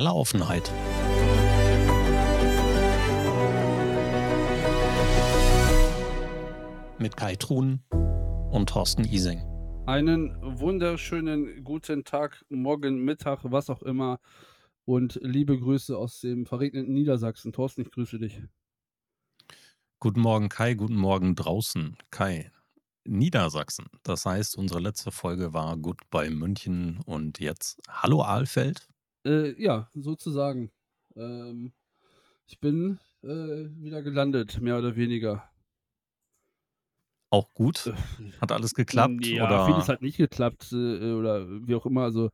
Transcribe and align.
totale 0.00 0.14
Offenheit. 0.14 0.72
Mit 6.98 7.16
Kai 7.16 7.36
Truhn 7.36 7.82
und 8.50 8.68
Thorsten 8.68 9.04
Ising. 9.04 9.42
Einen 9.86 10.36
wunderschönen 10.42 11.64
guten 11.64 12.04
Tag, 12.04 12.44
morgen, 12.48 13.04
Mittag, 13.04 13.40
was 13.44 13.68
auch 13.68 13.82
immer. 13.82 14.20
Und 14.84 15.18
liebe 15.22 15.58
Grüße 15.58 15.96
aus 15.96 16.20
dem 16.20 16.46
verregneten 16.46 16.94
Niedersachsen. 16.94 17.52
Thorsten, 17.52 17.82
ich 17.82 17.90
grüße 17.90 18.18
dich. 18.18 18.42
Guten 19.98 20.20
Morgen, 20.20 20.48
Kai. 20.48 20.74
Guten 20.74 20.96
Morgen 20.96 21.34
draußen, 21.34 21.96
Kai. 22.10 22.50
Niedersachsen. 23.04 23.86
Das 24.02 24.24
heißt, 24.24 24.56
unsere 24.56 24.80
letzte 24.80 25.10
Folge 25.10 25.52
war 25.52 25.76
gut 25.76 26.00
bei 26.10 26.30
München 26.30 27.00
und 27.04 27.38
jetzt 27.38 27.80
Hallo 27.88 28.22
Ahlfeld. 28.22 28.89
Äh, 29.24 29.60
ja, 29.62 29.88
sozusagen. 29.94 30.70
Ähm, 31.16 31.72
ich 32.46 32.58
bin 32.58 32.98
äh, 33.22 33.26
wieder 33.26 34.02
gelandet, 34.02 34.60
mehr 34.60 34.78
oder 34.78 34.96
weniger. 34.96 35.50
Auch 37.28 37.52
gut? 37.54 37.86
Äh, 37.86 38.32
Hat 38.40 38.50
alles 38.50 38.74
geklappt? 38.74 39.26
Ja, 39.26 39.46
oder? 39.46 39.66
vieles 39.66 39.88
hat 39.88 40.02
nicht 40.02 40.16
geklappt 40.16 40.72
äh, 40.72 41.12
oder 41.12 41.46
wie 41.66 41.74
auch 41.74 41.86
immer. 41.86 42.02
Also 42.02 42.30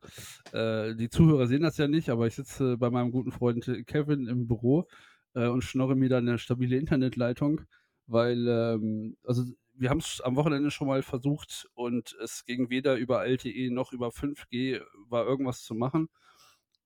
äh, 0.53 0.95
die 0.95 1.09
Zuhörer 1.09 1.47
sehen 1.47 1.61
das 1.61 1.77
ja 1.77 1.87
nicht, 1.87 2.09
aber 2.09 2.25
ich 2.25 2.35
sitze 2.35 2.77
bei 2.77 2.89
meinem 2.89 3.11
guten 3.11 3.31
Freund 3.31 3.63
Kevin 3.85 4.27
im 4.27 4.47
Büro 4.47 4.87
und 5.33 5.63
schnorre 5.63 5.95
mir 5.95 6.09
dann 6.09 6.27
eine 6.27 6.39
stabile 6.39 6.77
Internetleitung, 6.77 7.61
weil 8.07 8.47
ähm, 8.47 9.17
also 9.23 9.43
wir 9.75 9.91
haben 9.91 9.99
es 9.99 10.19
am 10.21 10.35
Wochenende 10.35 10.71
schon 10.71 10.87
mal 10.87 11.03
versucht 11.03 11.67
und 11.75 12.15
es 12.23 12.43
ging 12.45 12.71
weder 12.71 12.95
über 12.95 13.23
LTE 13.23 13.69
noch 13.71 13.91
über 13.91 14.11
5G 14.11 14.81
war 15.09 15.27
irgendwas 15.27 15.61
zu 15.61 15.75
machen. 15.75 16.09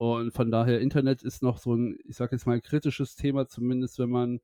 Und 0.02 0.32
von 0.32 0.50
daher, 0.50 0.82
Internet 0.82 1.22
ist 1.22 1.44
noch 1.44 1.60
so 1.60 1.76
ein, 1.76 1.96
ich 2.06 2.16
sage 2.16 2.36
jetzt 2.36 2.48
mal, 2.48 2.60
kritisches 2.60 3.16
Thema, 3.16 3.48
zumindest 3.48 4.00
wenn 4.00 4.10
man 4.10 4.40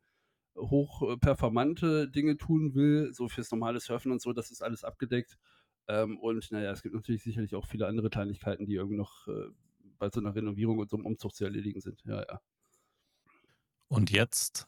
hochperformante 0.55 2.07
Dinge 2.11 2.37
tun 2.37 2.75
will, 2.75 3.11
so 3.11 3.27
fürs 3.27 3.49
normale 3.49 3.79
Surfen 3.79 4.11
und 4.11 4.21
so, 4.21 4.33
das 4.33 4.51
ist 4.51 4.61
alles 4.61 4.83
abgedeckt. 4.83 5.35
Ähm, 5.87 6.19
und 6.19 6.51
naja, 6.51 6.69
es 6.69 6.83
gibt 6.83 6.93
natürlich 6.93 7.23
sicherlich 7.23 7.55
auch 7.55 7.65
viele 7.65 7.87
andere 7.87 8.11
Kleinigkeiten, 8.11 8.67
die 8.67 8.75
irgendwie 8.75 8.97
noch 8.97 9.27
äh, 9.27 9.49
bei 9.97 10.11
so 10.11 10.19
einer 10.19 10.35
Renovierung 10.35 10.77
und 10.77 10.91
so 10.91 10.97
einem 10.97 11.07
Umzug 11.07 11.33
zu 11.33 11.45
erledigen 11.45 11.81
sind. 11.81 12.03
Ja, 12.05 12.21
ja. 12.21 12.39
Und 13.87 14.11
jetzt 14.11 14.67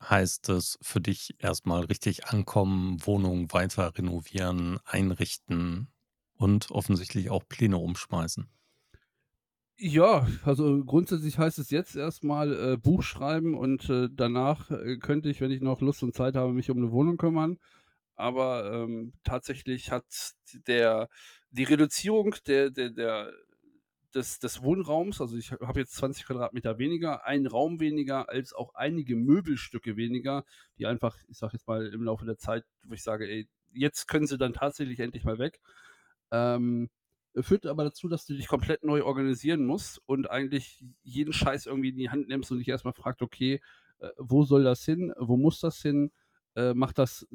heißt 0.00 0.48
es 0.48 0.78
für 0.80 1.02
dich 1.02 1.34
erstmal 1.36 1.84
richtig 1.84 2.28
ankommen, 2.28 3.04
Wohnung 3.04 3.52
weiter 3.52 3.94
renovieren, 3.94 4.78
einrichten 4.86 5.88
und 6.32 6.70
offensichtlich 6.70 7.28
auch 7.28 7.46
Pläne 7.46 7.76
umschmeißen. 7.76 8.48
Ja, 9.82 10.26
also 10.44 10.84
grundsätzlich 10.84 11.38
heißt 11.38 11.58
es 11.58 11.70
jetzt 11.70 11.96
erstmal 11.96 12.72
äh, 12.74 12.76
Buch 12.76 13.02
schreiben 13.02 13.54
und 13.56 13.88
äh, 13.88 14.08
danach 14.12 14.70
äh, 14.70 14.98
könnte 14.98 15.30
ich, 15.30 15.40
wenn 15.40 15.50
ich 15.50 15.62
noch 15.62 15.80
Lust 15.80 16.02
und 16.02 16.14
Zeit 16.14 16.36
habe, 16.36 16.52
mich 16.52 16.70
um 16.70 16.76
eine 16.76 16.92
Wohnung 16.92 17.16
kümmern. 17.16 17.58
Aber 18.16 18.70
ähm, 18.72 19.14
tatsächlich 19.24 19.90
hat 19.90 20.04
der 20.66 21.08
die 21.50 21.64
Reduzierung 21.64 22.34
der, 22.46 22.70
der, 22.70 22.90
der 22.90 23.32
des, 24.14 24.38
des 24.40 24.62
Wohnraums, 24.62 25.20
also 25.20 25.36
ich 25.36 25.52
habe 25.52 25.80
jetzt 25.80 25.94
20 25.94 26.26
Quadratmeter 26.26 26.78
weniger, 26.78 27.24
einen 27.26 27.46
Raum 27.46 27.80
weniger, 27.80 28.28
als 28.28 28.52
auch 28.54 28.74
einige 28.74 29.16
Möbelstücke 29.16 29.96
weniger, 29.96 30.44
die 30.78 30.86
einfach, 30.86 31.16
ich 31.28 31.38
sage 31.38 31.54
jetzt 31.54 31.68
mal, 31.68 31.86
im 31.86 32.02
Laufe 32.04 32.26
der 32.26 32.38
Zeit, 32.38 32.64
wo 32.84 32.94
ich 32.94 33.02
sage, 33.02 33.28
ey, 33.28 33.48
jetzt 33.72 34.08
können 34.08 34.26
sie 34.26 34.38
dann 34.38 34.52
tatsächlich 34.52 35.00
endlich 35.00 35.24
mal 35.24 35.38
weg. 35.38 35.60
Ähm, 36.32 36.90
führt 37.36 37.66
aber 37.66 37.84
dazu, 37.84 38.08
dass 38.08 38.26
du 38.26 38.34
dich 38.34 38.48
komplett 38.48 38.82
neu 38.84 39.04
organisieren 39.04 39.64
musst 39.64 40.00
und 40.06 40.30
eigentlich 40.30 40.84
jeden 41.02 41.32
Scheiß 41.32 41.66
irgendwie 41.66 41.90
in 41.90 41.96
die 41.96 42.10
Hand 42.10 42.28
nimmst 42.28 42.50
und 42.50 42.58
dich 42.58 42.68
erstmal 42.68 42.94
fragst, 42.94 43.22
okay, 43.22 43.60
äh, 43.98 44.08
wo 44.18 44.44
soll 44.44 44.64
das 44.64 44.84
hin? 44.84 45.12
Wo 45.18 45.36
muss 45.36 45.60
das 45.60 45.80
hin? 45.80 46.10
Äh, 46.56 46.74
macht 46.74 46.98
das 46.98 47.26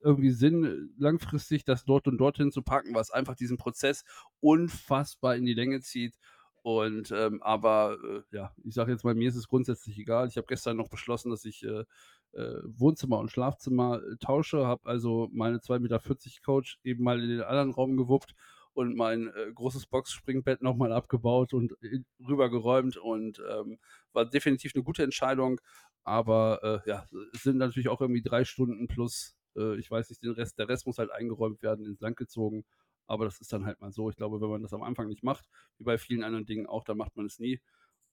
irgendwie 0.00 0.30
Sinn, 0.30 0.92
langfristig 0.98 1.64
das 1.64 1.84
dort 1.84 2.08
und 2.08 2.18
dorthin 2.18 2.50
zu 2.50 2.62
packen, 2.62 2.94
was 2.94 3.10
einfach 3.10 3.36
diesen 3.36 3.56
Prozess 3.56 4.04
unfassbar 4.40 5.36
in 5.36 5.44
die 5.44 5.54
Länge 5.54 5.80
zieht. 5.80 6.16
Und 6.62 7.10
ähm, 7.10 7.42
aber 7.42 7.98
äh, 8.04 8.36
ja, 8.36 8.52
ich 8.62 8.74
sage 8.74 8.92
jetzt 8.92 9.04
mal, 9.04 9.14
mir 9.14 9.28
ist 9.28 9.36
es 9.36 9.48
grundsätzlich 9.48 9.98
egal. 9.98 10.28
Ich 10.28 10.36
habe 10.36 10.46
gestern 10.46 10.76
noch 10.76 10.88
beschlossen, 10.88 11.30
dass 11.30 11.44
ich 11.44 11.64
äh, 11.64 11.84
äh, 12.32 12.60
Wohnzimmer 12.64 13.18
und 13.18 13.30
Schlafzimmer 13.30 14.00
äh, 14.00 14.16
tausche, 14.20 14.66
habe 14.66 14.88
also 14.88 15.28
meine 15.32 15.58
2,40 15.58 15.80
Meter 15.80 16.00
Coach 16.44 16.78
eben 16.84 17.02
mal 17.02 17.20
in 17.20 17.28
den 17.28 17.42
anderen 17.42 17.72
Raum 17.72 17.96
gewuppt 17.96 18.34
und 18.74 18.96
mein 18.96 19.28
äh, 19.28 19.52
großes 19.54 19.86
Boxspringbett 19.86 20.62
nochmal 20.62 20.92
abgebaut 20.92 21.52
und 21.52 21.72
äh, 21.82 22.00
rübergeräumt 22.26 22.96
und 22.96 23.42
ähm, 23.50 23.78
war 24.12 24.24
definitiv 24.24 24.72
eine 24.74 24.84
gute 24.84 25.02
Entscheidung. 25.02 25.60
Aber 26.04 26.82
äh, 26.84 26.88
ja, 26.88 27.06
es 27.32 27.42
sind 27.42 27.58
natürlich 27.58 27.88
auch 27.88 28.00
irgendwie 28.00 28.22
drei 28.22 28.44
Stunden 28.44 28.88
plus, 28.88 29.36
äh, 29.56 29.76
ich 29.78 29.90
weiß 29.90 30.10
nicht, 30.10 30.22
den 30.22 30.32
Rest, 30.32 30.58
der 30.58 30.68
Rest 30.68 30.86
muss 30.86 30.98
halt 30.98 31.10
eingeräumt 31.10 31.62
werden, 31.62 31.84
ins 31.86 32.00
Land 32.00 32.16
gezogen. 32.16 32.64
Aber 33.06 33.24
das 33.24 33.40
ist 33.40 33.52
dann 33.52 33.66
halt 33.66 33.80
mal 33.80 33.92
so. 33.92 34.10
Ich 34.10 34.16
glaube, 34.16 34.40
wenn 34.40 34.48
man 34.48 34.62
das 34.62 34.72
am 34.72 34.82
Anfang 34.82 35.08
nicht 35.08 35.22
macht, 35.22 35.48
wie 35.78 35.84
bei 35.84 35.98
vielen 35.98 36.24
anderen 36.24 36.46
Dingen 36.46 36.66
auch, 36.66 36.84
dann 36.84 36.96
macht 36.96 37.16
man 37.16 37.26
es 37.26 37.38
nie. 37.38 37.60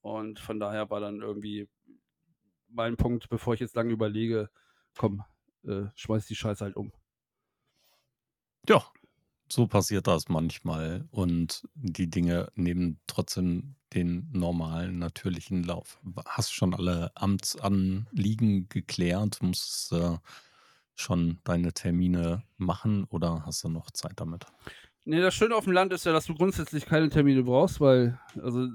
Und 0.02 0.40
von 0.40 0.60
daher 0.60 0.90
war 0.90 1.00
dann 1.00 1.22
irgendwie 1.22 1.70
mein 2.68 2.98
Punkt, 2.98 3.30
bevor 3.30 3.54
ich 3.54 3.60
jetzt 3.60 3.76
lange 3.76 3.92
überlege, 3.92 4.50
komm, 4.98 5.24
äh, 5.64 5.86
schmeiß 5.96 6.26
die 6.28 6.36
Scheiße 6.36 6.64
halt 6.64 6.76
um. 6.76 6.92
Ja, 8.68 8.84
so 9.52 9.68
passiert 9.68 10.08
das 10.08 10.30
manchmal 10.30 11.08
und 11.12 11.68
die 11.74 12.10
Dinge 12.10 12.52
nehmen 12.56 13.00
trotzdem 13.08 13.76
den 13.94 14.30
normalen, 14.32 15.00
natürlichen 15.00 15.64
Lauf. 15.64 16.00
Hast 16.26 16.54
schon 16.54 16.74
alle 16.74 17.12
Amtsanliegen 17.16 18.70
geklärt? 18.70 19.42
Musst 19.42 19.92
äh, 19.92 20.18
schon 20.96 21.40
deine 21.44 21.74
Termine 21.74 22.44
machen 22.58 23.06
oder 23.06 23.46
hast 23.46 23.64
du 23.64 23.70
noch 23.70 23.92
Zeit 23.92 24.14
damit? 24.18 24.46
Nee, 25.06 25.22
das 25.22 25.34
Schöne 25.34 25.56
auf 25.56 25.64
dem 25.64 25.74
Land 25.74 25.92
ist 25.94 26.06
ja, 26.06 26.14
dass 26.14 26.26
du 26.26 26.36
grundsätzlich 26.36 26.86
keine 26.86 27.10
Termine 27.10 27.44
brauchst, 27.44 27.80
weil, 27.80 28.20
also, 28.36 28.68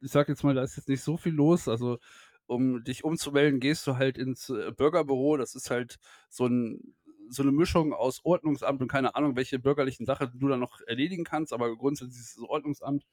ich 0.00 0.10
sag 0.10 0.28
jetzt 0.28 0.42
mal, 0.42 0.54
da 0.54 0.62
ist 0.62 0.76
jetzt 0.76 0.88
nicht 0.88 1.02
so 1.02 1.16
viel 1.16 1.32
los. 1.32 1.68
Also, 1.68 1.98
um 2.46 2.82
dich 2.82 3.04
umzumelden, 3.04 3.60
gehst 3.60 3.86
du 3.86 3.96
halt 3.96 4.18
ins 4.18 4.48
äh, 4.48 4.72
Bürgerbüro. 4.72 5.36
Das 5.36 5.54
ist 5.54 5.70
halt 5.70 5.98
so 6.30 6.46
ein 6.46 6.94
so 7.30 7.42
eine 7.42 7.52
Mischung 7.52 7.92
aus 7.92 8.24
Ordnungsamt 8.24 8.80
und 8.80 8.88
keine 8.88 9.14
Ahnung, 9.14 9.36
welche 9.36 9.58
bürgerlichen 9.58 10.06
Sachen 10.06 10.30
du 10.38 10.48
da 10.48 10.56
noch 10.56 10.80
erledigen 10.86 11.24
kannst, 11.24 11.52
aber 11.52 11.76
grundsätzlich 11.76 12.20
ist 12.20 12.38
es 12.38 12.42
Ordnungsamt. 12.42 13.04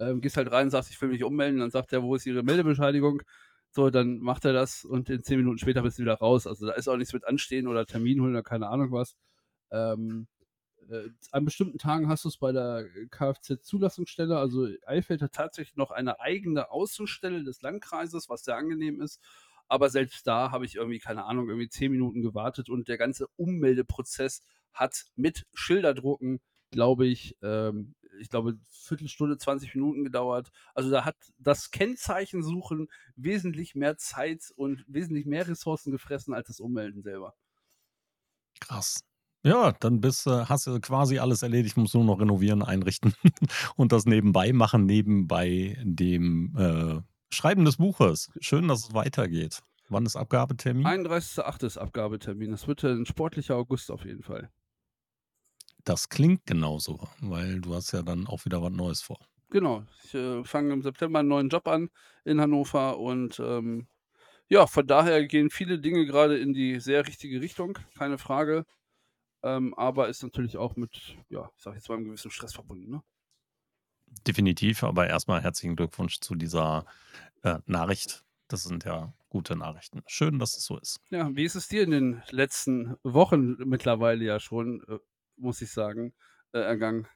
Ähm, 0.00 0.20
gehst 0.20 0.36
halt 0.36 0.50
rein, 0.50 0.70
sagst, 0.70 0.90
ich 0.90 1.00
will 1.00 1.10
mich 1.10 1.24
ummelden, 1.24 1.60
dann 1.60 1.70
sagt 1.70 1.92
er, 1.92 2.02
wo 2.02 2.14
ist 2.14 2.26
Ihre 2.26 2.42
Meldebescheinigung? 2.42 3.22
So, 3.70 3.90
dann 3.90 4.18
macht 4.18 4.44
er 4.44 4.52
das 4.52 4.84
und 4.84 5.08
in 5.08 5.22
zehn 5.22 5.38
Minuten 5.38 5.58
später 5.58 5.82
bist 5.82 5.98
du 5.98 6.02
wieder 6.02 6.14
raus. 6.14 6.46
Also 6.46 6.66
da 6.66 6.72
ist 6.72 6.88
auch 6.88 6.96
nichts 6.96 7.14
mit 7.14 7.26
Anstehen 7.26 7.66
oder 7.68 7.86
Termin 7.86 8.20
holen 8.20 8.32
oder 8.32 8.42
keine 8.42 8.68
Ahnung 8.68 8.92
was. 8.92 9.16
Ähm, 9.70 10.26
äh, 10.90 11.08
an 11.30 11.44
bestimmten 11.44 11.78
Tagen 11.78 12.08
hast 12.08 12.24
du 12.24 12.28
es 12.28 12.36
bei 12.36 12.52
der 12.52 12.86
Kfz-Zulassungsstelle. 13.10 14.36
Also 14.36 14.68
Eifeld 14.86 15.22
hat 15.22 15.32
tatsächlich 15.32 15.76
noch 15.76 15.90
eine 15.90 16.20
eigene 16.20 16.70
Außenstelle 16.70 17.44
des 17.44 17.62
Landkreises, 17.62 18.28
was 18.28 18.44
sehr 18.44 18.56
angenehm 18.56 19.00
ist. 19.00 19.20
Aber 19.72 19.88
selbst 19.88 20.26
da 20.26 20.50
habe 20.50 20.66
ich 20.66 20.74
irgendwie, 20.74 20.98
keine 20.98 21.24
Ahnung, 21.24 21.48
irgendwie 21.48 21.70
zehn 21.70 21.92
Minuten 21.92 22.20
gewartet 22.20 22.68
und 22.68 22.88
der 22.88 22.98
ganze 22.98 23.26
Ummeldeprozess 23.36 24.42
hat 24.74 25.06
mit 25.16 25.46
Schilderdrucken, 25.54 26.42
glaube 26.70 27.06
ich, 27.06 27.38
ähm, 27.40 27.94
ich 28.20 28.28
glaube, 28.28 28.58
Viertelstunde, 28.70 29.38
20 29.38 29.74
Minuten 29.74 30.04
gedauert. 30.04 30.50
Also 30.74 30.90
da 30.90 31.06
hat 31.06 31.16
das 31.38 31.70
Kennzeichensuchen 31.70 32.88
wesentlich 33.16 33.74
mehr 33.74 33.96
Zeit 33.96 34.52
und 34.56 34.84
wesentlich 34.88 35.24
mehr 35.24 35.48
Ressourcen 35.48 35.90
gefressen 35.90 36.34
als 36.34 36.48
das 36.48 36.60
Ummelden 36.60 37.02
selber. 37.02 37.34
Krass. 38.60 39.00
Ja, 39.42 39.72
dann 39.72 40.02
bist, 40.02 40.26
äh, 40.26 40.44
hast 40.44 40.66
du 40.66 40.78
quasi 40.80 41.18
alles 41.18 41.42
erledigt, 41.42 41.78
musst 41.78 41.94
nur 41.94 42.04
noch 42.04 42.20
renovieren, 42.20 42.62
einrichten 42.62 43.14
und 43.76 43.92
das 43.92 44.04
nebenbei 44.04 44.52
machen, 44.52 44.84
nebenbei 44.84 45.78
dem 45.82 46.54
äh, 46.58 47.11
Schreiben 47.32 47.64
des 47.64 47.78
Buches. 47.78 48.30
Schön, 48.40 48.68
dass 48.68 48.88
es 48.88 48.94
weitergeht. 48.94 49.62
Wann 49.88 50.04
ist 50.04 50.16
Abgabetermin? 50.16 50.86
31.08. 50.86 51.66
ist 51.66 51.78
Abgabetermin. 51.78 52.50
Das 52.50 52.66
wird 52.68 52.84
ein 52.84 53.06
sportlicher 53.06 53.56
August 53.56 53.90
auf 53.90 54.04
jeden 54.04 54.22
Fall. 54.22 54.50
Das 55.84 56.08
klingt 56.08 56.46
genauso, 56.46 57.08
weil 57.20 57.60
du 57.60 57.74
hast 57.74 57.92
ja 57.92 58.02
dann 58.02 58.26
auch 58.26 58.44
wieder 58.44 58.62
was 58.62 58.70
Neues 58.70 59.02
vor. 59.02 59.18
Genau. 59.50 59.84
Ich 60.04 60.14
äh, 60.14 60.44
fange 60.44 60.72
im 60.72 60.82
September 60.82 61.20
einen 61.20 61.28
neuen 61.28 61.48
Job 61.48 61.66
an 61.68 61.88
in 62.24 62.40
Hannover 62.40 62.98
und 62.98 63.40
ähm, 63.40 63.88
ja, 64.48 64.66
von 64.66 64.86
daher 64.86 65.26
gehen 65.26 65.48
viele 65.48 65.78
Dinge 65.78 66.04
gerade 66.04 66.38
in 66.38 66.52
die 66.52 66.80
sehr 66.80 67.06
richtige 67.06 67.40
Richtung, 67.40 67.78
keine 67.96 68.18
Frage. 68.18 68.66
Ähm, 69.42 69.74
aber 69.74 70.08
ist 70.08 70.22
natürlich 70.22 70.58
auch 70.58 70.76
mit, 70.76 71.16
ja, 71.30 71.50
ich 71.56 71.62
sag 71.62 71.74
jetzt 71.74 71.88
mal, 71.88 71.96
einem 71.96 72.04
gewissen 72.04 72.30
Stress 72.30 72.54
verbunden. 72.54 72.90
Ne? 72.90 73.02
Definitiv, 74.26 74.84
aber 74.84 75.08
erstmal 75.08 75.42
herzlichen 75.42 75.76
Glückwunsch 75.76 76.20
zu 76.20 76.34
dieser 76.34 76.84
äh, 77.42 77.58
Nachricht. 77.66 78.24
Das 78.48 78.64
sind 78.64 78.84
ja 78.84 79.12
gute 79.30 79.56
Nachrichten. 79.56 80.02
Schön, 80.06 80.38
dass 80.38 80.56
es 80.56 80.64
so 80.64 80.78
ist. 80.78 81.00
Ja, 81.10 81.34
wie 81.34 81.44
ist 81.44 81.54
es 81.54 81.68
dir 81.68 81.82
in 81.82 81.90
den 81.90 82.22
letzten 82.30 82.96
Wochen 83.02 83.56
mittlerweile 83.64 84.24
ja 84.24 84.40
schon, 84.40 84.82
äh, 84.88 84.98
muss 85.36 85.62
ich 85.62 85.70
sagen, 85.72 86.12
äh, 86.52 86.58
ergangen? 86.58 87.08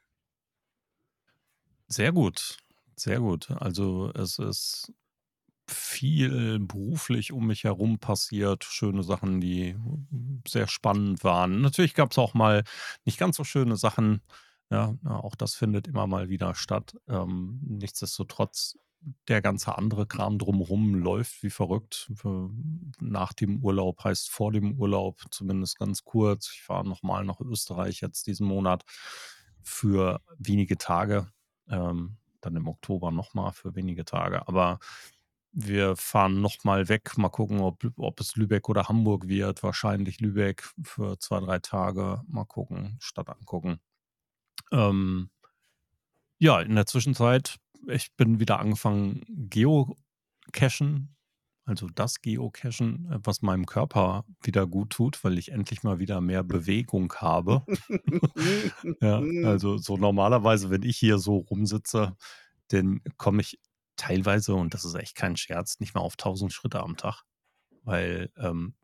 Sehr 1.89 2.13
gut, 2.13 2.57
sehr 2.97 3.21
gut. 3.21 3.51
Also 3.51 4.11
es 4.15 4.39
ist 4.39 4.93
viel 5.69 6.59
beruflich 6.61 7.33
um 7.33 7.47
mich 7.47 7.65
herum 7.65 7.99
passiert, 7.99 8.65
schöne 8.65 9.03
Sachen, 9.03 9.41
die 9.41 9.77
sehr 10.47 10.69
spannend 10.69 11.23
waren. 11.25 11.61
Natürlich 11.61 11.95
gab's 11.95 12.19
auch 12.19 12.35
mal 12.35 12.65
nicht 13.05 13.19
ganz 13.19 13.37
so 13.37 13.45
schöne 13.45 13.77
Sachen, 13.77 14.23
ja, 14.71 14.97
auch 15.05 15.35
das 15.37 15.55
findet 15.55 15.87
immer 15.89 16.07
mal 16.07 16.29
wieder 16.29 16.55
statt. 16.55 16.97
Ähm, 17.09 17.61
nichtsdestotrotz, 17.67 18.77
der 19.29 19.41
ganze 19.43 19.77
andere 19.79 20.07
Kram 20.07 20.39
drumherum 20.39 20.95
läuft 20.97 21.43
wie 21.45 21.51
verrückt. 21.51 22.11
Nach 23.01 23.33
dem 23.33 23.63
Urlaub 23.63 24.03
heißt 24.05 24.31
vor 24.31 24.53
dem 24.53 24.79
Urlaub, 24.79 25.23
zumindest 25.31 25.79
ganz 25.79 26.05
kurz. 26.05 26.51
Ich 26.53 26.63
fahre 26.63 26.89
noch 26.89 27.03
mal 27.03 27.25
nach 27.25 27.41
Österreich 27.41 28.01
jetzt 28.01 28.27
diesen 28.27 28.47
Monat 28.47 28.85
für 29.63 30.21
wenige 30.39 30.79
Tage, 30.79 31.29
ähm, 31.69 32.17
dann 32.41 32.57
im 32.57 32.69
Oktober 32.69 33.11
noch 33.13 33.35
mal 33.35 33.53
für 33.53 33.75
wenige 33.77 34.05
Tage. 34.05 34.47
Aber 34.49 34.79
wir 35.53 35.97
fahren 35.97 36.41
noch 36.41 36.65
mal 36.65 36.89
weg, 36.89 37.17
mal 37.19 37.29
gucken, 37.31 37.61
ob 37.61 37.85
ob 37.97 38.21
es 38.21 38.37
Lübeck 38.37 38.69
oder 38.69 38.89
Hamburg 38.89 39.29
wird. 39.29 39.63
Wahrscheinlich 39.63 40.21
Lübeck 40.21 40.65
für 40.83 41.19
2, 41.19 41.41
3 41.41 41.59
Tage. 41.61 42.23
Mal 42.29 42.45
gucken, 42.45 42.97
Stadt 43.01 43.29
angucken. 43.31 43.81
Ähm 44.73 45.31
ja, 46.39 46.61
in 46.61 46.75
der 46.75 46.87
Zwischenzeit 46.87 47.59
ich 47.89 48.13
bin 48.17 48.41
wieder 48.41 48.59
angefangen 48.59 49.23
geocachen, 49.29 51.15
also 51.65 51.89
das 51.89 52.21
Geocachen, 52.21 53.11
äh, 53.11 53.19
was 53.25 53.43
meinem 53.43 53.67
Körper 53.67 54.25
wieder 54.43 54.67
gut 54.67 54.91
tut, 54.91 55.23
weil 55.25 55.39
ich 55.39 55.53
endlich 55.53 55.83
mal 55.83 55.99
wieder 55.99 56.21
mehr 56.21 56.43
Bewegung 56.45 57.13
habe. 57.15 57.65
Ja, 59.01 59.19
also 59.45 59.79
so 59.79 59.97
normalerweise, 59.97 60.71
wenn 60.71 60.83
ich 60.83 60.97
hier 60.97 61.19
so 61.19 61.39
rumsitze, 61.39 62.17
dann 62.69 63.01
komme 63.19 63.43
ich 63.43 63.59
teilweise, 63.97 64.55
und 64.55 64.75
das 64.75 64.85
ist 64.85 64.95
echt 64.95 65.17
kein 65.17 65.37
Scherz, 65.37 65.81
nicht 65.81 65.95
mal 65.95 66.01
auf 66.03 66.17
1.000 66.17 66.51
Schritte 66.51 66.81
am 66.83 66.97
Tag, 66.97 67.23
weil, 67.83 68.31
ähm, 68.37 68.75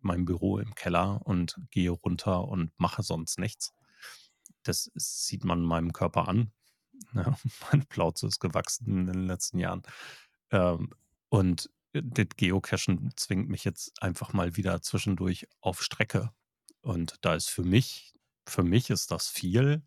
mein 0.00 0.24
Büro 0.24 0.58
im 0.58 0.74
Keller 0.74 1.20
und 1.24 1.60
gehe 1.70 1.90
runter 1.90 2.48
und 2.48 2.72
mache 2.78 3.02
sonst 3.02 3.38
nichts. 3.38 3.72
Das 4.62 4.90
sieht 4.94 5.44
man 5.44 5.62
meinem 5.62 5.92
Körper 5.92 6.28
an. 6.28 6.52
Ja, 7.14 7.36
meine 7.72 7.84
Plauze 7.84 8.26
ist 8.26 8.40
gewachsen 8.40 8.86
in 8.86 9.06
den 9.06 9.26
letzten 9.26 9.58
Jahren. 9.58 9.82
Ähm, 10.50 10.90
und 11.28 11.70
das 11.92 12.26
Geocachen 12.36 13.12
zwingt 13.16 13.48
mich 13.48 13.64
jetzt 13.64 14.02
einfach 14.02 14.32
mal 14.32 14.56
wieder 14.56 14.80
zwischendurch 14.82 15.46
auf 15.60 15.82
Strecke. 15.82 16.30
Und 16.80 17.16
da 17.20 17.34
ist 17.34 17.50
für 17.50 17.64
mich 17.64 18.12
für 18.48 18.62
mich 18.62 18.90
ist 18.90 19.10
das 19.10 19.28
viel, 19.28 19.82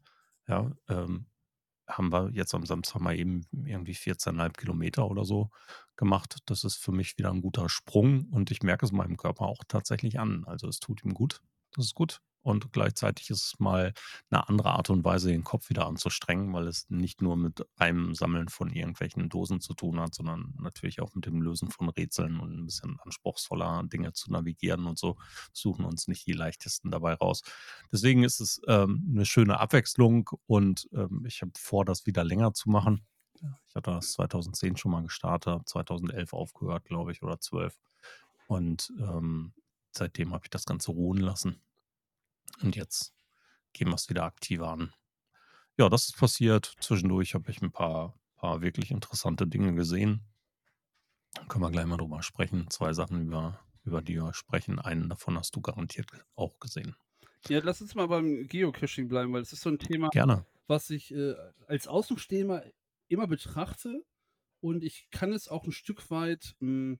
ja, 0.48 0.72
ähm, 0.88 1.28
haben 1.88 2.12
wir 2.12 2.32
jetzt 2.32 2.54
am 2.56 2.66
Samstag 2.66 3.00
mal 3.00 3.16
eben 3.16 3.46
irgendwie 3.52 3.94
14,5 3.94 4.54
Kilometer 4.54 5.08
oder 5.08 5.24
so 5.24 5.52
gemacht. 5.98 6.40
Das 6.48 6.64
ist 6.64 6.78
für 6.78 6.92
mich 6.92 7.18
wieder 7.18 7.32
ein 7.32 7.42
guter 7.42 7.70
Sprung 7.70 8.26
und 8.32 8.50
ich 8.52 8.64
merke 8.64 8.86
es 8.86 8.92
meinem 8.92 9.18
Körper 9.18 9.46
auch 9.46 9.64
tatsächlich 9.68 10.20
an. 10.20 10.46
Also, 10.46 10.68
es 10.68 10.80
tut 10.80 11.04
ihm 11.04 11.14
gut. 11.14 11.42
Das 11.74 11.86
ist 11.86 11.96
gut. 11.96 12.22
Und 12.46 12.72
gleichzeitig 12.72 13.32
ist 13.32 13.44
es 13.54 13.60
mal 13.60 13.92
'ne 14.30 14.48
andere 14.48 14.70
Art 14.72 14.92
und 14.92 15.04
Weise, 15.04 15.30
den 15.30 15.44
Kopf 15.44 15.70
wieder 15.70 15.88
anzustrengen, 15.88 16.54
weil 16.54 16.68
es 16.68 16.86
nicht 16.90 17.22
nur 17.24 17.36
mit 17.38 17.66
einem 17.78 18.14
Sammeln 18.14 18.50
von 18.50 18.70
irgendwelchen 18.72 19.30
Dosen 19.30 19.62
zu 19.62 19.74
tun 19.74 20.00
hat, 20.00 20.14
sondern 20.14 20.54
natürlich 20.62 21.02
auch 21.02 21.16
mit 21.16 21.26
dem 21.26 21.42
Lösen 21.42 21.72
von 21.72 21.90
Rätseln 21.90 22.40
und 22.40 22.52
'n 22.54 22.66
bisschen 22.66 23.00
anspruchsvoller 23.02 23.84
Dinge 23.86 24.14
zu 24.14 24.32
navigieren 24.32 24.86
und 24.86 25.00
so. 25.00 25.18
Suchen 25.54 25.86
uns 25.86 26.08
nicht 26.08 26.28
die 26.28 26.34
leichtesten 26.34 26.92
dabei 26.92 27.16
raus. 27.16 27.42
Deswegen 27.92 28.24
ist 28.24 28.40
es, 28.40 28.62
ähm, 28.68 29.04
'ne 29.08 29.26
schöne 29.26 29.60
Abwechslung 29.60 30.30
und, 30.46 30.88
ähm, 30.94 31.26
ich 31.28 31.42
habe 31.42 31.52
vor, 31.58 31.84
das 31.86 32.06
wieder 32.06 32.24
länger 32.24 32.54
zu 32.54 32.70
machen. 32.70 33.08
Ich 33.70 33.76
hatte 33.76 33.92
das 33.92 34.14
2010 34.14 34.78
schon 34.78 34.92
mal 34.92 35.04
gestartet, 35.04 35.48
habe 35.54 35.66
2011 35.66 36.34
aufgehört, 36.34 36.86
glaube 36.86 37.12
ich, 37.14 37.24
oder 37.24 37.40
12. 37.42 37.78
Und, 38.48 38.94
ähm, 39.00 39.54
seitdem 39.94 40.34
habe 40.34 40.46
ich 40.46 40.52
das 40.52 40.66
Ganze 40.66 40.92
ruhen 40.92 41.20
lassen. 41.20 41.62
Und 42.62 42.76
jetzt 42.76 43.14
gehen 43.74 43.90
wir's 43.90 44.10
wieder 44.10 44.24
aktiver 44.26 44.70
an. 44.70 44.94
Ja, 45.80 45.90
das 45.90 46.06
ist 46.10 46.18
passiert. 46.18 46.76
Zwischendurch 46.82 47.36
habe 47.36 47.52
ich 47.52 47.62
'n 47.62 47.72
paar 47.72 48.16
paar 48.38 48.62
wirklich 48.62 48.92
interessante 48.92 49.48
Dinge 49.48 49.74
gesehen. 49.76 50.26
Können 51.50 51.64
wir 51.64 51.70
gleich 51.72 51.86
mal 51.86 51.98
drüber 51.98 52.24
sprechen. 52.24 52.70
2 52.70 52.94
Sachen, 52.94 53.22
über 53.28 53.60
über 53.84 54.02
die 54.02 54.16
wir 54.16 54.34
sprechen. 54.34 54.80
Einen 54.80 55.10
davon 55.10 55.38
hast 55.38 55.56
du 55.56 55.62
garantiert 55.62 56.10
auch 56.36 56.60
gesehen. 56.60 56.96
Ja, 57.50 57.60
lass 57.64 57.80
uns 57.82 57.94
mal 57.94 58.08
beim 58.08 58.48
Geocaching 58.48 59.08
bleiben, 59.08 59.32
weil 59.34 59.42
das 59.42 59.54
ist 59.54 59.62
so 59.62 59.70
'n 59.70 59.78
Thema, 59.78 60.12
Gerne. 60.12 60.46
was 60.68 60.90
ich, 60.90 61.14
äh, 61.14 61.36
als 61.68 61.88
Außenstehender 61.88 62.72
immer 63.08 63.28
betrachte 63.28 64.04
und 64.62 64.84
ich 64.84 65.10
kann 65.12 65.34
es 65.34 65.48
auch 65.50 65.66
'n 65.66 65.72
Stück 65.74 66.12
weit, 66.12 66.56
hm, 66.60 67.00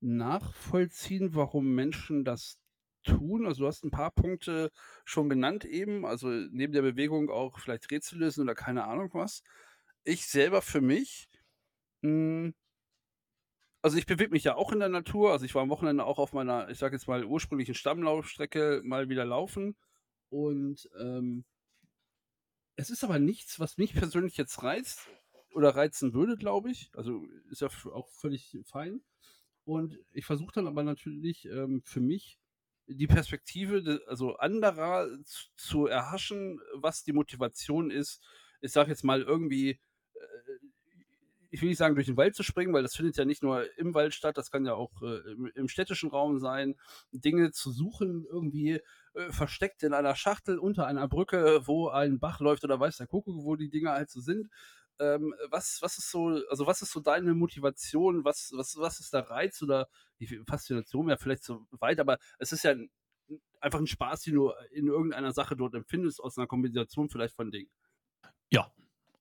nachvollziehen, 0.00 1.34
warum 1.34 1.74
Menschen 1.74 2.24
das 2.24 2.58
tun. 3.04 3.46
Also, 3.46 3.62
du 3.64 3.68
hast 3.68 3.84
'n 3.84 3.90
paar 3.92 4.12
Punkte 4.12 4.70
schon 5.06 5.28
genannt 5.30 5.64
eben, 5.66 6.06
also, 6.06 6.28
neben 6.28 6.72
der 6.74 6.82
Bewegung 6.82 7.30
auch 7.30 7.58
vielleicht 7.60 7.90
Rätsel 7.92 8.18
lösen 8.20 8.42
oder 8.42 8.54
keine 8.56 8.84
Ahnung 8.86 9.10
was. 9.14 9.42
Ich 10.04 10.26
selber 10.26 10.62
für 10.62 10.80
mich, 10.82 11.28
hm 12.02 12.54
also, 13.82 13.98
ich 13.98 14.06
bewege 14.06 14.30
mich 14.30 14.44
ja 14.44 14.54
auch 14.56 14.72
in 14.72 14.78
der 14.80 14.88
Natur. 14.88 15.32
Also, 15.32 15.44
ich 15.44 15.54
war 15.54 15.62
am 15.62 15.68
Wochenende 15.70 16.04
auch 16.04 16.18
auf 16.18 16.32
meiner, 16.32 16.70
ich 16.70 16.78
sage 16.78 16.96
jetzt 16.96 17.06
mal, 17.06 17.24
ursprünglichen 17.24 17.74
Stammlaufstrecke 17.74 18.80
mal 18.84 19.08
wieder 19.08 19.24
laufen 19.24 19.76
und, 20.30 20.88
ähm 20.98 21.44
es 22.76 22.90
ist 22.90 23.04
aber 23.04 23.18
nichts, 23.18 23.60
was 23.60 23.78
mich 23.78 23.94
persönlich 23.94 24.36
jetzt 24.36 24.62
reizt 24.62 25.08
oder 25.54 25.70
reizen 25.76 26.14
würde, 26.14 26.36
glaube 26.36 26.70
ich. 26.70 26.90
Also, 26.94 27.24
ist 27.50 27.60
ja 27.60 27.68
auch 27.92 28.08
völlig 28.08 28.58
fein. 28.64 29.02
Und 29.64 29.98
ich 30.12 30.26
versuche 30.26 30.52
dann 30.54 30.66
aber 30.66 30.82
natürlich, 30.82 31.46
ähm, 31.46 31.82
für 31.84 32.00
mich 32.00 32.38
die 32.86 33.06
Perspektive 33.06 34.00
also, 34.08 34.36
anderer 34.36 35.08
zu 35.56 35.86
erhaschen, 35.86 36.60
was 36.74 37.02
die 37.04 37.12
Motivation 37.12 37.90
ist. 37.90 38.22
Ich 38.60 38.72
sage 38.72 38.90
jetzt 38.90 39.04
mal 39.04 39.22
irgendwie, 39.22 39.70
äh 39.70 39.78
ich 41.50 41.62
will 41.62 41.68
nicht 41.68 41.78
sagen, 41.78 41.94
durch 41.94 42.06
den 42.08 42.16
Wald 42.16 42.34
zu 42.34 42.42
springen, 42.42 42.74
weil 42.74 42.82
das 42.82 42.96
findet 42.96 43.16
ja 43.16 43.24
nicht 43.24 43.42
nur 43.44 43.64
im 43.78 43.94
Wald 43.94 44.12
statt, 44.12 44.36
das 44.36 44.50
kann 44.50 44.66
ja 44.66 44.74
auch, 44.74 44.90
äh, 45.02 45.20
im 45.54 45.68
städtischen 45.68 46.10
Raum 46.10 46.40
sein, 46.40 46.74
Dinge 47.12 47.52
zu 47.52 47.70
suchen, 47.70 48.26
irgendwie, 48.28 48.80
äh, 49.14 49.30
versteckt 49.30 49.84
in 49.84 49.94
einer 49.94 50.16
Schachtel 50.16 50.58
unter 50.58 50.86
einer 50.88 51.06
Brücke, 51.08 51.60
wo 51.66 51.88
ein 51.88 52.18
Bach 52.18 52.40
läuft 52.40 52.64
oder 52.64 52.80
weiß 52.80 52.96
der 52.96 53.06
Kuckuck, 53.06 53.44
wo 53.44 53.54
die 53.56 53.70
Dinger 53.70 53.92
halt 53.92 54.10
so 54.10 54.20
sind. 54.20 54.48
Ähm, 55.00 55.34
was 55.50 55.78
was 55.82 55.98
ist 55.98 56.10
so 56.10 56.28
also, 56.50 56.66
was 56.66 56.82
ist 56.82 56.92
so 56.92 57.00
deine 57.00 57.34
Motivation? 57.34 58.24
Was 58.24 58.52
was 58.54 58.76
was 58.78 59.00
ist 59.00 59.12
der 59.12 59.28
Reiz 59.30 59.60
oder 59.62 59.88
die 60.20 60.26
Faszination 60.48 61.06
wäre 61.08 61.18
vielleicht 61.18 61.42
zu 61.44 61.66
weit, 61.72 62.00
aber 62.00 62.18
es 62.38 62.52
ist 62.52 62.64
ja 62.64 62.72
'n 62.72 62.90
'n 63.28 63.40
einfach 63.60 63.80
'n 63.80 63.86
Spaß, 63.88 64.22
den 64.22 64.34
du 64.36 64.52
in 64.70 64.86
irgendeiner 64.88 65.32
Sache 65.32 65.56
dort 65.56 65.74
empfindest 65.74 66.20
aus 66.20 66.36
'ner 66.36 66.46
Kombination 66.46 67.08
vielleicht 67.10 67.34
von 67.36 67.50
Dingen. 67.50 67.68
Ja, 68.52 68.70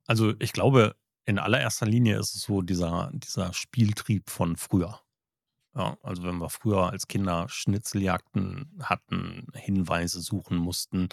also, 0.07 0.33
ich 0.39 0.53
glaube, 0.53 0.95
in 1.25 1.39
allererster 1.39 1.85
Linie 1.85 2.19
ist 2.19 2.35
es 2.35 2.41
so 2.43 2.61
dieser 2.61 3.11
dieser 3.13 3.53
Spieltrieb 3.53 4.29
von 4.29 4.57
früher. 4.57 5.01
Ja, 5.75 5.97
also, 6.03 6.23
wenn 6.23 6.39
wir 6.39 6.49
früher 6.49 6.91
als 6.91 7.07
Kinder 7.07 7.47
Schnitzeljagden 7.49 8.79
hatten, 8.83 9.47
Hinweise 9.55 10.21
suchen 10.21 10.57
mussten, 10.57 11.09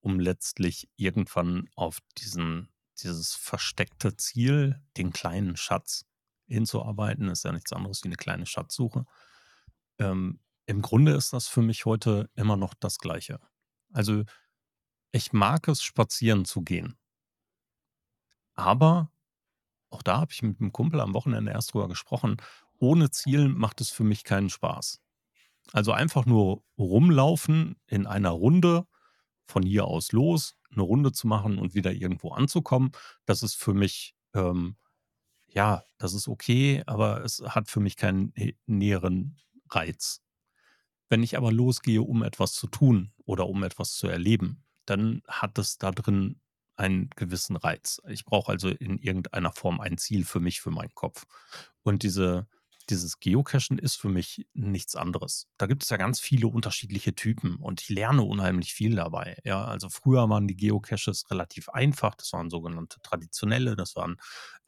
um 0.00 0.20
letztlich 0.20 0.88
irgendwann 0.96 1.68
auf 1.76 2.00
diesen 2.18 2.68
dieses 3.02 3.34
versteckte 3.34 4.16
Ziel, 4.16 4.80
den 4.96 5.12
kleinen 5.12 5.56
Schatz 5.56 6.06
hinzuarbeiten, 6.46 7.28
ist 7.28 7.44
ja 7.44 7.52
nichts 7.52 7.72
anderes 7.72 8.04
wie 8.04 8.08
'ne 8.08 8.16
kleine 8.16 8.46
Schatzsuche. 8.46 9.06
Ähm, 9.98 10.40
im 10.66 10.82
Grunde 10.82 11.12
ist 11.14 11.32
das 11.34 11.48
für 11.48 11.62
mich 11.62 11.86
heute 11.86 12.30
immer 12.36 12.56
noch 12.56 12.74
das 12.74 12.98
Gleiche. 12.98 13.40
Also, 13.92 14.24
ich 15.12 15.32
mag 15.34 15.68
es, 15.68 15.82
spazieren 15.82 16.44
zu 16.46 16.62
gehen. 16.62 16.96
Aber 18.56 19.10
auch 19.90 20.02
da 20.02 20.18
habe 20.20 20.32
ich 20.32 20.42
mit 20.42 20.60
'nem 20.60 20.72
Kumpel 20.72 21.00
am 21.00 21.14
Wochenende 21.14 21.52
erst 21.52 21.74
drüber 21.74 21.88
gesprochen, 21.88 22.38
ohne 22.78 23.10
Ziel 23.10 23.48
macht 23.48 23.80
es 23.80 23.90
für 23.90 24.04
mich 24.04 24.24
keinen 24.24 24.50
Spaß. 24.50 25.00
Also, 25.72 25.92
einfach 25.92 26.26
nur 26.26 26.64
rumlaufen 26.78 27.76
in 27.88 28.06
einer 28.06 28.30
Runde, 28.30 28.86
von 29.46 29.62
hier 29.64 29.86
aus 29.86 30.12
los, 30.12 30.56
'ne 30.76 30.82
Runde 30.82 31.12
zu 31.12 31.26
machen 31.28 31.58
und 31.58 31.74
wieder 31.74 31.92
irgendwo 31.92 32.32
anzukommen, 32.32 32.92
das 33.26 33.42
ist 33.42 33.54
für 33.56 33.74
mich, 33.74 34.14
ähm 34.34 34.76
ja, 35.48 35.84
das 35.98 36.14
ist 36.14 36.28
okay, 36.28 36.82
aber 36.86 37.24
es 37.24 37.40
hat 37.46 37.68
für 37.70 37.80
mich 37.80 37.96
keinen 37.96 38.32
nä 38.36 38.54
näheren 38.66 39.38
Reiz. 39.70 40.22
Wenn 41.10 41.22
ich 41.22 41.36
aber 41.36 41.52
losgehe, 41.52 42.02
um 42.02 42.22
etwas 42.22 42.54
zu 42.54 42.66
tun 42.68 43.12
oder 43.24 43.48
um 43.48 43.62
etwas 43.62 43.92
zu 43.96 44.08
erleben, 44.08 44.64
dann 44.86 45.22
hat 45.28 45.58
es 45.58 45.78
da 45.78 45.90
drin 45.92 46.40
einen 46.76 47.10
gewissen 47.16 47.56
Reiz. 47.56 48.00
Ich 48.08 48.24
brauche 48.24 48.52
also 48.52 48.68
in 48.68 48.98
irgendeiner 48.98 49.52
Form 49.52 49.80
ein 49.80 49.98
Ziel 49.98 50.24
für 50.24 50.40
mich, 50.40 50.60
für 50.60 50.70
meinen 50.72 50.94
Kopf. 50.94 51.24
Und 51.82 52.02
diese 52.02 52.48
dieses 52.90 53.20
Geocachen 53.20 53.78
ist 53.78 53.96
für 53.96 54.08
mich 54.08 54.46
nichts 54.54 54.96
anderes. 54.96 55.46
Da 55.58 55.66
gibt 55.66 55.82
es 55.82 55.90
ja 55.90 55.96
ganz 55.96 56.20
viele 56.20 56.46
unterschiedliche 56.48 57.14
Typen 57.14 57.56
und 57.56 57.80
ich 57.82 57.88
lerne 57.88 58.22
unheimlich 58.22 58.74
viel 58.74 58.96
dabei. 58.96 59.38
Ja, 59.44 59.64
also 59.64 59.88
früher 59.88 60.28
waren 60.28 60.46
die 60.48 60.56
Geocaches 60.56 61.30
relativ 61.30 61.68
einfach. 61.70 62.14
Das 62.14 62.32
waren 62.32 62.50
sogenannte 62.50 63.00
traditionelle, 63.02 63.76
das 63.76 63.96
waren 63.96 64.16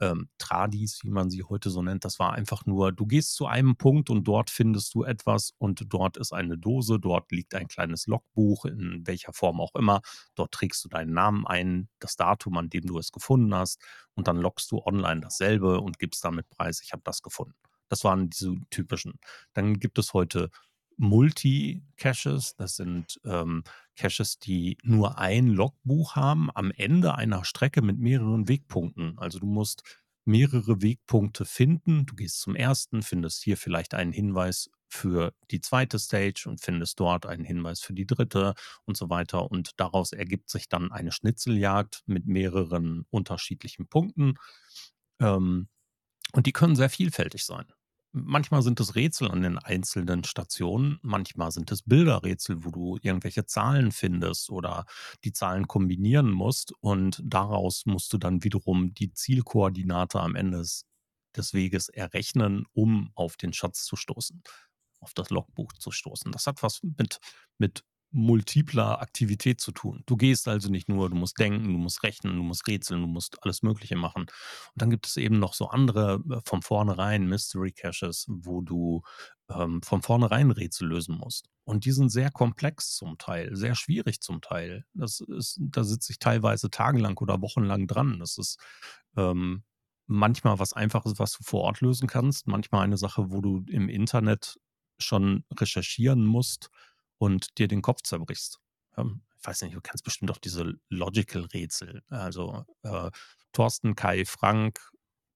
ähm, 0.01 0.29
Tradis, 0.39 1.01
wie 1.03 1.11
man 1.11 1.31
sie 1.31 1.43
heute 1.45 1.71
so 1.71 1.83
nennt. 1.83 2.05
Das 2.05 2.19
war 2.19 2.33
einfach 2.33 2.67
nur, 2.67 2.93
du 2.93 3.07
gehst 3.07 3.35
zu 3.35 3.47
einem 3.47 3.77
Punkt 3.77 4.11
und 4.11 4.25
dort 4.25 4.51
findest 4.51 4.95
du 4.95 5.05
etwas 5.05 5.53
und 5.59 5.85
dort 5.89 6.17
ist 6.17 6.33
eine 6.33 6.59
Dose, 6.59 6.99
dort 7.01 7.31
liegt 7.33 7.55
ein 7.55 7.69
kleines 7.69 8.07
Logbuch, 8.07 8.65
in 8.67 9.03
welcher 9.07 9.33
Form 9.33 9.61
auch 9.61 9.75
immer. 9.75 10.01
Dort 10.35 10.53
trägst 10.53 10.85
du 10.85 10.89
deinen 10.89 11.13
Namen 11.13 11.47
ein, 11.47 11.89
das 11.99 12.17
Datum, 12.17 12.57
an 12.59 12.71
dem 12.71 12.87
du 12.87 12.99
es 12.99 13.13
gefunden 13.13 13.55
hast 13.55 13.83
und 14.15 14.29
dann 14.29 14.37
loggst 14.39 14.71
du 14.71 14.83
online 14.85 15.21
dasselbe 15.21 15.81
und 15.81 15.99
gibst 15.99 16.25
damit 16.25 16.49
preis, 16.51 16.81
ich 16.83 16.93
habe 16.93 17.03
das 17.05 17.23
gefunden. 17.23 17.55
Das 17.89 18.05
waren 18.05 18.31
diese 18.31 18.55
typischen. 18.71 19.19
Dann 19.53 19.79
gibt 19.79 19.99
es 19.99 20.13
heute 20.15 20.51
Multi-Caches. 20.99 22.57
Das 22.57 22.77
sind 22.77 23.21
ähm, 23.25 23.65
Caches, 23.97 24.39
die 24.39 24.79
nur 24.83 25.19
ein 25.19 25.49
Logbuch 25.49 26.17
haben 26.17 26.51
am 26.55 26.71
Ende 26.71 27.15
einer 27.15 27.45
Strecke 27.45 27.83
mit 27.83 27.99
mehreren 27.99 28.49
Wegpunkten. 28.49 29.19
Also 29.19 29.39
du 29.39 29.47
musst 29.47 29.83
mehrere 30.25 30.83
Wegpunkte 30.83 31.45
finden. 31.45 32.07
Du 32.07 32.15
gehst 32.15 32.41
zum 32.41 32.57
ersten, 32.57 33.03
findest 33.03 33.43
hier 33.43 33.57
vielleicht 33.57 33.95
einen 33.95 34.13
Hinweis 34.13 34.71
für 34.89 35.33
die 35.51 35.61
zweite 35.61 35.99
Stage 35.99 36.45
und 36.47 36.61
findest 36.61 37.01
dort 37.01 37.27
einen 37.27 37.45
Hinweis 37.45 37.81
für 37.81 37.93
die 37.93 38.07
dritte 38.07 38.55
und 38.85 38.97
so 38.97 39.11
weiter. 39.11 39.51
Und 39.51 39.73
daraus 39.77 40.13
ergibt 40.13 40.51
sich 40.51 40.69
dann 40.69 40.93
eine 40.93 41.13
Schnitzeljagd 41.13 42.03
mit 42.07 42.27
mehreren 42.27 43.05
unterschiedlichen 43.11 43.89
Punkten. 43.89 44.35
Ähm, 45.21 45.69
und 46.37 46.47
die 46.47 46.53
können 46.53 46.77
sehr 46.77 46.91
vielfältig 46.91 47.47
sein. 47.47 47.65
Manchmal 48.13 48.61
sind 48.61 48.79
es 48.79 48.95
Rätsel 48.95 49.31
an 49.31 49.41
den 49.43 49.59
einzelnen 49.59 50.23
Stationen, 50.23 50.99
manchmal 51.03 51.51
sind 51.51 51.73
es 51.73 51.83
Bilderrätsel, 51.83 52.63
wo 52.63 52.71
du 52.71 52.99
irgendwelche 53.01 53.47
Zahlen 53.47 53.91
findest 53.91 54.51
oder 54.51 54.85
die 55.25 55.33
Zahlen 55.33 55.67
kombinieren 55.67 56.31
musst 56.31 56.73
und 56.81 57.23
daraus 57.25 57.87
musst 57.87 58.13
du 58.13 58.19
dann 58.19 58.45
wiederum 58.45 58.93
die 58.93 59.13
Zielkoordinate 59.13 60.21
am 60.21 60.35
Ende 60.35 60.59
des, 60.59 60.85
Weges 61.53 61.91
errechnen, 61.91 62.65
um 62.73 63.11
auf 63.15 63.37
den 63.37 63.53
Schatz 63.53 63.85
zu 63.85 63.97
stoßen, 63.97 64.43
auf 65.01 65.13
das 65.13 65.29
Logbuch 65.29 65.73
zu 65.75 65.91
stoßen. 65.91 66.33
Das 66.33 66.47
hat 66.47 66.63
was 66.63 66.81
mit, 66.83 67.19
mit 67.59 67.83
multipler 68.17 69.03
Aktivität 69.03 69.61
zu 69.61 69.73
tun. 69.73 70.03
Du 70.07 70.17
gehst 70.17 70.49
also 70.49 70.71
nicht 70.71 70.89
nur, 70.89 71.11
du 71.11 71.17
musst 71.17 71.39
denken, 71.39 71.65
du 71.65 71.79
musst 71.79 72.03
rechnen, 72.03 72.35
du 72.37 72.43
musst 72.43 72.67
rätseln, 72.67 73.03
du 73.03 73.07
musst 73.07 73.43
alles 73.43 73.63
Mögliche 73.63 73.95
machen. 73.95 74.23
Und 74.23 74.33
dann 74.75 74.89
gibt 74.89 75.07
es 75.07 75.19
eben 75.19 75.39
noch 75.39 75.53
so 75.53 75.69
andere 75.69 76.23
äh, 76.31 76.41
von 76.47 76.63
vornherein 76.63 77.29
Mystery 77.29 77.73
Caches, 77.73 78.25
wo 78.29 78.63
du 78.63 79.03
ähm, 79.51 79.83
von 79.83 80.01
vornherein 80.01 80.51
Rätsel 80.51 80.89
lösen 80.89 81.19
musst. 81.19 81.51
Und 81.65 81.85
die 81.85 81.93
sind 81.93 82.09
sehr 82.09 82.31
komplex 82.31 82.95
zum 82.95 83.19
Teil, 83.19 83.55
sehr 83.55 83.75
schwierig 83.75 84.23
zum 84.23 84.41
Teil. 84.41 84.87
Das 84.95 85.21
ist, 85.21 85.61
da 85.61 85.85
sitze 85.85 86.13
ich 86.13 86.19
teilweise 86.19 86.71
tagelang 86.71 87.19
oder 87.19 87.43
wochenlang 87.43 87.87
dran. 87.87 88.19
Das 88.19 88.39
ist 88.39 88.59
ähm, 89.19 89.63
manchmal 90.07 90.59
was 90.59 90.73
Einfaches, 90.73 91.19
was 91.19 91.33
du 91.33 91.45
vor 91.45 91.61
Ort 91.65 91.83
lösen 91.83 92.09
kannst, 92.09 92.47
manchmal 92.47 92.85
eine 92.85 92.97
Sache, 92.97 93.31
wo 93.31 93.43
du 93.43 93.63
im 93.69 93.91
Internet 93.91 94.59
schon 94.99 95.45
recherchieren 95.55 96.25
musst 96.25 96.71
und 97.19 97.59
dir 97.59 97.69
den 97.69 97.83
Kopf 97.83 98.03
zerbrichst. 98.03 98.61
Ähm, 98.97 99.23
ich 99.39 99.47
weiß 99.47 99.63
nicht, 99.63 99.77
du 99.77 99.81
kennst 99.81 100.05
bestimmt 100.05 100.31
auch 100.31 100.39
diese 100.39 100.75
Logical-Rätsel. 100.89 102.03
Also 102.09 102.65
äh, 102.83 103.11
Thorsten, 103.53 103.95
Kai, 103.95 104.25
Frank, 104.25 104.81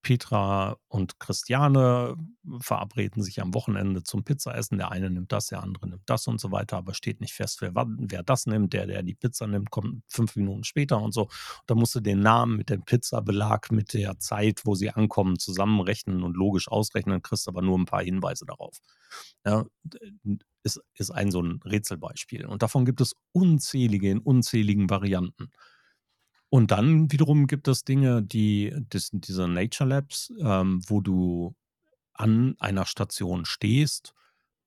Petra 0.01 0.77
und 0.87 1.19
Christiane 1.19 2.15
verabreden 2.59 3.21
sich 3.21 3.41
am 3.41 3.53
Wochenende 3.53 4.03
zum 4.03 4.23
Pizzaessen. 4.23 4.77
Der 4.77 4.91
eine 4.91 5.09
nimmt 5.09 5.31
das, 5.31 5.47
der 5.47 5.61
andere 5.61 5.87
nimmt 5.87 6.03
das 6.07 6.27
und 6.27 6.39
so 6.39 6.51
weiter, 6.51 6.77
aber 6.77 6.93
steht 6.93 7.21
nicht 7.21 7.33
fest, 7.33 7.61
wer, 7.61 7.71
wer 7.75 8.23
das 8.23 8.47
nimmt. 8.47 8.73
Der, 8.73 8.87
der 8.87 9.03
die 9.03 9.13
Pizza 9.13 9.45
nimmt, 9.47 9.69
kommt 9.69 10.03
fünf 10.07 10.35
Minuten 10.35 10.63
später 10.63 10.99
und 10.99 11.13
so. 11.13 11.29
Da 11.67 11.75
musst 11.75 11.93
du 11.93 11.99
den 11.99 12.19
Namen 12.19 12.57
mit 12.57 12.69
dem 12.69 12.83
Pizzabelag, 12.83 13.71
mit 13.71 13.93
der 13.93 14.17
Zeit, 14.19 14.61
wo 14.65 14.73
sie 14.73 14.89
ankommen, 14.89 15.37
zusammenrechnen 15.37 16.23
und 16.23 16.35
logisch 16.35 16.67
ausrechnen, 16.67 17.21
kriegst 17.21 17.47
aber 17.47 17.61
nur 17.61 17.77
ein 17.77 17.85
paar 17.85 18.03
Hinweise 18.03 18.45
darauf. 18.45 18.79
Ja, 19.45 19.65
ist, 20.63 20.81
ist 20.95 21.11
ein 21.11 21.31
so 21.31 21.41
ein 21.41 21.59
Rätselbeispiel. 21.63 22.45
Und 22.45 22.63
davon 22.63 22.85
gibt 22.85 23.01
es 23.01 23.15
unzählige 23.33 24.09
in 24.09 24.19
unzähligen 24.19 24.89
Varianten. 24.89 25.51
Und 26.53 26.71
dann 26.71 27.11
wiederum 27.11 27.47
gibt 27.47 27.69
es 27.69 27.85
Dinge, 27.85 28.21
die, 28.21 28.75
das, 28.89 29.09
diese 29.13 29.47
Nature 29.47 29.89
Labs, 29.89 30.33
ähm, 30.41 30.81
wo 30.85 30.99
du 30.99 31.55
an 32.13 32.55
einer 32.59 32.85
Station 32.85 33.45
stehst 33.45 34.13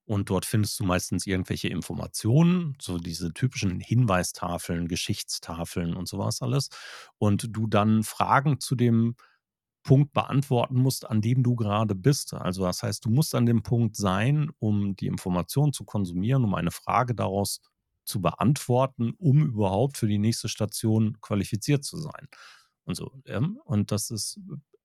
und 0.05 0.29
dort 0.29 0.45
findest 0.45 0.79
du 0.79 0.83
meistens 0.83 1.27
irgendwelche 1.27 1.67
Informationen, 1.67 2.75
so 2.79 2.97
diese 2.99 3.33
typischen 3.33 3.79
Hinweistafeln, 3.79 4.87
Geschichtstafeln 4.87 5.95
und 5.95 6.07
sowas 6.07 6.41
alles. 6.41 6.69
Und 7.17 7.47
du 7.55 7.67
dann 7.67 8.03
Fragen 8.03 8.59
zu 8.59 8.75
dem 8.75 9.15
Punkt 9.83 10.13
beantworten 10.13 10.77
musst, 10.77 11.07
an 11.09 11.21
dem 11.21 11.43
du 11.43 11.55
gerade 11.55 11.95
bist. 11.95 12.33
Also 12.33 12.63
das 12.63 12.83
heißt, 12.83 13.05
du 13.05 13.09
musst 13.09 13.35
an 13.35 13.45
dem 13.45 13.63
Punkt 13.63 13.95
sein, 13.95 14.49
um 14.59 14.95
die 14.95 15.07
Information 15.07 15.73
zu 15.73 15.85
konsumieren, 15.85 16.43
um 16.43 16.55
eine 16.55 16.71
Frage 16.71 17.15
daraus 17.15 17.61
zu 18.05 18.21
beantworten, 18.21 19.13
um 19.17 19.45
überhaupt 19.45 19.97
für 19.97 20.07
die 20.07 20.17
nächste 20.17 20.49
Station 20.49 21.19
qualifiziert 21.21 21.83
zu 21.83 21.97
sein. 21.97 22.27
Und 22.85 22.95
so. 22.95 23.11
Und 23.65 23.91
das 23.91 24.11
ist 24.11 24.39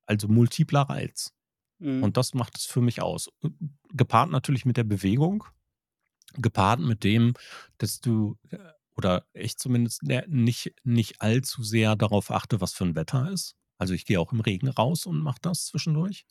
also 0.07 0.29
multipler 0.29 0.83
Reiz. 0.83 1.33
Mhm. 1.79 2.03
Und 2.03 2.17
das 2.17 2.35
macht 2.35 2.59
es 2.59 2.65
für 2.65 2.81
mich 2.81 3.03
aus. 3.03 3.29
Gepaart 3.93 4.31
natürlich 4.31 4.65
mit 4.65 4.77
der 4.77 4.85
Bewegung, 4.85 5.45
gepaart 6.35 6.81
mit 6.81 7.05
dem, 7.05 7.35
dass 7.79 8.01
du 8.01 8.39
äh, 8.51 8.59
oder 8.97 9.25
ich 9.33 9.57
zumindest 9.57 10.03
ne, 10.03 10.25
nicht, 10.29 10.75
nicht 10.85 11.23
allzu 11.23 11.63
sehr 11.63 11.97
darauf 11.97 12.31
achte, 12.31 12.61
was 12.61 12.75
für 12.75 12.85
ein 12.85 12.95
Wetter 12.95 13.31
ist. 13.31 13.57
Also 13.79 13.95
ich 13.95 14.05
gehe 14.05 14.21
auch 14.21 14.33
im 14.33 14.41
Regen 14.41 14.69
raus 14.69 15.07
und 15.07 15.21
mache 15.21 15.39
das 15.41 15.65
zwischendurch, 15.65 16.27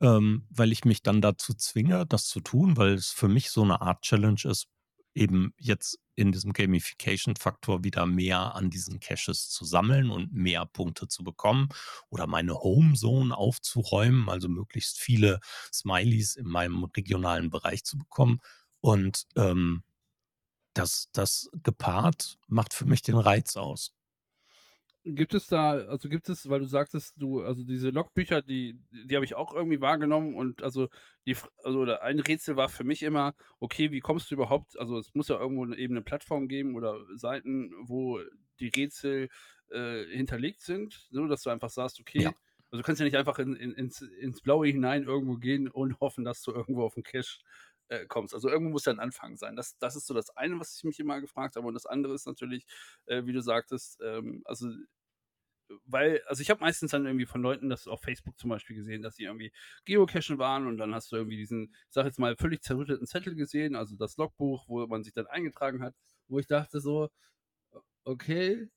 ähm, 0.00 0.46
weil 0.48 0.72
ich 0.72 0.86
mich 0.86 1.02
dann 1.02 1.20
dazu 1.20 1.52
zwinge, 1.52 2.06
das 2.06 2.26
zu 2.26 2.40
tun, 2.40 2.78
weil 2.78 2.94
es 2.94 3.10
für 3.10 3.28
mich 3.28 3.50
so 3.50 3.62
eine 3.62 3.82
Art 3.82 4.02
Challenge 4.02 4.40
ist, 4.44 4.68
eben 5.14 5.52
jetzt 5.58 5.98
in 6.14 6.32
diesem 6.32 6.52
Gamification-Faktor 6.52 7.84
wieder 7.84 8.04
mehr 8.06 8.54
an 8.54 8.70
diesen 8.70 8.98
Caches 8.98 9.48
zu 9.48 9.64
sammeln 9.64 10.10
und 10.10 10.32
mehr 10.32 10.66
Punkte 10.66 11.06
zu 11.08 11.22
bekommen 11.22 11.68
oder 12.10 12.26
meine 12.26 12.54
Homezone 12.54 13.36
aufzuräumen, 13.36 14.28
also 14.28 14.48
möglichst 14.48 14.98
viele 14.98 15.38
Smileys 15.72 16.34
in 16.36 16.46
meinem 16.46 16.84
regionalen 16.84 17.50
Bereich 17.50 17.84
zu 17.84 17.98
bekommen. 17.98 18.40
Und 18.80 19.26
ähm, 19.36 19.84
das, 20.74 21.08
das 21.12 21.50
gepaart 21.62 22.38
macht 22.46 22.74
für 22.74 22.84
mich 22.84 23.02
den 23.02 23.16
Reiz 23.16 23.56
aus. 23.56 23.92
Gibt 25.04 25.32
es 25.32 25.46
da, 25.46 25.70
also 25.70 26.08
gibt 26.08 26.28
es, 26.28 26.48
weil 26.48 26.60
du 26.60 26.66
sagtest, 26.66 27.14
du, 27.16 27.40
also 27.40 27.64
diese 27.64 27.90
Logbücher, 27.90 28.42
die, 28.42 28.78
die 28.90 29.14
habe 29.14 29.24
ich 29.24 29.34
auch 29.34 29.54
irgendwie 29.54 29.80
wahrgenommen 29.80 30.34
und 30.34 30.62
also 30.62 30.88
die, 31.26 31.36
also 31.62 31.82
ein 31.84 32.20
Rätsel 32.20 32.56
war 32.56 32.68
für 32.68 32.84
mich 32.84 33.02
immer, 33.02 33.34
okay, 33.60 33.90
wie 33.92 34.00
kommst 34.00 34.30
du 34.30 34.34
überhaupt, 34.34 34.78
also 34.78 34.98
es 34.98 35.14
muss 35.14 35.28
ja 35.28 35.38
irgendwo 35.38 35.66
eben 35.72 35.94
eine 35.94 36.02
Plattform 36.02 36.48
geben 36.48 36.74
oder 36.74 36.98
Seiten, 37.14 37.72
wo 37.82 38.20
die 38.60 38.68
Rätsel 38.68 39.28
äh, 39.70 40.04
hinterlegt 40.06 40.60
sind, 40.60 41.06
so 41.10 41.26
dass 41.26 41.42
du 41.42 41.50
einfach 41.50 41.70
sagst, 41.70 42.00
okay, 42.00 42.22
ja. 42.22 42.34
also 42.70 42.82
du 42.82 42.82
kannst 42.82 43.00
ja 43.00 43.04
nicht 43.04 43.16
einfach 43.16 43.38
in, 43.38 43.54
in, 43.54 43.72
ins, 43.72 44.02
ins 44.02 44.42
Blaue 44.42 44.66
hinein 44.66 45.04
irgendwo 45.04 45.36
gehen 45.36 45.68
und 45.68 46.00
hoffen, 46.00 46.24
dass 46.24 46.42
du 46.42 46.52
irgendwo 46.52 46.82
auf 46.82 46.94
den 46.94 47.04
Cache 47.04 47.38
äh, 47.88 48.06
kommst. 48.06 48.34
Also 48.34 48.48
irgendwo 48.48 48.72
muss 48.72 48.84
ja 48.84 48.92
ein 48.92 49.00
Anfang 49.00 49.36
sein. 49.36 49.56
Das, 49.56 49.76
das 49.78 49.96
ist 49.96 50.06
so 50.06 50.14
das 50.14 50.30
eine, 50.36 50.58
was 50.60 50.76
ich 50.76 50.84
mich 50.84 50.98
immer 51.00 51.20
gefragt 51.20 51.56
habe. 51.56 51.66
Und 51.66 51.74
das 51.74 51.86
andere 51.86 52.14
ist 52.14 52.26
natürlich, 52.26 52.66
äh, 53.06 53.24
wie 53.26 53.32
du 53.32 53.40
sagtest, 53.40 54.00
ähm, 54.02 54.42
also 54.44 54.68
weil, 55.84 56.22
also 56.26 56.40
ich 56.40 56.50
habe 56.50 56.60
meistens 56.60 56.92
dann 56.92 57.06
irgendwie 57.06 57.26
von 57.26 57.42
Leuten 57.42 57.68
das 57.68 57.86
auf 57.86 58.00
Facebook 58.02 58.38
zum 58.38 58.50
Beispiel 58.50 58.76
gesehen, 58.76 59.02
dass 59.02 59.16
sie 59.16 59.24
irgendwie 59.24 59.52
geocachen 59.84 60.38
waren 60.38 60.66
und 60.66 60.78
dann 60.78 60.94
hast 60.94 61.12
du 61.12 61.16
irgendwie 61.16 61.36
diesen, 61.36 61.74
ich 61.88 61.92
sag 61.92 62.06
jetzt 62.06 62.18
mal, 62.18 62.36
völlig 62.36 62.62
zerrütteten 62.62 63.06
Zettel 63.06 63.34
gesehen, 63.34 63.76
also 63.76 63.96
das 63.96 64.16
Logbuch, 64.16 64.66
wo 64.68 64.86
man 64.86 65.04
sich 65.04 65.12
dann 65.12 65.26
eingetragen 65.26 65.82
hat, 65.82 65.94
wo 66.28 66.38
ich 66.38 66.46
dachte 66.46 66.80
so, 66.80 67.10
okay, 68.04 68.68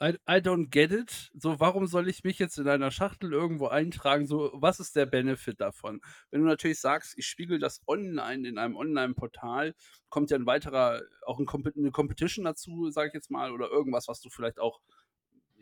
I, 0.00 0.14
I 0.28 0.40
don't 0.40 0.70
get 0.70 0.90
it. 0.90 1.30
So, 1.34 1.60
warum 1.60 1.86
soll 1.86 2.08
ich 2.08 2.24
mich 2.24 2.38
jetzt 2.38 2.58
in 2.58 2.68
einer 2.68 2.90
Schachtel 2.90 3.32
irgendwo 3.32 3.68
eintragen? 3.68 4.26
So, 4.26 4.50
was 4.54 4.80
ist 4.80 4.96
der 4.96 5.06
Benefit 5.06 5.60
davon? 5.60 6.00
Wenn 6.30 6.40
du 6.40 6.46
natürlich 6.46 6.80
sagst, 6.80 7.16
ich 7.16 7.26
spiegel 7.26 7.58
das 7.58 7.80
online 7.86 8.48
in 8.48 8.58
einem 8.58 8.76
Online-Portal, 8.76 9.74
kommt 10.08 10.30
ja 10.30 10.36
ein 10.36 10.46
weiterer, 10.46 11.02
auch 11.24 11.38
ein, 11.38 11.46
eine 11.76 11.90
Competition 11.92 12.44
dazu, 12.44 12.90
sage 12.90 13.08
ich 13.08 13.14
jetzt 13.14 13.30
mal, 13.30 13.52
oder 13.52 13.70
irgendwas, 13.70 14.08
was 14.08 14.20
du 14.20 14.28
vielleicht 14.28 14.58
auch 14.58 14.80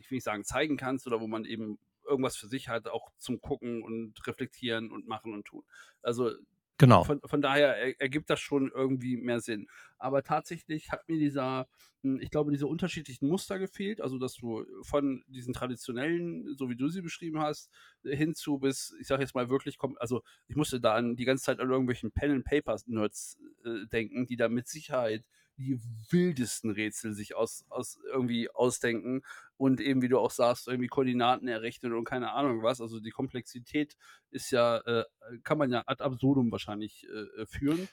ich 0.01 0.11
will 0.11 0.17
nicht 0.17 0.25
sagen, 0.25 0.45
zeigen 0.45 0.77
kannst 0.77 1.07
oder 1.07 1.21
wo 1.21 1.27
man 1.27 1.45
eben 1.45 1.79
irgendwas 2.07 2.37
für 2.37 2.49
sich 2.49 2.69
hat, 2.69 2.89
auch 2.89 3.11
zum 3.19 3.41
Gucken 3.41 3.83
und 3.83 4.15
reflektieren 4.27 4.91
und 4.91 5.07
machen 5.07 5.33
und 5.33 5.45
tun. 5.45 5.63
Also 6.03 6.33
Genau. 6.81 7.05
Von 7.05 7.21
von 7.25 7.43
daher 7.43 7.77
er 7.77 8.01
ergibt 8.01 8.31
das 8.31 8.41
schon 8.41 8.71
irgendwie 8.75 9.17
mehr 9.17 9.41
Sinn. 9.41 9.69
Aber 9.99 10.23
tatsächlich 10.23 10.91
hat 10.93 11.09
mir 11.09 11.19
dieser 11.19 11.69
hm, 12.03 12.21
ich 12.21 12.31
glaube, 12.31 12.51
diese 12.53 12.67
unterschiedlichen 12.67 13.29
Muster 13.29 13.59
gefehlt, 13.59 14.01
also, 14.01 14.19
dass 14.19 14.35
du 14.35 14.65
von 14.83 15.23
diesen 15.29 15.53
traditionellen, 15.53 16.57
so 16.57 16.71
wie 16.71 16.77
du 16.77 16.89
sie 16.89 17.03
beschrieben 17.03 17.41
hast, 17.41 17.71
hinzu 18.03 18.59
bis, 18.59 18.95
ich 19.01 19.07
sage 19.07 19.23
jetzt 19.23 19.35
mal 19.35 19.51
wirklich 19.51 19.77
also, 19.99 20.23
ich 20.49 20.57
musste 20.57 20.81
da 20.81 20.95
an 20.95 21.17
die 21.17 21.25
ganze 21.27 21.45
Zeit 21.45 21.61
an 21.61 21.71
irgendwelchen 21.71 22.13
Pen 22.13 22.31
and 22.33 22.45
Papers 22.45 22.87
Nerds, 22.87 23.39
äh, 23.65 23.87
denken, 23.93 24.27
die 24.27 24.37
da 24.37 24.49
mit 24.49 24.67
Sicherheit 24.69 25.25
die 25.61 25.81
wildesten 26.11 26.71
Rätsel 26.71 27.13
sich 27.15 27.37
aus 27.37 27.65
aus 27.69 27.99
irgendwie 28.13 28.51
ausdenken 28.51 29.23
und 29.57 29.81
eben, 29.81 30.03
wie 30.03 30.09
du 30.09 30.19
auch 30.19 30.31
sagst, 30.31 30.69
irgendwie 30.69 30.89
Koordinaten 30.89 31.49
errechnen 31.49 31.93
und 31.93 32.05
keine 32.05 32.33
Ahnung 32.33 32.63
was. 32.63 32.81
Also, 32.81 33.01
die 33.01 33.11
Komplexität 33.11 33.97
ist 34.31 34.51
ja 34.51 34.79
äh, 34.79 35.05
kann 35.45 35.59
man 35.59 35.71
ja 35.71 35.83
ad 35.87 36.03
absurdum 36.03 36.51
wahrscheinlich, 36.51 37.07
äh, 37.09 37.47
führen. 37.47 37.89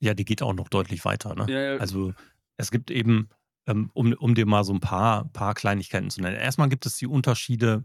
Ja, 0.00 0.14
die 0.14 0.24
geht 0.24 0.42
auch 0.42 0.54
noch 0.54 0.68
deutlich 0.68 1.04
weiter, 1.04 1.34
ne? 1.34 1.46
Ja, 1.48 1.74
ja. 1.74 1.76
Also, 1.78 2.14
es 2.56 2.70
gibt 2.70 2.90
eben, 2.90 3.30
ähm, 3.66 3.90
um 3.94 4.12
um 4.14 4.34
dir 4.34 4.46
mal 4.46 4.64
so 4.64 4.72
ein 4.72 4.80
paar 4.80 5.28
paar 5.32 5.54
Kleinigkeiten 5.54 6.10
zu 6.10 6.20
nennen. 6.22 6.36
Erstmal 6.36 6.68
gibt 6.68 6.86
es 6.86 6.96
die 6.96 7.06
Unterschiede 7.06 7.84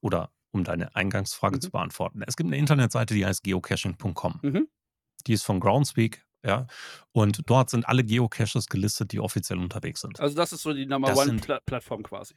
oder 0.00 0.32
um 0.52 0.64
deine 0.64 0.94
Eingangsfrage 0.94 1.56
Mhm. 1.56 1.60
zu 1.62 1.70
beantworten. 1.70 2.22
Es 2.26 2.36
gibt 2.36 2.48
eine 2.48 2.58
Internetseite, 2.58 3.14
die 3.14 3.26
heißt 3.26 3.42
geocaching.com. 3.42 4.40
Mhm. 4.42 4.68
Die 5.26 5.32
ist 5.32 5.44
von 5.44 5.60
Groundspeak, 5.60 6.25
ja, 6.46 6.66
und 7.12 7.42
dort 7.46 7.70
sind 7.70 7.88
alle 7.88 8.04
Geocaches 8.04 8.66
gelistet, 8.68 9.12
die 9.12 9.20
offiziell 9.20 9.58
unterwegs 9.58 10.00
sind. 10.00 10.20
Also, 10.20 10.36
das 10.36 10.52
ist 10.52 10.62
so 10.62 10.72
die 10.72 10.86
Number 10.86 11.08
Das 11.08 11.18
One 11.18 11.26
sind 11.26 11.42
Pla 11.42 11.60
Plattform 11.66 12.02
quasi. 12.02 12.34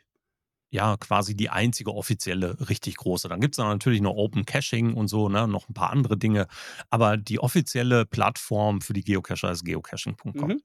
ja 0.72 0.98
quasi 0.98 1.36
die 1.36 1.50
einzige 1.50 1.94
offizielle, 1.94 2.70
richtig 2.70 2.98
große. 2.98 3.28
Dann 3.30 3.40
gibt's 3.40 3.58
da 3.58 3.68
natürlich 3.68 4.02
noch 4.02 4.14
Open 4.16 4.46
Caching 4.46 4.94
und 4.96 5.08
so, 5.08 5.30
ne, 5.30 5.48
noch 5.48 5.70
ein 5.70 5.74
paar 5.74 5.92
andere 5.92 6.18
Dinge, 6.18 6.48
aber 6.90 7.18
die 7.18 7.40
offizielle 7.40 8.06
Plattform 8.06 8.82
für 8.82 8.94
die 8.94 9.04
Geocacher 9.04 9.52
ist 9.52 9.64
geocaching.com. 9.64 10.34
Mhm. 10.50 10.62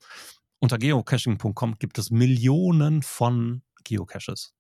Unter 0.59 0.79
geocaching.com 0.79 1.79
gibt 1.79 1.99
es 1.99 2.11
Millionen 2.11 3.03
von 3.03 3.63
Geocaches. 3.85 4.54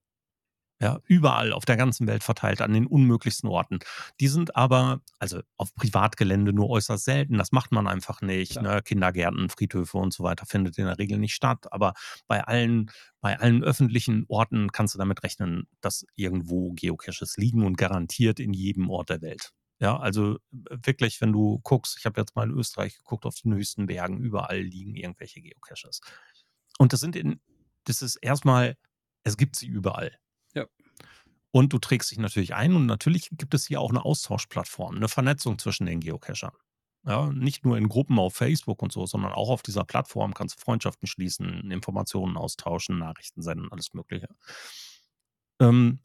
Ja, 0.81 0.99
überall 1.07 1.53
auf 1.53 1.65
der 1.65 1.77
ganzen 1.77 2.07
Welt 2.09 2.25
verteilt, 2.25 2.61
an 2.61 2.73
den 2.73 2.87
unmöglichsten 2.87 3.49
Orten. 3.49 3.79
Die 4.21 4.27
sind 4.27 4.57
aber, 4.57 5.01
also 5.19 5.41
auf 5.57 5.73
Privatgelände 5.75 6.53
nur 6.53 6.69
äußerst 6.69 7.05
selten. 7.05 7.39
Das 7.39 7.53
macht 7.53 7.71
man 7.71 7.87
einfach 7.87 8.21
nicht. 8.23 8.61
Ne? 8.61 8.83
Kindergärten, 8.83 9.49
Friedhöfe 9.49 9.99
und 9.99 10.13
so 10.13 10.25
weiter 10.25 10.47
findet 10.47 10.77
in 10.77 10.87
der 10.87 10.99
Regel 10.99 11.19
nicht 11.19 11.35
statt. 11.35 11.73
Aber 11.73 11.95
bei 12.27 12.43
allen, 12.43 12.91
bei 13.21 13.39
allen 13.39 13.63
öffentlichen 13.63 14.25
Orten 14.29 14.73
kannst 14.73 14.95
du 14.95 14.99
damit 14.99 15.23
rechnen, 15.23 15.69
dass 15.81 16.05
irgendwo 16.17 16.73
Geocaches 16.73 17.37
liegen 17.37 17.65
und 17.65 17.79
garantiert 17.79 18.41
in 18.41 18.53
jedem 18.53 18.91
Ort 18.91 19.11
der 19.11 19.23
Welt. 19.23 19.53
Ja, 19.79 19.99
also 19.99 20.37
äh, 20.53 20.79
wirklich, 20.83 21.21
wenn 21.21 21.33
du 21.33 21.61
guckst, 21.63 21.97
ich 21.99 22.05
habe 22.07 22.21
jetzt 22.21 22.35
mal 22.37 22.49
in 22.49 22.57
Österreich 22.57 22.97
geguckt, 22.97 23.27
auf 23.27 23.37
den 23.37 23.55
höchsten 23.55 23.87
Bergen, 23.87 24.19
überall 24.19 24.61
liegen 24.61 24.95
irgendwelche 24.97 25.41
Geocaches. 25.41 26.01
Und 26.79 26.93
das 26.93 27.01
sind 27.01 27.17
in, 27.17 27.41
das 27.85 28.03
ist 28.03 28.17
erstmal, 28.17 28.77
es 29.25 29.37
gibt 29.37 29.57
sie 29.57 29.67
überall. 29.67 30.19
Und 31.55 31.73
du 31.73 31.79
trägst 31.79 32.11
dich 32.11 32.19
natürlich 32.19 32.53
ein 32.53 32.75
und 32.75 32.87
natürlich 32.87 33.31
gibt 33.31 33.55
es 33.55 33.65
hier 33.65 33.81
auch 33.81 33.91
eine 33.91 34.05
Austauschplattform, 34.05 34.97
eine 34.97 35.07
Vernetzung 35.07 35.57
zwischen 35.57 35.87
den 35.87 36.01
Geocachern. 36.01 36.51
Ja, 37.07 37.31
nicht 37.31 37.65
nur 37.65 37.79
in 37.79 37.89
Gruppen 37.89 38.19
auf 38.19 38.35
Facebook 38.35 38.83
und 38.83 38.91
so, 38.91 39.07
sondern 39.07 39.31
auch 39.31 39.51
auf 39.51 39.63
dieser 39.63 39.85
Plattform 39.85 40.35
kannst 40.35 40.57
du 40.57 40.61
Freundschaften 40.61 41.07
schließen, 41.07 41.71
Informationen 41.71 42.37
austauschen, 42.37 42.99
Nachrichten 42.99 43.41
senden, 43.41 43.71
alles 43.71 43.95
Mögliche. 43.95 44.27
Ähm, 45.61 46.01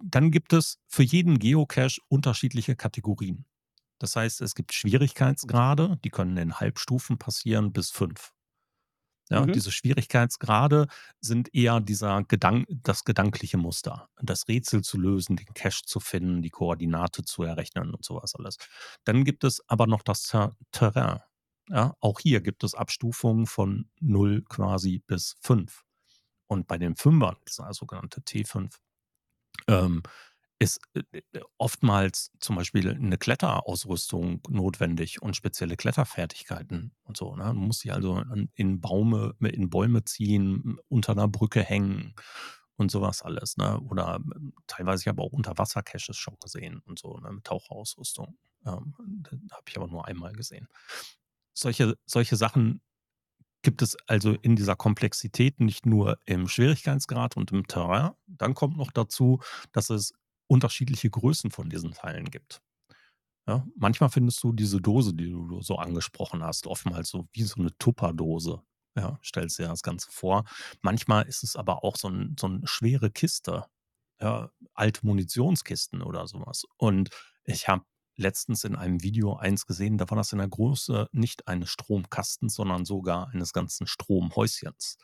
dann 0.00 0.30
gibt 0.30 0.52
es 0.52 0.78
für 0.86 1.02
jeden 1.02 1.40
Geocache 1.40 2.00
unterschiedliche 2.06 2.76
Kategorien. 2.76 3.46
Das 3.98 4.14
heißt, 4.14 4.40
es 4.42 4.54
gibt 4.54 4.72
Schwierigkeitsgrade, 4.72 5.98
die 6.04 6.10
können 6.10 6.36
in 6.36 6.60
Halbstufen 6.60 7.18
passieren 7.18 7.72
bis 7.72 7.90
fünf. 7.90 8.32
Ja, 9.30 9.44
Mhm. 9.44 9.46
diese 9.46 9.70
Schwierigkeitsgrade 9.72 10.86
sind 11.20 11.54
eher 11.54 11.80
dieser 11.80 12.22
Gedank 12.24 12.66
das 12.70 13.04
gedankliche 13.04 13.58
Muster, 13.58 14.08
das 14.22 14.48
Rätsel 14.48 14.82
zu 14.82 14.98
lösen, 14.98 15.36
den 15.36 15.52
Cache 15.54 15.82
zu 15.84 16.00
finden, 16.00 16.42
die 16.42 16.50
Koordinate 16.50 17.24
zu 17.24 17.42
errechnen 17.42 17.94
und 17.94 18.04
sowas 18.04 18.34
alles. 18.34 18.56
Dann 19.04 19.24
gibt 19.24 19.44
es 19.44 19.62
aber 19.68 19.86
noch 19.86 20.02
das 20.02 20.22
Ter 20.24 20.56
Terrain. 20.72 21.20
Ja, 21.68 21.94
auch 22.00 22.20
hier 22.20 22.40
gibt 22.40 22.64
es 22.64 22.74
Abstufungen 22.74 23.46
von 23.46 23.90
0 24.00 24.42
quasi 24.48 25.02
bis 25.06 25.36
5. 25.42 25.82
Und 26.46 26.66
bei 26.66 26.78
den 26.78 26.96
Fünfern, 26.96 27.36
dieser 27.46 27.72
sogenannte 27.74 28.22
T5, 28.22 28.78
ähm, 29.68 30.02
ist 30.58 30.80
äh, 30.94 31.02
äh, 31.32 31.40
oftmals 31.58 32.32
zum 32.40 32.56
Beispiel 32.56 32.90
eine 32.90 33.18
Kletterausrüstung 33.18 34.40
notwendig 34.48 35.22
und 35.22 35.36
spezielle 35.36 35.76
Kletterfertigkeiten 35.76 36.92
und 37.04 37.16
so, 37.16 37.36
ne? 37.36 37.44
Du 37.54 37.60
musst 37.60 37.84
dich 37.84 37.92
also 37.92 38.22
in 38.54 38.80
Baume 38.80 39.34
in 39.40 39.70
Bäume 39.70 40.04
ziehen, 40.04 40.78
unter 40.88 41.12
einer 41.12 41.28
Brücke 41.28 41.62
hängen 41.62 42.14
und 42.76 42.90
sowas 42.90 43.22
alles, 43.22 43.56
ne? 43.56 43.80
Oder, 43.80 44.16
ähm, 44.16 44.52
teilweise 44.66 45.02
ich 45.02 45.08
habe 45.08 45.22
auch 45.22 45.32
Unterwasser-Caches 45.32 46.16
schon 46.16 46.36
gesehen 46.42 46.80
und 46.86 46.98
so, 46.98 47.18
ne, 47.18 47.32
mit 47.32 47.44
Taucherausrüstung. 47.44 48.36
Ähm, 48.66 48.94
habe 49.52 49.62
ich 49.68 49.76
aber 49.76 49.88
nur 49.88 50.06
einmal 50.06 50.32
gesehen. 50.32 50.68
Solche 51.54 51.96
solche 52.06 52.36
Sachen 52.36 52.80
gibt 53.62 53.82
es 53.82 53.96
also 54.06 54.32
in 54.42 54.56
dieser 54.56 54.76
Komplexität 54.76 55.60
nicht 55.60 55.86
nur 55.86 56.18
im 56.26 56.48
Schwierigkeitsgrad 56.48 57.36
und 57.36 57.52
im 57.52 57.66
Terrain. 57.66 58.12
Dann 58.26 58.54
kommt 58.54 58.76
noch 58.76 58.92
dazu, 58.92 59.40
dass 59.72 59.90
es 59.90 60.14
unterschiedliche 60.48 61.10
Größen 61.10 61.50
von 61.52 61.70
diesen 61.70 61.92
Teilen 61.94 62.26
gibt. 62.30 62.62
Ja, 63.46 63.66
manchmal 63.76 64.10
findest 64.10 64.42
du 64.44 64.52
diese 64.52 64.80
Dose, 64.80 65.14
die 65.14 65.30
du 65.30 65.62
so 65.62 65.76
angesprochen 65.76 66.44
hast, 66.44 66.66
oftmals 66.66 67.08
so 67.08 67.28
wie 67.32 67.42
so 67.44 67.56
eine 67.60 67.76
Tupperdose. 67.78 68.62
Ja, 68.96 69.18
stellst 69.24 69.58
dir 69.58 69.68
das 69.68 69.82
Ganze 69.82 70.10
vor. 70.10 70.44
Manchmal 70.82 71.26
ist 71.26 71.42
es 71.44 71.56
aber 71.56 71.84
auch 71.84 71.96
so 71.96 72.08
'n 72.08 72.36
so 72.38 72.46
'n 72.48 72.66
schwere 72.66 73.10
Kiste, 73.10 73.64
ja, 74.20 74.50
alte 74.74 75.06
Munitionskisten 75.06 76.02
oder 76.02 76.26
sowas. 76.28 76.64
Und 76.78 77.10
ich 77.44 77.68
habe 77.68 77.84
letztens 78.16 78.64
in 78.64 78.76
einem 78.76 79.02
Video 79.02 79.36
eins 79.36 79.66
gesehen, 79.66 79.98
da 79.98 80.10
war 80.10 80.16
das 80.18 80.32
in 80.32 80.38
der 80.38 80.48
Größe 80.48 81.08
nicht 81.12 81.46
eines 81.48 81.70
Stromkastens, 81.70 82.54
sondern 82.56 82.84
sogar 82.84 83.28
eines 83.30 83.52
ganzen 83.52 83.86
Stromhäuschens, 83.86 84.98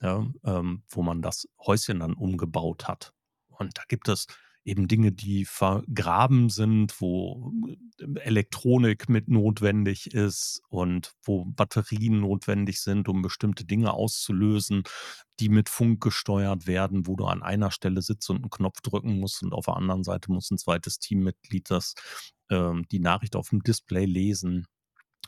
ja, 0.00 0.26
ähm, 0.44 0.84
wo 0.88 1.02
man 1.02 1.22
das 1.22 1.48
Häuschen 1.66 2.00
dann 2.00 2.14
umgebaut 2.14 2.88
hat. 2.88 3.12
Und 3.48 3.78
da 3.78 3.82
gibt 3.88 4.08
es 4.08 4.26
eben 4.68 4.88
Dinge, 4.88 5.12
die 5.12 5.44
vergraben 5.44 6.50
sind, 6.50 7.00
wo 7.00 7.52
äh, 7.98 8.20
Elektronik 8.20 9.08
mit 9.08 9.28
notwendig 9.28 10.14
ist 10.14 10.60
und 10.68 11.14
wo 11.24 11.44
Batterien 11.44 12.20
notwendig 12.20 12.80
sind, 12.80 13.08
um 13.08 13.22
bestimmte 13.22 13.64
Dinge 13.64 13.92
auszulösen, 13.92 14.82
die 15.40 15.48
mit 15.48 15.68
Funk 15.68 16.02
gesteuert 16.02 16.66
werden, 16.66 17.06
wo 17.06 17.16
du 17.16 17.24
an 17.24 17.42
einer 17.42 17.70
Stelle 17.70 18.02
sitzt 18.02 18.28
und 18.30 18.36
einen 18.36 18.50
Knopf 18.50 18.80
drücken 18.82 19.18
musst 19.18 19.42
und 19.42 19.52
auf 19.52 19.66
der 19.66 19.76
anderen 19.76 20.04
Seite 20.04 20.30
muss 20.30 20.50
ein 20.50 20.58
zweites 20.58 20.98
Teammitglied 20.98 21.70
das 21.70 21.94
ähm, 22.50 22.84
die 22.90 23.00
Nachricht 23.00 23.36
auf 23.36 23.50
dem 23.50 23.62
Display 23.62 24.04
lesen 24.04 24.66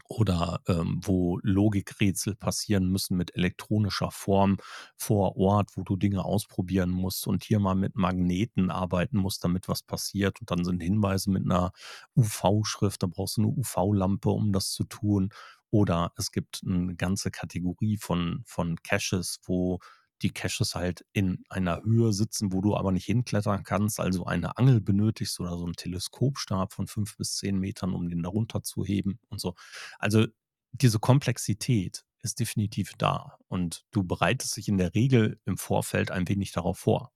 oder 0.08 0.60
ähm, 0.66 1.00
wo 1.02 1.38
Logikrätsel 1.42 2.34
passieren 2.34 2.88
müssen 2.88 3.16
mit 3.16 3.36
elektronischer 3.36 4.10
Form 4.10 4.56
vor 4.96 5.36
Ort, 5.36 5.76
wo 5.76 5.84
du 5.84 5.96
Dinge 5.96 6.24
ausprobieren 6.24 6.90
musst 6.90 7.28
und 7.28 7.44
hier 7.44 7.60
mal 7.60 7.76
mit 7.76 7.94
Magneten 7.94 8.70
arbeiten 8.70 9.18
musst, 9.18 9.44
damit 9.44 9.68
was 9.68 9.82
passiert. 9.82 10.40
Und 10.40 10.50
dann 10.50 10.64
sind 10.64 10.82
Hinweise 10.82 11.30
mit 11.30 11.44
einer 11.44 11.70
UV-Schrift, 12.16 13.02
da 13.02 13.06
brauchst 13.06 13.36
du 13.36 13.42
eine 13.42 13.50
UV-Lampe, 13.52 14.30
um 14.30 14.52
das 14.52 14.72
zu 14.72 14.84
tun. 14.84 15.30
Oder 15.70 16.12
es 16.16 16.32
gibt 16.32 16.62
eine 16.66 16.96
ganze 16.96 17.30
Kategorie 17.30 17.96
von, 17.96 18.42
von 18.44 18.76
Caches, 18.82 19.38
wo 19.44 19.78
die 20.22 20.30
Caches 20.30 20.74
halt 20.74 21.04
in 21.12 21.44
einer 21.48 21.82
Höhe 21.82 22.12
sitzen, 22.12 22.52
wo 22.52 22.60
du 22.60 22.76
aber 22.76 22.92
nicht 22.92 23.06
hinklettern 23.06 23.62
kannst, 23.62 24.00
also 24.00 24.26
eine 24.26 24.56
Angel 24.58 24.80
benötigst 24.80 25.40
oder 25.40 25.56
so 25.56 25.64
einen 25.64 25.74
Teleskopstab 25.74 26.72
von 26.72 26.86
fünf 26.86 27.16
bis 27.16 27.36
zehn 27.36 27.58
Metern, 27.58 27.94
um 27.94 28.08
den 28.08 28.22
da 28.22 28.28
runter 28.28 28.62
zu 28.62 28.84
heben 28.84 29.18
und 29.28 29.40
so. 29.40 29.54
Also 29.98 30.26
diese 30.72 30.98
Komplexität 30.98 32.04
ist 32.22 32.38
definitiv 32.38 32.92
da 32.98 33.36
und 33.48 33.84
du 33.92 34.04
bereitest 34.04 34.56
dich 34.56 34.68
in 34.68 34.78
der 34.78 34.94
Regel 34.94 35.40
im 35.46 35.56
Vorfeld 35.56 36.10
ein 36.10 36.28
wenig 36.28 36.52
darauf 36.52 36.78
vor. 36.78 37.12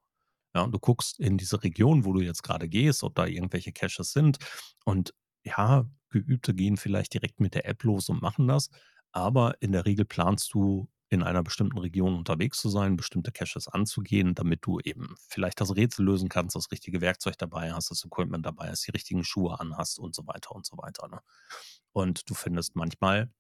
Ja, 0.55 0.67
du 0.67 0.79
guckst 0.79 1.19
in 1.19 1.37
diese 1.37 1.63
Region, 1.63 2.05
wo 2.05 2.13
du 2.13 2.21
jetzt 2.21 2.43
gerade 2.43 2.69
gehst, 2.69 3.03
ob 3.03 3.15
da 3.17 3.27
irgendwelche 3.27 3.73
Caches 3.73 4.13
sind. 4.13 4.39
Und 4.85 5.13
ja, 5.45 5.85
Geübte 6.11 6.55
gehen 6.55 6.77
vielleicht 6.77 7.13
direkt 7.13 7.41
mit 7.41 7.55
der 7.55 7.67
App 7.69 7.83
los 7.83 8.09
und 8.09 8.23
machen 8.23 8.47
das. 8.47 8.71
Aber 9.13 9.61
in 9.61 9.73
der 9.73 9.85
Regel 9.85 10.05
planst 10.05 10.55
du 10.55 10.89
in 11.15 11.23
einer 11.23 11.43
bestimmten 11.43 11.79
Region 11.79 12.15
unterwegs 12.15 12.61
zu 12.61 12.69
sein, 12.69 12.97
bestimmte 12.97 13.33
Caches 13.33 13.69
anzugehen, 13.69 14.35
damit 14.35 14.61
du 14.67 14.81
eben 14.81 15.15
vielleicht 15.29 15.61
das 15.61 15.75
Rätsel 15.75 16.05
lösen 16.05 16.29
kannst, 16.29 16.57
das 16.57 16.71
richtige 16.71 17.01
Werkzeug 17.01 17.39
dabei 17.39 17.73
hast, 17.73 17.91
das 17.91 18.05
Equipment 18.05 18.45
dabei 18.45 18.71
hast, 18.71 18.87
die 18.87 18.91
richtigen 18.91 19.25
Schuhe 19.25 19.59
anhast 19.59 19.99
und 19.99 20.15
so 20.15 20.27
weiter 20.27 20.53
und 20.53 20.67
so 20.67 20.77
weiter. 20.77 21.09
Ne? 21.09 21.21
Und 21.93 22.29
du 22.29 22.35
findest 22.35 22.77
manchmal 22.77 23.33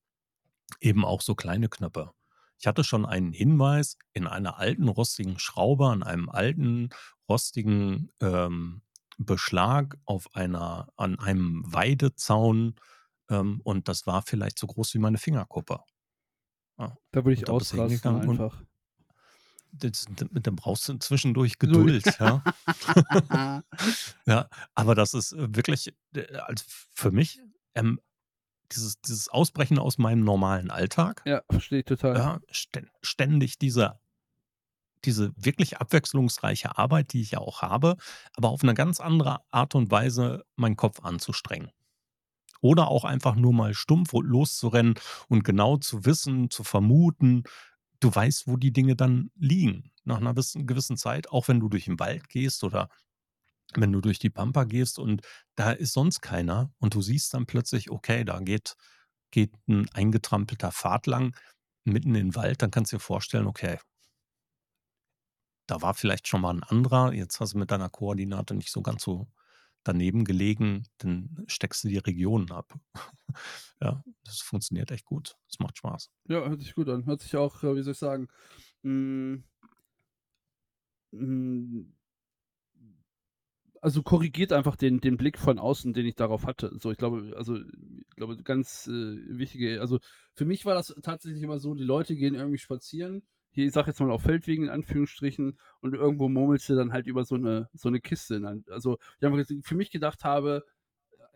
eben 0.81 1.05
auch 1.05 1.21
so 1.21 1.35
kleine 1.35 1.69
Knöpfe. 1.69 2.13
Ich 2.59 2.67
hatte 2.67 2.85
schon 2.85 3.05
einen 3.05 3.33
Hinweis 3.33 3.99
in 4.13 4.27
einer 4.27 4.59
alten 4.59 4.89
rostigen 4.89 5.39
Schraube 5.39 5.89
an 5.89 6.03
einem 6.03 6.29
alten 6.29 6.91
rostigen 7.29 8.11
ähm, 8.21 8.83
Beschlag 9.19 9.99
auf 10.05 10.35
einer 10.35 10.89
an 10.97 11.19
einem 11.19 11.63
Weidezaun 11.67 12.77
ähm, 13.29 13.61
und 13.65 13.89
das 13.89 14.07
war 14.07 14.23
vielleicht 14.23 14.59
so 14.59 14.67
groß 14.67 14.95
wie 14.95 14.99
meine 14.99 15.19
Fingerkuppe. 15.19 15.81
Ja, 16.79 16.97
Da 17.15 17.25
würde 17.25 17.35
ich 17.35 17.49
ausrasten 17.49 18.17
einfach. 18.17 18.65
das 19.73 20.05
d 20.09 20.27
da 20.33 20.51
brauchst 20.53 20.89
du 20.89 20.99
zwischendurch 20.99 21.59
Geduld, 21.59 22.17
ja. 22.21 22.43
Ja, 24.27 24.49
aber 24.75 24.95
das 24.95 25.15
ist, 25.15 25.33
äh, 25.33 25.55
wirklich, 25.57 25.95
also 26.15 26.65
für 26.95 27.11
mich, 27.13 27.41
ähm, 27.75 28.01
dieses 28.73 29.01
dieses 29.03 29.29
Ausbrechen 29.29 29.79
aus 29.79 29.99
meinem 29.99 30.25
normalen 30.25 30.71
Alltag, 30.71 31.25
Ja, 31.27 31.43
verstehe 31.51 31.79
ich 31.81 31.85
total. 31.87 32.15
ja, 32.17 32.41
stä 32.53 32.87
ständig 33.03 33.59
diese 33.59 34.01
diese 35.05 35.33
wirklich 35.37 35.79
abwechslungsreiche 35.79 36.79
Arbeit, 36.79 37.13
die 37.13 37.21
ich 37.21 37.33
ja 37.33 37.39
auch 37.39 37.61
habe, 37.63 37.97
aber 38.37 38.49
auf 38.51 38.63
'ne 38.63 38.75
ganz 38.75 39.01
andere 39.01 39.41
Art 39.51 39.75
und 39.75 39.91
Weise 39.91 40.45
meinen 40.57 40.77
Kopf 40.77 41.01
anzustrengen. 41.05 41.71
Oder 42.65 42.89
auch 42.89 43.05
einfach 43.05 43.35
nur 43.37 43.53
mal 43.53 43.75
stumpf 43.75 44.15
loszurennen 44.15 44.95
und 45.29 45.45
genau 45.45 45.77
zu 45.77 46.07
wissen, 46.07 46.49
zu 46.51 46.65
vermuten, 46.65 47.43
du 48.01 48.15
weißt, 48.15 48.47
wo 48.49 48.57
die 48.57 48.73
Dinge 48.73 48.97
dann 48.97 49.31
liegen. 49.37 49.93
Nach 50.05 50.19
'ner 50.21 50.35
wissen 50.37 50.67
gewissen 50.67 50.97
Zeit, 50.97 51.31
auch 51.31 51.49
wenn 51.49 51.61
du 51.61 51.69
durch 51.69 51.89
'n 51.89 52.01
Wald 52.01 52.31
gehst 52.31 52.65
oder 52.65 52.89
wenn 53.77 53.93
du 53.93 54.01
durch 54.03 54.19
die 54.21 54.31
Pampa 54.31 54.65
gehst 54.65 54.99
und 55.01 55.23
da 55.57 55.73
ist 55.73 55.95
sonst 55.95 56.23
keiner 56.23 56.73
und 56.81 56.95
du 56.95 57.03
siehst 57.03 57.35
dann 57.35 57.47
plötzlich, 57.47 57.91
okay, 57.91 58.25
da 58.25 58.41
geht 58.41 58.77
geht 59.33 59.53
'n 59.69 59.89
eingetrampelter 59.95 60.73
Pfad 60.73 61.07
lang 61.09 61.37
mitten 61.85 62.15
in 62.17 62.29
'n 62.31 62.37
Wald, 62.37 62.63
dann 62.63 62.71
kannst 62.73 62.93
du 62.93 62.97
dir 62.99 63.01
vorstellen, 63.03 63.47
okay 63.49 63.79
da 65.69 65.81
war 65.83 65.95
vielleicht 65.95 66.29
schon 66.29 66.43
mal 66.43 66.55
'n 66.55 66.63
anderer. 66.63 67.13
Jetzt 67.13 67.41
hast 67.41 67.55
du 67.55 67.59
mit 67.59 67.71
deiner 67.71 67.89
Koordinate 67.89 68.55
nicht 68.55 68.71
so 68.71 68.83
ganz 68.83 69.03
so 69.03 69.27
daneben 69.85 70.25
gelegen, 70.25 70.87
dann 70.99 71.45
steckst 71.47 71.85
du 71.85 71.89
die 71.89 71.99
Regionen 71.99 72.51
ab. 72.51 72.75
Ja, 73.81 74.03
das 74.25 74.41
funktioniert 74.41 74.93
echt 74.93 75.05
gut. 75.05 75.37
Es 75.51 75.59
macht 75.59 75.77
Spaß. 75.77 76.09
Ja, 76.29 76.49
hört 76.49 76.61
sich 76.61 76.75
gut 76.75 76.89
an. 76.89 77.05
Hört 77.05 77.21
sich 77.21 77.37
auch, 77.37 77.63
äh, 77.65 77.75
wie 77.77 77.83
soll 77.83 77.93
ich 77.93 77.99
sagen, 77.99 78.29
hm 78.83 79.45
hm 81.13 81.95
also 83.81 84.03
korrigiert 84.03 84.53
einfach 84.53 84.77
den 84.77 85.01
den 85.01 85.19
Blick 85.19 85.39
von 85.39 85.59
außen, 85.59 85.93
den 85.93 86.07
ich 86.07 86.15
darauf 86.15 86.47
hatte. 86.47 86.75
So, 86.81 86.91
ich 86.91 86.97
glaube 86.97 87.35
also, 87.37 87.59
ich 87.59 88.17
glaube, 88.17 88.43
ganz, 88.43 88.87
äh, 88.87 89.17
wichtige 89.39 89.81
also, 89.81 89.99
für 90.35 90.47
mich 90.47 90.65
war 90.65 90.75
das 90.75 90.95
tatsächlich 91.03 91.43
immer 91.43 91.59
so, 91.59 91.75
die 91.75 91.85
Leute 91.85 92.17
gehen 92.17 92.35
irgendwie 92.35 92.57
spazieren, 92.59 93.23
hier, 93.55 93.67
ich 93.67 93.73
sage 93.73 93.89
jetzt 93.91 94.01
mal 94.01 94.11
auf 94.11 94.23
Feldwegen 94.23 94.65
in 94.67 94.71
Anführungsstrichen 94.71 95.59
und 95.81 95.95
irgendwo 95.95 96.29
murmelst 96.29 96.69
du 96.71 96.75
dann 96.77 96.93
halt 96.93 97.07
über 97.07 97.25
so 97.25 97.37
'ne 97.37 97.69
so 97.75 97.91
'ne 97.91 98.01
Kiste. 98.01 98.41
Also, 98.71 98.99
ich 99.21 99.49
jetzt 99.51 99.67
für 99.69 99.77
mich 99.77 99.91
gedacht 99.91 100.25
habe, 100.25 100.65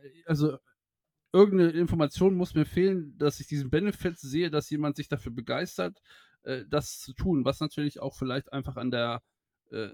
äh, 0.02 0.10
also, 0.26 0.58
irgend 1.32 1.56
'ne 1.56 1.70
Information 1.70 2.34
muss 2.36 2.54
mir 2.54 2.66
fehlen, 2.66 3.16
dass 3.18 3.40
ich 3.40 3.48
diesen 3.48 3.70
Benefit 3.70 4.18
sehe, 4.18 4.50
dass 4.50 4.70
jemand 4.70 4.96
sich 4.96 5.08
dafür 5.08 5.32
begeistert, 5.32 6.00
äh, 6.44 6.64
das 6.68 7.00
zu 7.00 7.14
tun, 7.14 7.44
was 7.46 7.60
natürlich 7.60 8.00
auch 8.00 8.14
vielleicht 8.16 8.52
einfach 8.52 8.76
an 8.76 8.90
der, 8.92 9.22
äh, 9.72 9.90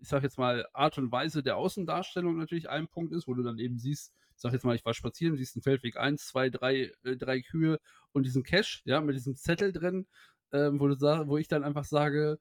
ich 0.00 0.08
sage 0.08 0.24
jetzt 0.26 0.38
mal, 0.38 0.66
Art 0.74 0.98
und 0.98 1.12
Weise 1.12 1.42
der 1.44 1.56
Außendarstellung 1.58 2.36
natürlich 2.38 2.70
ein 2.70 2.88
Punkt 2.88 3.12
ist, 3.14 3.28
wo 3.28 3.34
du 3.34 3.42
dann 3.44 3.58
eben 3.60 3.78
siehst 3.78 4.12
ich 4.36 4.42
sage 4.42 4.54
jetzt 4.56 4.64
mal, 4.66 4.76
ich 4.76 4.84
war 4.86 4.94
spazieren, 4.94 5.36
siehst 5.36 5.56
'n 5.56 5.62
Feldweg 5.62 5.96
1, 5.98 6.26
2, 6.28 6.50
3 6.50 6.92
äh, 7.04 7.16
3 7.16 7.40
Kühe 7.42 7.80
und 8.12 8.26
diesen 8.26 8.42
Cache, 8.44 8.82
ja, 8.86 9.00
mit 9.02 9.16
diesem 9.16 9.36
Zettel 9.36 9.72
drin, 9.72 10.06
ähm, 10.52 10.80
wo 10.80 10.88
du 10.88 10.94
sa 10.96 11.26
wo 11.26 11.36
ich 11.38 11.48
dann 11.48 11.64
einfach 11.64 11.84
sage 11.84 12.38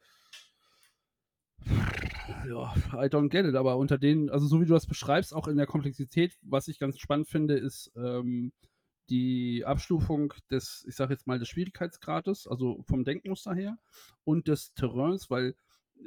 ja, 2.47 2.73
I 2.93 3.07
don't 3.07 3.29
get 3.29 3.45
it, 3.45 3.55
aber 3.55 3.77
unter 3.77 3.97
den 3.97 4.29
also, 4.29 4.47
so 4.47 4.61
wie 4.61 4.65
du 4.65 4.73
das 4.73 4.87
beschreibst, 4.87 5.33
auch 5.33 5.47
in 5.47 5.57
der 5.57 5.65
Komplexität, 5.67 6.37
was 6.41 6.67
ich 6.67 6.79
ganz 6.79 6.99
spannend 6.99 7.27
finde, 7.27 7.55
ist, 7.55 7.91
ähm, 7.95 8.51
die 9.09 9.63
Abstufung 9.65 10.33
des, 10.49 10.85
ich 10.87 10.95
sage 10.95 11.13
jetzt 11.13 11.27
mal, 11.27 11.39
des 11.39 11.47
Schwierigkeitsgrades, 11.49 12.47
also 12.47 12.83
vom 12.87 13.03
Denkmuster 13.03 13.53
her 13.53 13.77
und 14.23 14.47
des 14.47 14.73
Terrains, 14.73 15.29
weil 15.29 15.55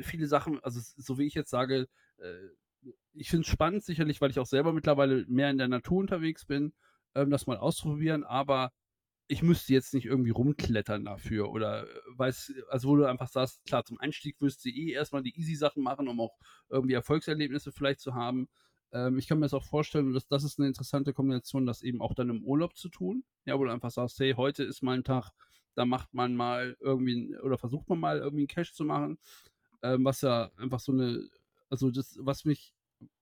viele 0.01 0.27
Sachen 0.27 0.59
also, 0.61 0.81
so 0.97 1.19
wie 1.19 1.27
ich 1.27 1.35
jetzt 1.35 1.51
sage, 1.51 1.89
äh, 2.19 2.91
ich 3.13 3.31
finde 3.31 3.43
es 3.43 3.49
spannend 3.49 3.85
sicherlich, 3.85 4.21
weil 4.21 4.31
ich 4.31 4.39
auch 4.39 4.47
selber 4.47 4.73
mittlerweile 4.73 5.25
mehr 5.29 5.51
in 5.51 5.59
der 5.59 5.69
Natur 5.69 5.99
unterwegs 5.99 6.45
bin, 6.45 6.73
ähm, 7.15 7.31
das 7.31 7.47
mal 7.47 7.57
auszuprobieren, 7.57 8.25
aber 8.25 8.73
ich 9.29 9.43
müsste 9.43 9.75
jetzt 9.75 9.95
nicht 9.95 10.07
irgendwie 10.07 10.31
rumklettern 10.31 11.05
dafür 11.05 11.51
oder, 11.51 11.85
äh, 11.89 12.01
weiß 12.17 12.55
also, 12.71 12.89
wo 12.89 12.97
du 12.97 13.05
einfach 13.09 13.29
sagst, 13.29 13.65
klar, 13.67 13.85
zum 13.85 13.99
Einstieg 14.01 14.41
wirst 14.41 14.65
du 14.65 14.71
eh 14.71 14.93
erst 14.93 15.13
mal 15.13 15.23
die 15.23 15.39
easy 15.39 15.55
Sachen 15.55 15.83
machen, 15.83 16.09
um 16.09 16.21
auch 16.21 16.39
irgendwie 16.71 16.95
Erfolgserlebnisse 16.95 17.73
vielleicht 17.73 18.01
zu 18.01 18.15
haben. 18.15 18.49
Ähm, 18.93 19.19
ich 19.19 19.29
kann 19.29 19.39
mir 19.39 19.45
das 19.47 19.55
auch 19.55 19.65
vorstellen, 19.67 20.15
dass 20.15 20.29
das 20.29 20.45
ist 20.45 20.59
'ne 20.59 20.67
interessante 20.69 21.13
Kombination, 21.13 21.67
das 21.67 21.83
eben 21.83 22.01
auch 22.03 22.15
dann 22.15 22.31
im 22.31 22.43
Urlaub 22.45 22.77
zu 22.77 22.89
tun, 22.89 23.25
ja, 23.47 23.59
wo 23.59 23.65
du 23.65 23.73
einfach 23.73 23.91
sagst: 23.91 24.19
„Hey, 24.21 24.33
heute 24.35 24.65
ist 24.65 24.83
mal 24.83 24.97
'n 24.97 25.05
Tag, 25.05 25.31
da 25.75 25.85
macht 25.85 26.15
man 26.15 26.35
mal 26.35 26.77
irgendwie 26.81 27.37
oder 27.43 27.59
versucht 27.59 27.89
man 27.91 28.01
mal 28.01 28.19
irgendwie 28.19 28.45
'n 28.45 28.49
Cache 28.49 28.73
zu 28.73 28.85
machen“, 28.85 29.19
ähm, 29.83 30.05
was 30.05 30.23
ja 30.23 30.51
einfach 30.57 30.81
so 30.81 30.93
'ne 30.93 31.29
also, 31.71 31.91
das, 31.91 32.17
was 32.21 32.45
mich 32.47 32.75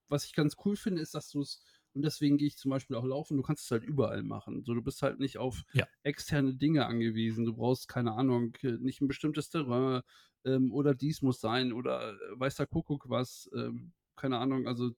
was 0.09 0.25
ich 0.25 0.33
ganz 0.33 0.55
cool 0.65 0.75
finde, 0.77 1.01
ist, 1.01 1.15
dass 1.15 1.29
du's 1.31 1.61
und 1.97 2.03
deswegen 2.03 2.37
gehe 2.37 2.47
ich 2.47 2.57
zum 2.57 2.71
Beispiel 2.71 2.95
auch 2.97 3.05
laufen, 3.05 3.37
du 3.37 3.43
kannst 3.43 3.65
es 3.65 3.71
halt 3.71 3.83
überall 3.85 4.23
machen. 4.23 4.63
So, 4.65 4.73
du 4.75 4.83
bist 4.83 5.01
halt 5.03 5.19
nicht 5.19 5.37
auf 5.39 5.63
Ja. 5.73 5.87
externe 6.03 6.55
Dinge 6.55 6.85
angewiesen. 6.87 7.45
Du 7.45 7.55
brauchst, 7.55 7.89
keine 7.89 8.13
Ahnung, 8.13 8.55
äh, 8.63 8.73
nicht 8.79 9.01
'n 9.01 9.07
bestimmtes 9.09 9.49
Terrain, 9.51 10.03
ähm, 10.45 10.71
oder 10.73 10.95
dies 10.95 11.21
muss 11.23 11.41
sein 11.41 11.73
oder, 11.73 12.13
äh, 12.13 12.17
weiß 12.39 12.55
der 12.57 12.67
Kuckuck 12.67 13.09
was, 13.09 13.49
ähm, 13.55 13.93
keine 14.17 14.39
Ahnung. 14.39 14.67
Also, 14.67 14.91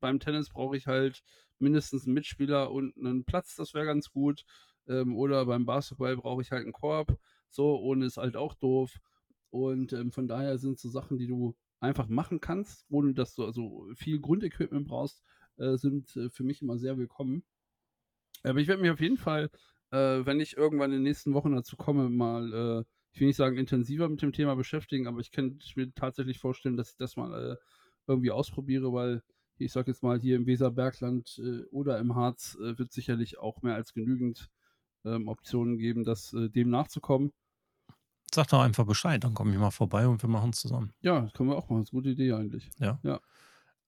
beim 0.00 0.20
Tennis 0.20 0.50
brauche 0.50 0.76
ich 0.76 0.86
halt 0.88 1.22
mindestens 1.58 2.06
'n 2.06 2.14
Mitspieler 2.14 2.70
und 2.72 2.96
'nen 2.96 3.24
Platz, 3.24 3.56
das 3.56 3.74
wäre 3.74 3.86
ganz 3.86 4.10
gut, 4.10 4.44
ähm, 4.88 5.16
oder 5.16 5.46
beim 5.46 5.66
Basketball 5.66 6.16
brauche 6.16 6.42
ich 6.42 6.52
halt 6.52 6.66
'n 6.66 6.72
Korb. 6.72 7.18
So, 7.50 7.78
ohne 7.80 8.06
ist 8.06 8.18
halt 8.18 8.36
auch 8.36 8.54
doof. 8.54 8.98
Und, 9.50 9.92
ähm, 9.94 10.12
von 10.12 10.28
daher 10.28 10.58
sind 10.58 10.78
so 10.80 10.88
Sachen, 10.90 11.18
die 11.18 11.26
du 11.28 11.56
einfach 11.80 12.08
machen 12.08 12.40
kannst, 12.40 12.86
ohne 12.90 13.14
dass 13.14 13.34
du 13.36 13.44
also 13.46 13.88
viel 13.96 14.20
Grundequipment 14.20 14.88
brauchst, 14.88 15.22
sind, 15.56 16.16
äh, 16.16 16.30
für 16.30 16.44
mich 16.44 16.62
immer 16.62 16.78
sehr 16.78 16.98
willkommen. 16.98 17.44
Aber 18.44 18.58
ich 18.60 18.68
werde 18.68 18.82
mich 18.82 18.90
auf 18.90 19.00
jeden 19.00 19.16
Fall, 19.16 19.50
äh, 19.90 19.96
wenn 20.26 20.38
ich 20.40 20.56
irgendwann 20.56 20.90
in 20.92 20.98
den 20.98 21.02
nächsten 21.04 21.32
Wochen 21.34 21.52
dazu 21.52 21.76
komme, 21.76 22.10
mal, 22.10 22.52
äh, 22.82 22.84
ich 23.12 23.20
will 23.20 23.28
nicht 23.28 23.36
sagen, 23.36 23.56
intensiver 23.56 24.08
mit 24.08 24.20
dem 24.22 24.32
Thema 24.32 24.54
beschäftigen, 24.54 25.06
aber 25.06 25.20
ich 25.20 25.30
könnte 25.30 25.64
mir 25.76 25.92
tatsächlich 25.94 26.38
vorstellen, 26.40 26.76
dass 26.76 26.90
ich 26.90 26.96
das 26.96 27.16
mal, 27.16 27.52
äh, 27.52 27.56
irgendwie 28.06 28.30
ausprobiere, 28.32 28.92
weil 28.92 29.22
ich 29.56 29.72
sage 29.72 29.90
jetzt 29.90 30.02
mal, 30.02 30.20
hier 30.20 30.36
im 30.36 30.46
Weserbergland, 30.46 31.38
äh, 31.42 31.62
oder 31.70 31.98
im 31.98 32.14
Harz, 32.16 32.56
äh, 32.60 32.78
wird 32.78 32.92
sicherlich 32.92 33.38
auch 33.38 33.62
mehr 33.62 33.76
als 33.76 33.94
genügend, 33.94 34.50
ähm, 35.04 35.28
Optionen 35.28 35.78
geben, 35.78 36.04
das 36.04 36.32
äh, 36.34 36.50
dem 36.50 36.70
nachzukommen. 36.70 37.32
Sag 38.34 38.48
doch 38.48 38.60
einfach 38.62 38.86
Bescheid, 38.86 39.22
dann 39.22 39.34
komme 39.34 39.52
ich 39.52 39.58
mal 39.58 39.70
vorbei 39.70 40.06
und 40.08 40.22
wir 40.22 40.28
machen's 40.28 40.60
zusammen. 40.60 40.94
Ja, 41.02 41.20
das 41.20 41.32
können 41.34 41.50
wir 41.50 41.56
auch 41.56 41.68
machen. 41.68 41.82
Ist 41.82 41.92
'ne 41.92 41.98
gute 41.98 42.10
Idee 42.10 42.32
eigentlich. 42.32 42.70
Ja. 42.78 43.00
Ja. 43.02 43.20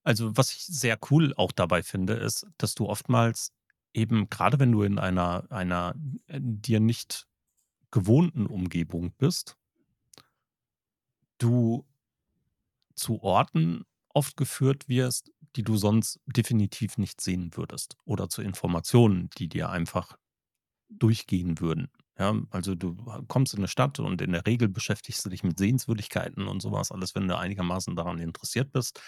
Also, 0.07 0.37
was 0.37 0.53
ich 0.53 0.63
sehr 0.65 0.97
cool 1.11 1.33
auch 1.35 1.51
dabei 1.51 1.83
finde, 1.83 2.13
ist, 2.13 2.47
dass 2.57 2.75
du 2.75 2.85
oftmals 2.87 3.51
eben 3.93 4.29
grade 4.29 4.57
wenn 4.57 4.71
du 4.71 4.83
in 4.83 4.99
einer 4.99 5.43
einer, 5.51 5.95
äh, 6.27 6.39
dir 6.41 6.79
nicht 6.79 7.27
gewohnten 7.91 8.45
Umgebung 8.47 9.13
bist 9.17 9.55
du 11.41 11.85
zu 12.97 13.21
Orten 13.21 13.83
oft 14.13 14.35
geführt 14.37 14.89
wirst, 14.89 15.31
die 15.55 15.63
du 15.63 15.77
sonst 15.77 16.19
definitiv 16.25 16.97
nicht 16.97 17.21
sehen 17.21 17.51
würdest 17.55 17.95
oder 18.05 18.27
zu 18.27 18.41
Informationen, 18.41 19.29
die 19.37 19.47
dir 19.47 19.69
einfach 19.69 20.17
durchgehen 20.89 21.59
würden. 21.61 21.89
Ja, 22.19 22.35
also, 22.51 22.75
du 22.75 22.95
kommst 23.27 23.53
in 23.55 23.61
'ne 23.61 23.67
Stadt 23.69 23.99
und 23.99 24.21
in 24.21 24.33
der 24.33 24.45
Regel 24.47 24.69
beschäftigst 24.69 25.25
du 25.25 25.29
dich 25.31 25.43
mit 25.43 25.59
Sehenswürdigkeiten 25.59 26.47
und 26.47 26.61
so 26.61 26.71
was 26.71 26.91
alles, 26.91 27.15
wenn 27.15 27.27
du 27.27 27.37
einigermaßen 27.37 27.95
daran 27.95 28.19
interessiert 28.19 28.71
bist. 28.73 29.01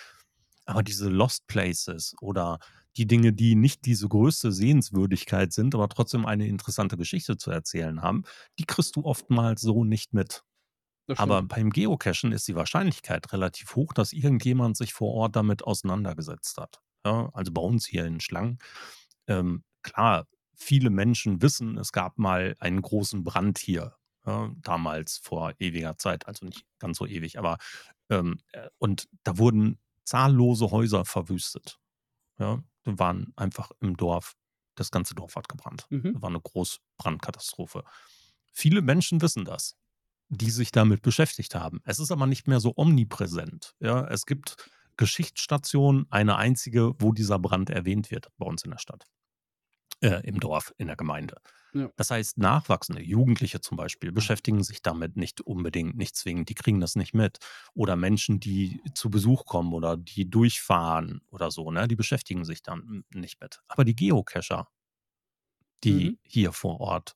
Aber 0.69 0.83
diese 0.83 1.09
Lost 1.09 1.47
Places 1.47 2.15
oder 2.21 2.59
die 2.97 3.07
Dinge, 3.07 3.33
die 3.33 3.55
nicht 3.55 3.85
diese 3.85 4.07
größte 4.07 4.51
Sehenswürdigkeit 4.51 5.53
sind, 5.53 5.75
aber 5.75 5.89
trotzdem 5.89 6.25
eine 6.25 6.47
interessante 6.47 6.97
Geschichte 6.97 7.37
zu 7.37 7.51
erzählen 7.51 8.01
haben, 8.01 8.23
die 8.59 8.65
kriegst 8.65 8.95
du 8.95 9.05
oftmals 9.05 9.61
so 9.61 9.83
nicht 9.83 10.13
mit. 10.13 10.43
Aber 11.17 11.41
beim 11.43 11.71
Geocachen 11.71 12.31
ist 12.31 12.47
die 12.47 12.55
Wahrscheinlichkeit 12.55 13.33
relativ 13.33 13.75
hoch, 13.75 13.93
dass 13.93 14.13
irgendjemand 14.13 14.77
sich 14.77 14.93
vor 14.93 15.13
Ort 15.13 15.35
damit 15.35 15.63
auseinandergesetzt 15.63 16.57
hat. 16.57 16.79
Ja, 17.05 17.29
also, 17.33 17.51
bei 17.53 17.61
uns 17.61 17.85
hier 17.85 18.05
in 18.05 18.19
Schlangen, 18.21 18.59
ähm, 19.27 19.63
klar, 19.83 20.27
viele 20.55 20.89
Menschen 20.89 21.41
wissen, 21.41 21.77
es 21.77 21.91
gab 21.93 22.17
mal 22.19 22.55
einen 22.59 22.81
großen 22.81 23.23
Brand 23.23 23.57
hier, 23.59 23.95
ja, 24.25 24.51
damals 24.61 25.17
vor 25.19 25.53
ewiger 25.59 25.97
Zeit, 25.97 26.27
also, 26.27 26.45
nicht 26.45 26.65
ganz 26.79 26.97
so 26.97 27.05
ewig, 27.07 27.39
aber, 27.39 27.57
ähm, 28.09 28.39
äh, 28.53 28.69
und 28.79 29.07
da 29.23 29.37
wurden 29.37 29.79
zahllose 30.09 30.71
Häuser 30.71 31.05
verwüstet. 31.05 31.79
Ja, 32.39 32.63
die 32.87 32.99
waren 32.99 33.33
einfach 33.37 33.71
im 33.81 33.97
Dorf 33.97 34.35
das 34.75 34.91
ganze 34.91 35.15
Dorf 35.15 35.35
hat 35.35 35.49
gebrannt. 35.49 35.87
Mhm. 35.91 36.21
War 36.21 36.31
'ne 36.31 36.41
Großbrandkatastrophe. 36.41 37.83
Viele 38.53 38.81
Menschen 38.81 39.21
wissen 39.21 39.45
das, 39.45 39.75
die 40.29 40.51
sich 40.51 40.71
damit 40.71 41.01
beschäftigt 41.03 41.55
haben. 41.55 41.81
Es 41.85 41.99
ist 41.99 42.11
aber 42.11 42.27
nicht 42.27 42.47
mehr 42.47 42.59
so 42.61 42.73
omnipräsent, 42.77 43.75
ja? 43.81 44.05
Es 44.07 44.25
gibt 44.27 44.69
Geschichtsstationen, 44.97 46.07
eine 46.11 46.37
einzige, 46.37 46.93
wo 46.99 47.13
dieser 47.13 47.39
Brand 47.39 47.69
erwähnt 47.71 48.11
wird 48.11 48.29
bei 48.37 48.45
uns 48.47 48.63
in 48.65 48.71
der 48.71 48.79
Stadt. 48.79 49.05
Äh, 50.01 50.21
im 50.27 50.39
Dorf, 50.39 50.73
in 50.77 50.87
der 50.87 50.95
Gemeinde. 50.95 51.35
Ja. 51.73 51.91
Das 51.97 52.11
heißt, 52.11 52.37
nachwachsende 52.37 53.01
Jugendliche 53.03 53.61
zum 53.61 53.77
Beispiel 53.77 54.11
beschäftigen 54.13 54.63
sich 54.63 54.81
damit 54.81 55.17
nicht 55.17 55.41
unbedingt, 55.41 55.97
nicht 55.97 56.15
zwingend, 56.15 56.49
die 56.49 56.55
kriegen 56.55 56.79
das 56.79 56.95
nicht 56.95 57.13
mit. 57.13 57.39
Oder 57.75 57.95
Menschen, 57.97 58.39
die 58.39 58.81
zu 58.95 59.09
Besuch 59.09 59.45
kommen 59.45 59.73
oder 59.73 59.97
die 59.97 60.29
durchfahren 60.29 61.21
oder 61.29 61.51
so, 61.51 61.71
ne, 61.71 61.87
die 61.87 61.97
beschäftigen 61.97 62.45
sich 62.45 62.63
dann 62.63 63.03
nicht 63.13 63.41
mit. 63.41 63.61
Aber 63.67 63.85
die 63.85 63.95
Geocacher, 63.95 64.69
die 65.83 66.11
Mhm. 66.11 66.17
hier 66.23 66.51
vor 66.51 66.79
Ort 66.79 67.15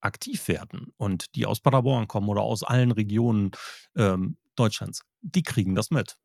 aktiv 0.00 0.48
werden 0.48 0.92
und 0.96 1.34
die 1.36 1.46
aus 1.46 1.60
Paderborn 1.60 2.08
kommen 2.08 2.28
oder 2.28 2.42
aus 2.42 2.62
allen 2.62 2.92
Regionen, 2.92 3.52
ähm, 3.96 4.36
Deutschlands, 4.56 5.02
die 5.22 5.42
kriegen 5.42 5.74
das 5.74 5.90
mit. 5.90 6.18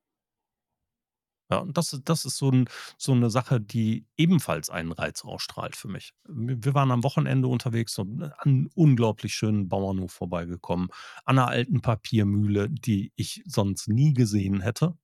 Ja, 1.51 1.60
und 1.60 1.77
das 1.77 1.97
das 2.03 2.25
ist 2.25 2.38
so 2.38 2.49
'n 2.51 2.65
so 2.97 3.15
'ne 3.15 3.29
Sache, 3.29 3.62
die 3.62 4.05
ebenfalls 4.17 4.69
einen 4.69 4.91
Reiz 4.91 5.23
ausstrahlt 5.23 5.75
für 5.77 5.88
mich. 5.88 6.13
Wir 6.27 6.73
waren 6.73 6.91
am 6.91 7.03
Wochenende 7.03 7.47
unterwegs 7.47 7.97
und 7.99 8.21
an 8.23 8.31
'n 8.65 8.69
unglaublich 8.75 9.33
schönen 9.33 9.69
Bauernhof 9.69 10.12
vorbeigekommen, 10.12 10.89
an 11.25 11.36
'ner 11.38 11.47
alten 11.47 11.81
Papiermühle, 11.81 12.69
die 12.69 13.13
ich 13.15 13.43
sonst 13.45 13.88
nie 13.88 14.13
gesehen 14.13 14.60
hätte 14.62 14.97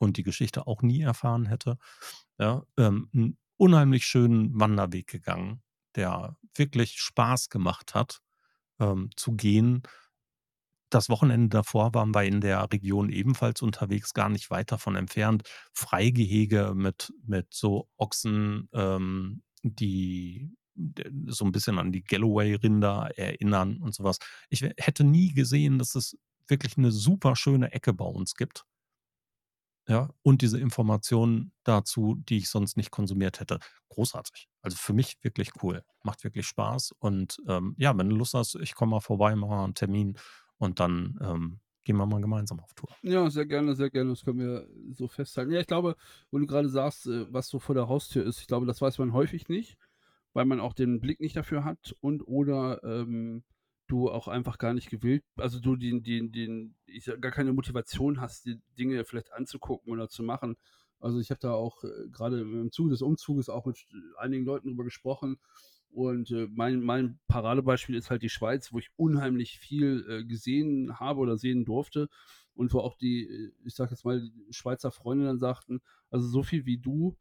und 0.00 0.16
die 0.16 0.24
Geschichte 0.24 0.66
auch 0.66 0.82
nie 0.82 1.02
erfahren 1.02 1.46
hätte. 1.46 1.78
Ja, 2.38 2.64
ähm, 2.78 3.08
'n 3.14 3.38
unheimlich 3.58 4.06
schönen 4.06 4.58
Wanderweg 4.60 5.06
gegangen, 5.08 5.62
der 5.96 6.36
wirklich 6.56 7.00
Spaß 7.00 7.50
gemacht 7.50 7.94
hat, 7.94 8.20
ähm, 8.80 9.10
zu 9.16 9.32
gehen. 9.34 9.82
Das 10.92 11.08
Wochenende 11.08 11.48
davor 11.48 11.94
waren 11.94 12.14
wir 12.14 12.22
in 12.24 12.40
der 12.40 12.70
Region 12.72 13.08
ebenfalls 13.10 13.62
unterwegs, 13.62 14.14
gar 14.14 14.28
nicht 14.28 14.50
weit 14.50 14.70
davon 14.72 14.96
entfernt. 14.96 15.42
Freigehege 15.72 16.72
mit 16.74 17.12
mit 17.26 17.52
so 17.52 17.88
Ochsen, 17.96 18.68
ähm, 18.72 19.42
die 19.62 20.50
so 21.28 21.44
'n 21.44 21.52
bisschen 21.52 21.78
an 21.78 21.92
die 21.92 22.02
Galloway-Rinder 22.04 23.10
erinnern 23.16 23.78
und 23.78 23.94
so 23.94 24.04
was. 24.04 24.18
Ich 24.50 24.62
hätte 24.62 25.04
nie 25.04 25.32
gesehen, 25.32 25.78
dass 25.78 25.94
es 25.94 26.16
wirklich 26.48 26.76
'ne 26.76 26.90
super 26.92 27.36
schöne 27.36 27.72
Ecke 27.72 27.92
bei 27.92 28.04
uns 28.04 28.34
gibt. 28.34 28.64
Ja, 29.88 30.08
und 30.22 30.40
diese 30.40 30.58
Informationen 30.58 31.52
dazu, 31.62 32.14
die 32.28 32.38
ich 32.38 32.48
sonst 32.48 32.76
nicht 32.78 32.90
konsumiert 32.90 33.40
hätte. 33.40 33.58
Großartig. 33.90 34.48
Also, 34.62 34.76
für 34.78 34.94
mich 34.94 35.18
wirklich 35.22 35.50
cool. 35.62 35.84
Macht 36.02 36.24
wirklich 36.24 36.46
Spaß 36.46 36.92
und, 37.00 37.36
ähm, 37.48 37.74
ja, 37.78 37.96
wenn 37.96 38.08
du 38.08 38.16
Lust 38.16 38.32
hast, 38.34 38.54
ich 38.56 38.74
komme 38.74 38.92
mal 38.92 39.00
vorbei, 39.00 39.36
machen 39.36 39.50
wir 39.50 39.64
'n 39.64 39.74
Termin 39.74 40.16
und 40.58 40.80
dann, 40.80 41.18
ähm, 41.22 41.60
gehen 41.84 41.96
wir 41.96 42.06
mal 42.06 42.20
gemeinsam 42.20 42.60
auf 42.60 42.72
Tour. 42.74 42.90
Ja, 43.02 43.28
sehr 43.30 43.46
gerne, 43.46 43.74
sehr 43.74 43.90
gerne. 43.90 44.10
Das 44.10 44.24
können 44.24 44.38
wir 44.38 44.66
so 44.92 45.06
festhalten. 45.06 45.52
Ja, 45.52 45.60
ich 45.60 45.66
glaube, 45.66 45.96
wo 46.30 46.38
du 46.38 46.46
grade 46.46 46.68
sagst, 46.68 47.06
äh, 47.06 47.26
was 47.32 47.48
so 47.48 47.58
vor 47.58 47.74
der 47.74 47.88
Haustür 47.88 48.24
ist, 48.24 48.40
ich 48.40 48.46
glaube, 48.46 48.66
das 48.66 48.80
weiß 48.80 48.98
man 48.98 49.12
häufig 49.12 49.48
nicht, 49.48 49.76
weil 50.32 50.46
man 50.46 50.60
auch 50.60 50.72
den 50.72 51.00
Blick 51.00 51.20
nicht 51.20 51.36
dafür 51.36 51.64
hat 51.64 51.94
und 52.00 52.22
oder, 52.26 52.82
ähm, 52.84 53.44
du 53.86 54.10
auch 54.10 54.28
einfach 54.28 54.56
gar 54.56 54.72
nicht 54.72 54.88
gewillt 54.88 55.22
also, 55.36 55.60
du 55.60 55.76
den 55.76 56.02
den 56.02 56.32
den 56.32 56.74
ich 56.86 57.04
sage 57.04 57.20
gar 57.20 57.32
keine 57.32 57.52
Motivation 57.52 58.18
hast, 58.20 58.46
die 58.46 58.58
Dinge 58.78 59.04
vielleicht 59.04 59.32
anzugucken 59.32 59.92
oder 59.92 60.08
zu 60.08 60.22
machen. 60.22 60.56
Also, 61.00 61.20
ich 61.20 61.28
habe 61.30 61.40
da 61.40 61.52
auch, 61.52 61.84
äh, 61.84 62.08
grade 62.10 62.40
im 62.40 62.70
Zuge 62.72 62.90
des 62.90 63.02
Umzuges 63.02 63.50
auch 63.50 63.66
mit 63.66 63.78
einigen 64.16 64.46
Leuten 64.46 64.68
drüber 64.68 64.84
gesprochen 64.84 65.38
und, 65.94 66.30
äh, 66.32 66.48
mein 66.52 66.80
mein 66.82 67.18
Paradebeispiel 67.28 67.96
ist 67.96 68.10
halt 68.10 68.22
die 68.22 68.30
Schweiz, 68.30 68.72
wo 68.72 68.78
ich 68.80 68.90
unheimlich 68.96 69.58
viel, 69.58 70.06
äh, 70.08 70.24
gesehen 70.24 70.98
habe 71.00 71.20
oder 71.20 71.36
sehen 71.38 71.64
durfte 71.64 72.08
und 72.54 72.72
wo 72.74 72.80
auch 72.80 72.96
die, 72.96 73.24
äh, 73.28 73.52
ich 73.64 73.74
sage 73.74 73.92
jetzt 73.92 74.04
mal, 74.04 74.22
Schweizer 74.50 74.90
Freunde 74.92 75.26
dann 75.26 75.38
sagten: 75.38 75.80
„Also, 76.10 76.28
so 76.28 76.42
viel 76.42 76.66
wie 76.66 76.78
du 76.78 77.16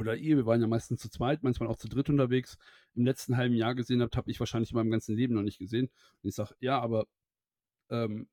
oder 0.00 0.16
ihr, 0.16 0.36
wir 0.36 0.46
waren 0.46 0.60
ja 0.62 0.66
meistens 0.68 1.00
zu 1.00 1.10
zweit, 1.10 1.42
manchmal 1.44 1.68
auch 1.68 1.76
zu 1.76 1.88
dritt 1.88 2.10
unterwegs, 2.10 2.58
im 2.94 3.04
letzten 3.06 3.36
halben 3.36 3.54
Jahr 3.56 3.74
gesehen 3.74 4.02
habt, 4.02 4.16
habe 4.16 4.30
ich 4.30 4.40
wahrscheinlich 4.40 4.70
in 4.72 4.76
meinem 4.76 4.90
ganzen 4.92 5.16
Leben 5.16 5.34
noch 5.34 5.42
nicht 5.42 5.58
gesehen.“ 5.58 5.86
Und 6.22 6.28
ich 6.30 6.34
sage: 6.36 6.54
„Ja, 6.60 6.80
aber, 6.80 7.06
ähm, 7.90 8.28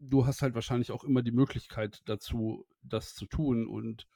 du 0.00 0.26
hast 0.26 0.42
halt 0.42 0.54
wahrscheinlich 0.54 0.92
auch 0.92 1.04
immer 1.04 1.22
die 1.22 1.32
Möglichkeit 1.32 2.02
dazu, 2.06 2.66
das 2.82 3.14
zu 3.14 3.26
tun.“ 3.26 3.66
Und, 3.68 4.06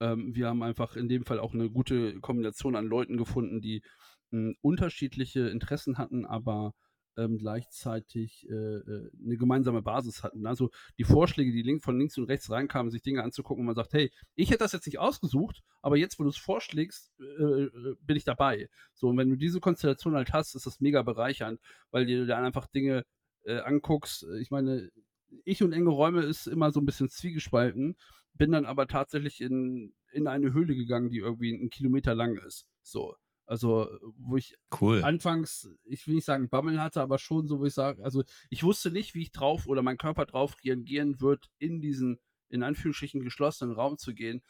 ähm, 0.00 0.34
wir 0.36 0.48
haben 0.48 0.62
einfach 0.64 0.96
in 0.96 1.08
dem 1.10 1.24
Fall 1.26 1.40
auch 1.40 1.54
'ne 1.54 1.70
gute 1.70 2.20
Kombination 2.20 2.76
an 2.76 2.86
Leuten 2.86 3.16
gefunden, 3.18 3.60
die, 3.62 3.82
unterschiedliche 4.62 5.48
Interessen 5.48 5.98
hatten, 5.98 6.26
aber, 6.26 6.74
ähm, 7.16 7.38
gleichzeitig, 7.38 8.46
äh, 8.48 8.54
äh, 8.54 9.10
'ne 9.18 9.36
gemeinsame 9.36 9.82
Basis 9.82 10.22
hatten. 10.22 10.46
Also, 10.46 10.70
die 10.98 11.04
Vorschläge, 11.04 11.50
die 11.52 11.62
link 11.62 11.82
von 11.82 11.98
links 11.98 12.16
und 12.18 12.24
rechts 12.26 12.50
reinkamen, 12.50 12.90
sich 12.92 13.02
Dinge 13.02 13.22
anzugucken, 13.24 13.64
wo 13.64 13.66
man 13.66 13.74
sagt: 13.74 13.92
„Hey, 13.94 14.12
ich 14.36 14.50
hätte 14.50 14.60
das 14.60 14.72
jetzt 14.72 14.86
nicht 14.86 14.98
ausgesucht, 15.00 15.62
aber 15.82 15.96
jetzt, 15.96 16.18
wo 16.20 16.24
du's 16.24 16.36
vorschlägst, 16.38 17.12
äh, 17.20 17.24
äh, 17.64 17.96
bin 18.00 18.16
ich 18.16 18.24
dabei.“ 18.24 18.68
So, 18.94 19.08
und 19.08 19.16
wenn 19.18 19.30
du 19.30 19.36
diese 19.36 19.60
Konstellation 19.60 20.14
halt 20.14 20.32
hast, 20.32 20.54
ist 20.54 20.66
das 20.66 20.80
mega 20.80 21.02
bereichernd, 21.02 21.60
weil 21.90 22.06
dir 22.06 22.26
dann 22.26 22.44
einfach 22.44 22.66
Dinge, 22.68 23.04
äh, 23.44 23.58
anguckst. 23.60 24.24
Ich 24.40 24.50
meine, 24.52 24.90
ich 25.44 25.62
und 25.62 25.72
enge 25.72 25.90
Räume 25.90 26.22
ist 26.22 26.46
immer 26.46 26.70
so 26.72 26.80
'n 26.80 26.86
bisschen 26.86 27.08
zwiegespalten, 27.10 27.96
bin 28.34 28.52
dann 28.52 28.64
aber 28.66 28.86
tatsächlich 28.86 29.40
in 29.40 29.92
in 30.12 30.26
eine 30.28 30.52
Höhle 30.54 30.74
gegangen, 30.76 31.10
die 31.10 31.18
irgendwie 31.18 31.52
'n 31.54 31.68
Kilometer 31.70 32.14
lang 32.14 32.36
ist. 32.38 32.66
So, 32.82 33.14
also, 33.48 33.88
wo 34.16 34.36
ich 34.36 34.56
Cool. 34.70 35.08
anfangs, 35.08 35.70
ich 35.84 36.06
will 36.06 36.14
nicht 36.16 36.24
sagen 36.26 36.48
Bammel 36.50 36.80
hatte, 36.82 37.00
aber 37.02 37.18
schon 37.18 37.46
so, 37.48 37.60
wo 37.60 37.66
ich 37.66 37.74
sage 37.74 38.02
also, 38.04 38.24
ich 38.50 38.64
wusste 38.64 38.90
nicht, 38.90 39.14
wie 39.14 39.22
ich 39.22 39.32
drauf 39.32 39.66
oder 39.66 39.82
mein 39.82 39.98
Körper 39.98 40.26
drauf 40.26 40.56
reagieren 40.64 41.20
wird, 41.20 41.48
in 41.58 41.80
diesen, 41.80 42.18
in 42.50 42.62
Anführungsstrichen, 42.64 43.22
geschlossenen 43.22 43.74
Raum 43.74 43.98
zu 43.98 44.14
gehen. 44.14 44.42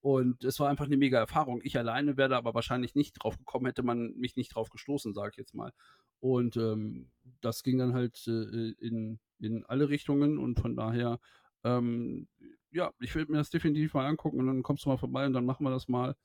Und 0.00 0.44
es 0.44 0.60
war 0.60 0.68
einfach 0.68 0.86
'ne 0.88 0.96
mega 0.96 1.18
Erfahrung. 1.18 1.60
Ich 1.64 1.76
alleine 1.78 2.16
wäre 2.16 2.28
da 2.30 2.38
aber 2.38 2.54
wahrscheinlich 2.54 2.94
nicht 2.94 3.14
drauf 3.14 3.38
gekommen, 3.38 3.66
hätte 3.66 3.82
man 3.82 4.14
mich 4.16 4.36
nicht 4.36 4.54
drauf 4.54 4.70
gestoßen, 4.70 5.14
sage 5.14 5.30
ich 5.32 5.36
jetzt 5.38 5.54
mal. 5.54 5.72
Und, 6.20 6.56
ähm, 6.56 7.10
das 7.40 7.62
ging 7.62 7.78
dann 7.78 7.94
halt, 7.94 8.24
äh, 8.28 8.30
äh, 8.32 8.74
in 8.80 9.20
in 9.38 9.66
alle 9.66 9.90
Richtungen 9.90 10.38
und 10.38 10.58
von 10.60 10.76
daher, 10.76 11.20
ähm, 11.64 12.28
ja, 12.70 12.92
ich 13.00 13.14
würde 13.14 13.30
mir 13.32 13.38
das 13.38 13.50
definitiv 13.50 13.92
mal 13.94 14.06
angucken 14.06 14.38
und 14.40 14.46
dann 14.46 14.62
kommst 14.62 14.84
du 14.86 14.88
mal 14.88 14.96
vorbei 14.98 15.26
und 15.26 15.34
dann 15.34 15.44
machen 15.46 15.64
wir 15.64 15.70
das 15.70 15.88
mal. 15.88 16.16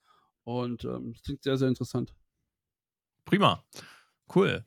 Und, 0.44 0.84
ähm, 0.86 1.12
es 1.16 1.22
klingt 1.22 1.42
sehr, 1.42 1.58
sehr 1.58 1.68
interessant. 1.68 2.14
Prima, 3.26 3.62
cool. 4.34 4.64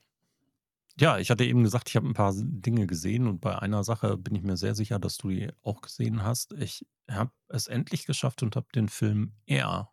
Ja, 0.99 1.19
ich 1.19 1.31
hatte 1.31 1.45
eben 1.45 1.63
gesagt, 1.63 1.89
ich 1.89 1.95
habe 1.97 2.07
'n 2.07 2.13
paar 2.13 2.33
Dinge 2.37 2.87
gesehen 2.87 3.27
und 3.27 3.41
bei 3.41 3.57
einer 3.59 3.83
Sache 3.83 4.17
bin 4.17 4.35
ich 4.35 4.43
mir 4.43 4.57
sehr 4.57 4.75
sicher, 4.75 4.99
dass 4.99 5.17
du 5.17 5.29
die 5.29 5.49
auch 5.63 5.81
gesehen 5.81 6.23
hast. 6.23 6.53
Ich 6.53 6.85
habe 7.09 7.31
es 7.49 7.67
endlich 7.67 8.05
geschafft 8.05 8.43
und 8.43 8.55
habe 8.55 8.67
den 8.75 8.89
Film 8.89 9.33
„Er“ 9.45 9.91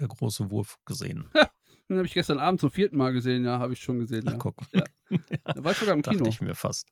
„Der 0.00 0.08
große 0.08 0.50
Wurf“ 0.50 0.78
gesehen. 0.84 1.30
Den 1.88 1.96
habe 1.98 2.06
ich 2.06 2.14
gestern 2.14 2.38
Abend 2.38 2.60
zum 2.60 2.70
4. 2.70 2.96
Mal 2.96 3.12
gesehen. 3.12 3.44
Ja, 3.44 3.58
habe 3.58 3.72
ich 3.72 3.80
schon 3.80 3.98
gesehen, 3.98 4.28
Ach, 4.28 4.34
ja. 4.34 4.38
guck. 4.38 4.66
Ja. 4.72 4.84
Ja, 4.84 4.86
Da 5.54 5.64
war 5.64 5.72
ich 5.72 5.78
sogar 5.78 5.94
im 5.94 6.02
dachte 6.02 6.28
Kino. 6.28 6.30
ich 6.30 6.40
mir 6.40 6.54
fast. 6.54 6.88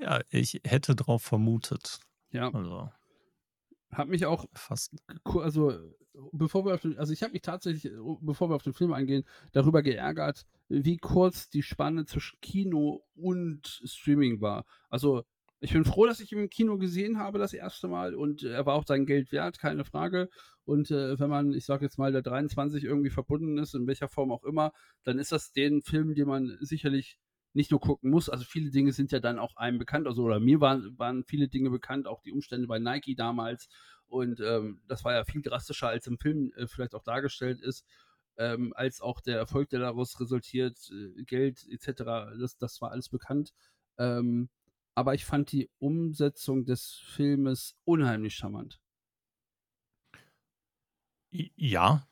Ja, 0.00 0.20
ich 0.30 0.60
hätte 0.64 0.94
drauf 0.96 1.22
vermutet. 1.22 2.00
Ja. 2.32 2.52
Also 2.52 2.90
Habe 3.94 4.10
mich 4.10 4.26
auch 4.26 4.46
fast. 4.54 4.94
also, 5.24 5.74
bevor 6.32 6.64
wir 6.64 6.74
auf 6.74 6.82
den 6.82 6.98
also, 6.98 7.12
ich 7.12 7.22
habe 7.22 7.32
mich 7.32 7.42
tatsächlich, 7.42 7.92
äh, 7.92 7.98
bevor 8.20 8.50
wir 8.50 8.56
auf 8.56 8.62
den 8.62 8.72
Film 8.72 8.92
eingehen, 8.92 9.24
darüber 9.52 9.82
geärgert, 9.82 10.46
wie 10.68 10.96
kurz 10.96 11.50
die 11.50 11.62
Spanne 11.62 12.06
zwischen 12.06 12.40
Kino 12.40 13.04
und 13.14 13.82
Streaming 13.84 14.40
war. 14.40 14.64
Also, 14.88 15.24
ich 15.60 15.72
bin 15.72 15.84
froh, 15.84 16.06
dass 16.06 16.20
ich 16.20 16.32
ihn 16.32 16.38
im 16.38 16.50
Kino 16.50 16.76
gesehen 16.76 17.18
habe 17.18 17.38
das 17.38 17.54
1. 17.54 17.82
Mal 17.84 18.14
und 18.14 18.42
er 18.42 18.66
war 18.66 18.74
auch 18.74 18.84
sein 18.86 19.06
Geld 19.06 19.30
wert, 19.30 19.58
keine 19.60 19.84
Frage. 19.84 20.28
Und, 20.64 20.90
äh, 20.90 21.18
wenn 21.20 21.30
man, 21.30 21.52
ich 21.52 21.66
sage 21.66 21.84
jetzt 21.84 21.98
mal, 21.98 22.12
der 22.12 22.22
23 22.22 22.84
irgendwie 22.84 23.10
verbunden 23.10 23.58
ist, 23.58 23.74
in 23.74 23.86
welcher 23.86 24.08
Form 24.08 24.32
auch 24.32 24.44
immer, 24.44 24.72
dann 25.04 25.18
ist 25.18 25.32
das 25.32 25.52
den 25.52 25.82
Film, 25.82 26.14
den 26.14 26.26
man 26.28 26.56
sicherlich 26.60 27.18
nicht 27.54 27.70
nur 27.70 27.80
gucken 27.80 28.10
muss. 28.10 28.28
Also, 28.28 28.44
viele 28.44 28.70
Dinge 28.70 28.92
sind 28.92 29.12
ja 29.12 29.20
dann 29.20 29.38
auch 29.38 29.56
einem 29.56 29.78
bekannt, 29.78 30.06
also 30.06 30.22
oder 30.24 30.40
mir 30.40 30.60
waren 30.60 30.98
waren 30.98 31.24
viele 31.24 31.48
Dinge 31.48 31.70
bekannt, 31.70 32.06
auch 32.06 32.22
die 32.22 32.32
Umstände 32.32 32.66
bei 32.66 32.78
Nike 32.78 33.14
damals. 33.16 33.68
Und, 34.06 34.40
ähm, 34.40 34.82
das 34.88 35.04
war 35.04 35.14
ja 35.14 35.24
viel 35.24 35.42
drastischer, 35.42 35.88
als 35.88 36.06
im 36.06 36.18
Film, 36.18 36.52
äh, 36.56 36.66
vielleicht 36.66 36.94
auch 36.94 37.02
dargestellt 37.04 37.60
ist, 37.62 37.84
ähm, 38.38 38.72
als 38.76 39.00
auch 39.00 39.20
der 39.20 39.38
Erfolg, 39.38 39.70
der 39.70 39.80
daraus 39.80 40.20
resultiert, 40.20 40.78
äh, 40.90 41.24
Geld 41.24 41.66
et 41.70 41.80
cetera. 41.82 42.34
Das 42.38 42.56
das 42.58 42.80
war 42.80 42.90
alles 42.92 43.08
bekannt. 43.08 43.52
Ähm, 43.98 44.48
aber 44.94 45.14
ich 45.14 45.24
fand 45.24 45.52
die 45.52 45.70
Umsetzung 45.78 46.64
des 46.66 46.92
Filmes 47.06 47.76
unheimlich 47.84 48.34
charmant. 48.34 48.78
Ja. 51.56 52.06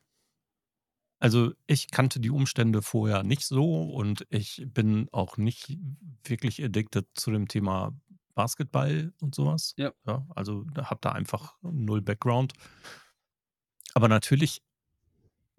Also, 1.20 1.52
ich 1.66 1.90
kannte 1.90 2.18
die 2.18 2.30
Umstände 2.30 2.80
vorher 2.80 3.22
nicht 3.22 3.44
so 3.44 3.82
und 3.84 4.26
ich 4.30 4.66
bin 4.72 5.06
auch 5.12 5.36
nicht 5.36 5.76
wirklich 6.24 6.64
addicted 6.64 7.06
zu 7.14 7.30
dem 7.30 7.46
Thema 7.46 7.92
Basketball 8.34 9.12
und 9.20 9.34
so 9.34 9.44
was. 9.44 9.74
Ja. 9.76 9.92
Ja, 10.06 10.26
also, 10.34 10.64
habe 10.78 11.00
da 11.02 11.12
einfach 11.12 11.56
null 11.62 12.00
Background. 12.00 12.54
Aber 13.92 14.08
natürlich 14.08 14.62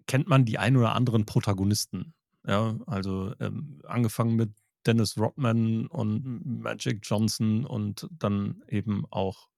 kennt 0.06 0.26
man 0.26 0.44
die 0.44 0.58
ein 0.58 0.76
oder 0.76 0.96
anderen 0.96 1.26
Protagonisten, 1.26 2.12
ja? 2.44 2.76
Also, 2.86 3.32
ähm, 3.38 3.80
angefangen 3.86 4.34
mit 4.34 4.50
Dennis 4.84 5.16
Rodman 5.16 5.86
und 5.86 6.44
Magic 6.44 7.00
Johnson 7.04 7.64
und 7.64 8.08
dann 8.10 8.64
eben 8.66 9.04
auch 9.10 9.48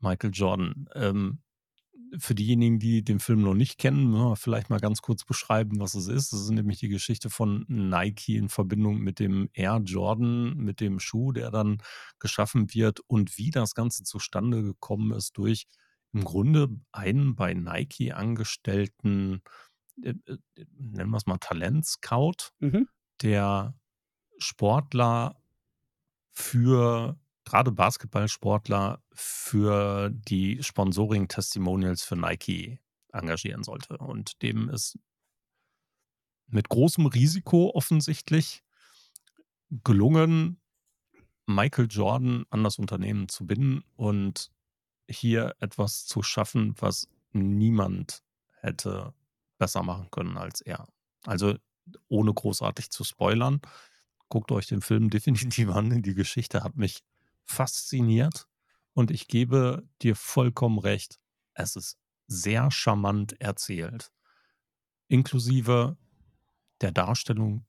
Michael 0.00 0.30
Jordan. 0.32 0.88
Ähm, 0.94 1.40
für 2.18 2.34
diejenigen, 2.34 2.78
die 2.78 3.02
den 3.04 3.20
Film 3.20 3.42
noch 3.42 3.54
nicht 3.54 3.78
kennen, 3.78 4.10
ne, 4.10 4.34
vielleicht 4.36 4.70
mal 4.70 4.80
ganz 4.80 5.02
kurz 5.02 5.24
beschreiben, 5.24 5.80
was 5.80 5.94
es 5.94 6.08
ist. 6.08 6.32
Das 6.32 6.40
ist 6.40 6.50
nämlich 6.50 6.78
die 6.78 6.88
Geschichte 6.88 7.30
von 7.30 7.64
Nike 7.68 8.36
in 8.36 8.48
Verbindung 8.48 8.98
mit 8.98 9.18
dem 9.18 9.48
Air 9.52 9.80
Jordan, 9.84 10.56
mit 10.56 10.80
dem 10.80 11.00
Schuh, 11.00 11.32
der 11.32 11.50
dann 11.50 11.78
geschaffen 12.18 12.72
wird 12.74 13.00
und 13.06 13.38
wie 13.38 13.50
das 13.50 13.74
Ganze 13.74 14.04
zustande 14.04 14.62
gekommen 14.62 15.12
ist 15.12 15.36
durch 15.38 15.66
im 16.12 16.24
Grunde 16.24 16.68
einen 16.92 17.34
bei 17.36 17.52
Nike 17.52 18.12
angestellten, 18.12 19.42
äh, 20.02 20.14
äh, 20.26 20.38
nennen 20.78 21.10
wir 21.10 21.16
es 21.18 21.26
mal 21.26 21.38
Talent-Scout, 21.38 22.52
Mhm. 22.60 22.88
der 23.22 23.74
Sportler 24.38 25.42
für 26.32 27.18
gerade 27.46 27.72
Basketballsportler 27.72 29.02
für 29.12 30.10
die 30.10 30.62
Sponsoring-Testimonials 30.62 32.02
für 32.02 32.16
Nike 32.16 32.80
engagieren 33.12 33.62
sollte. 33.62 33.96
Und 33.96 34.42
dem 34.42 34.68
ist 34.68 34.98
mit 36.48 36.68
großem 36.68 37.06
Risiko 37.06 37.70
offensichtlich 37.74 38.62
gelungen, 39.84 40.60
Michael 41.46 41.86
Jordan 41.88 42.44
an 42.50 42.64
das 42.64 42.78
Unternehmen 42.78 43.28
zu 43.28 43.46
binden 43.46 43.84
und 43.94 44.50
hier 45.08 45.54
etwas 45.60 46.04
zu 46.04 46.22
schaffen, 46.22 46.74
was 46.78 47.08
niemand 47.32 48.24
hätte 48.60 49.14
besser 49.56 49.84
machen 49.84 50.08
können 50.10 50.36
als 50.36 50.60
er. 50.60 50.88
Also 51.24 51.54
ohne 52.08 52.34
großartig 52.34 52.90
zu 52.90 53.04
spoilern, 53.04 53.60
guckt 54.28 54.50
euch 54.50 54.66
den 54.66 54.82
Film 54.82 55.10
definitiv 55.10 55.70
an. 55.70 56.02
Die 56.02 56.14
Geschichte 56.14 56.64
hat 56.64 56.76
mich 56.76 57.04
fasziniert 57.46 58.46
und 58.92 59.10
ich 59.10 59.28
gebe 59.28 59.88
dir 60.02 60.16
vollkommen 60.16 60.78
recht. 60.78 61.18
Es 61.54 61.76
ist 61.76 61.98
sehr 62.26 62.70
charmant 62.70 63.40
erzählt, 63.40 64.10
inklusive 65.08 65.96
der 66.80 66.92
Darstellung 66.92 67.66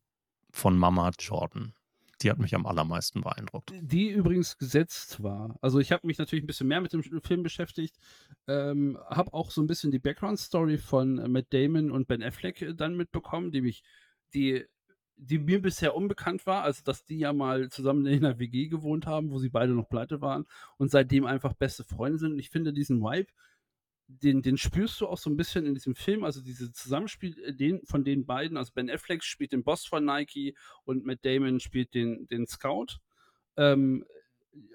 von 0.51 0.77
Mama 0.77 1.11
Jordan. 1.19 1.73
Die 2.21 2.31
hat 2.31 2.39
mich 2.39 2.55
am 2.55 2.65
allermeisten 2.65 3.21
beeindruckt. 3.21 3.71
Die 3.79 4.09
übrigens 4.09 4.57
gesetzt 4.57 5.21
war. 5.21 5.55
Also 5.61 5.79
ich 5.79 5.91
habe 5.91 6.07
mich 6.07 6.17
natürlich 6.17 6.43
ein 6.43 6.47
bisschen 6.47 6.67
mehr 6.67 6.81
mit 6.81 6.91
dem 6.91 7.03
Film 7.03 7.43
beschäftigt, 7.43 7.95
ähm, 8.47 8.97
habe 9.07 9.33
auch 9.33 9.51
so 9.51 9.61
ein 9.61 9.67
bisschen 9.67 9.91
die 9.91 9.99
Background-Story 9.99 10.79
von 10.79 11.19
äh, 11.19 11.27
Matt 11.27 11.47
Damon 11.51 11.91
und 11.91 12.07
Ben 12.07 12.23
Affleck 12.23 12.61
äh, 12.63 12.73
dann 12.73 12.97
mitbekommen, 12.97 13.51
die 13.51 13.61
mich, 13.61 13.83
die, 14.33 14.65
die 15.17 15.39
mir 15.39 15.61
bisher 15.61 15.95
unbekannt 15.95 16.45
war, 16.45 16.63
also 16.63 16.83
dass 16.83 17.03
die 17.03 17.17
ja 17.17 17.33
mal 17.33 17.69
zusammen 17.69 18.05
in 18.05 18.23
einer 18.23 18.39
WG 18.39 18.67
gewohnt 18.67 19.07
haben, 19.07 19.31
wo 19.31 19.39
sie 19.39 19.49
beide 19.49 19.73
noch 19.73 19.89
pleite 19.89 20.21
waren 20.21 20.45
und 20.77 20.91
seitdem 20.91 21.25
einfach 21.25 21.53
beste 21.53 21.83
Freunde 21.83 22.19
sind. 22.19 22.33
Und 22.33 22.39
ich 22.39 22.51
finde 22.51 22.71
diesen 22.71 23.01
Vibe, 23.01 23.31
den, 24.07 24.41
den 24.41 24.57
spürst 24.57 25.01
du 25.01 25.07
auch 25.07 25.17
so 25.17 25.29
ein 25.29 25.35
bisschen 25.35 25.65
in 25.65 25.73
diesem 25.73 25.95
Film, 25.95 26.23
also 26.23 26.41
diese 26.41 26.71
Zusammenspiel 26.71 27.37
äh, 27.43 27.53
den, 27.53 27.85
von 27.85 28.03
den 28.03 28.25
beiden, 28.25 28.57
also 28.57 28.71
Ben 28.73 28.89
Affleck 28.89 29.23
spielt 29.23 29.51
den 29.51 29.63
Boss 29.63 29.85
von 29.85 30.05
Nike 30.05 30.55
und 30.85 31.05
Matt 31.05 31.19
Damon 31.23 31.59
spielt 31.59 31.93
den, 31.93 32.27
den 32.27 32.47
Scout. 32.47 32.99
Ähm, 33.57 34.05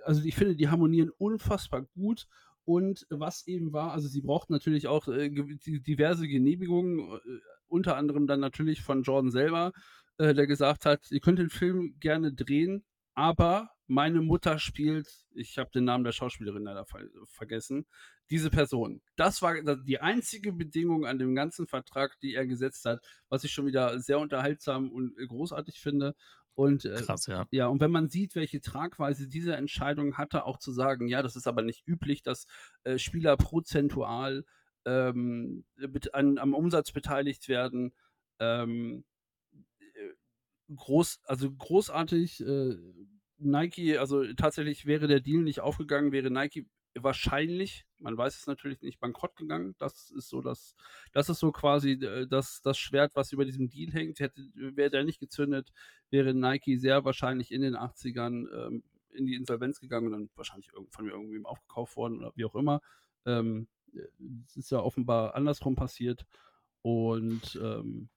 also 0.05 0.23
ich 0.25 0.35
finde, 0.35 0.57
die 0.57 0.69
harmonieren 0.69 1.11
unfassbar 1.17 1.83
gut. 1.83 2.27
Und 2.65 3.07
was 3.11 3.47
eben 3.49 3.73
war, 3.73 3.93
also 3.93 4.07
sie 4.07 4.21
brauchten 4.21 4.53
natürlich 4.53 4.87
auch 4.87 5.09
äh, 5.09 5.31
diverse 5.31 6.29
Genehmigungen, 6.29 7.01
äh, 7.01 7.19
unter 7.67 7.97
anderem 7.97 8.27
dann 8.27 8.39
natürlich 8.39 8.83
von 8.83 9.03
Jordan 9.03 9.33
selber, 9.33 9.73
äh, 10.19 10.35
der 10.35 10.47
gesagt 10.47 10.87
hat, 10.87 11.11
ihr 11.11 11.21
könnt 11.21 11.39
den 11.39 11.51
Film 11.51 11.97
gerne 12.01 12.33
drehen, 12.33 12.85
aber 13.15 13.71
meine 13.87 14.23
Mutter 14.23 14.59
spielt, 14.59 15.09
ich 15.35 15.59
habe 15.59 15.71
den 15.71 15.85
Namen 15.85 16.05
der 16.05 16.13
Schauspielerin 16.13 16.65
leider 16.65 16.87
ver 16.87 17.01
vergessen, 17.25 17.87
diese 18.31 18.49
Person. 18.49 19.03
Das 19.17 19.43
war 19.43 19.55
die 19.77 20.01
einzige 20.01 20.53
Bedingung 20.53 21.05
an 21.05 21.19
dem 21.19 21.35
ganzen 21.35 21.67
Vertrag, 21.67 22.19
die 22.21 22.35
er 22.35 22.47
gesetzt 22.47 22.85
hat, 22.87 23.05
was 23.29 23.45
ich 23.45 23.53
schon 23.53 23.67
wieder 23.67 23.99
sehr 24.01 24.19
unterhaltsam 24.19 24.91
und 24.91 25.15
großartig 25.17 25.81
finde. 25.81 26.15
Und 26.55 26.85
äh, 26.85 26.95
Krass, 26.97 27.27
ja. 27.27 27.47
ja, 27.51 27.67
und 27.67 27.81
wenn 27.81 27.91
man 27.91 28.09
sieht, 28.09 28.35
welche 28.35 28.61
Tragweise 28.61 29.29
diese 29.29 29.57
Entscheidung 29.57 30.17
hatte, 30.17 30.45
auch 30.45 30.59
zu 30.59 30.71
sagen, 30.73 31.09
ja, 31.09 31.23
das 31.23 31.37
ist 31.37 31.47
aber 31.47 31.63
nicht 31.63 31.87
üblich, 31.87 32.23
dass 32.23 32.47
äh, 32.85 32.99
Spieler 32.99 33.37
prozentual 33.37 34.45
ähm, 34.85 35.65
bet- 35.77 36.15
an, 36.15 36.39
am 36.39 36.55
Umsatz 36.55 36.93
beteiligt 36.93 37.49
werden, 37.49 37.93
ähm, 38.39 39.05
äh, 39.05 39.12
groß, 40.75 41.21
also 41.25 41.51
großartig. 41.51 42.41
Äh, 42.47 42.77
Nike, 43.39 43.99
also 43.99 44.25
tatsächlich 44.35 44.87
wäre 44.87 45.09
der 45.09 45.21
Deal 45.21 45.43
nicht 45.43 45.61
aufgegangen, 45.61 46.13
wäre 46.13 46.31
Nike 46.31 46.67
wahrscheinlich, 46.95 47.87
man 47.99 48.17
weiß 48.17 48.37
es 48.37 48.47
natürlich 48.47 48.83
nicht, 48.83 49.01
bankrott 49.01 49.37
gegangen. 49.37 49.75
Das 49.79 50.11
ist 50.11 50.29
so 50.29 50.43
das, 50.43 50.75
das 51.13 51.29
ist 51.29 51.39
so 51.39 51.53
quasi 51.53 51.93
äh, 51.93 52.27
das, 52.27 52.61
das 52.63 52.79
Schwert, 52.79 53.17
was 53.17 53.33
über 53.33 53.45
diesem 53.45 53.69
Deal 53.69 53.93
hängt. 53.93 54.21
Hätte, 54.21 54.43
wäre 54.55 54.91
der 54.91 55.05
nicht 55.05 55.21
gezündet, 55.21 55.73
wäre 56.11 56.35
Nike 56.35 56.77
sehr 56.77 57.05
wahrscheinlich 57.05 57.53
in 57.53 57.63
den 57.63 57.77
80ern 57.77 58.49
ähm, 58.55 58.85
in 59.15 59.27
die 59.27 59.35
Insolvenz 59.35 59.81
gegangen 59.81 60.07
und 60.07 60.13
dann 60.13 60.31
wahrscheinlich 60.37 60.71
von 60.91 61.09
irgendwem 61.09 61.47
aufgekauft 61.47 61.97
worden 61.97 62.19
oder 62.19 62.33
wie 62.35 62.45
auch 62.45 62.55
immer. 62.55 62.81
Ähm, 63.27 63.69
es 64.47 64.57
ist 64.57 64.71
ja 64.71 64.81
offenbar 64.81 65.35
andersrum 65.35 65.75
passiert. 65.75 66.25
Und 66.83 67.59
ähm, 67.63 68.09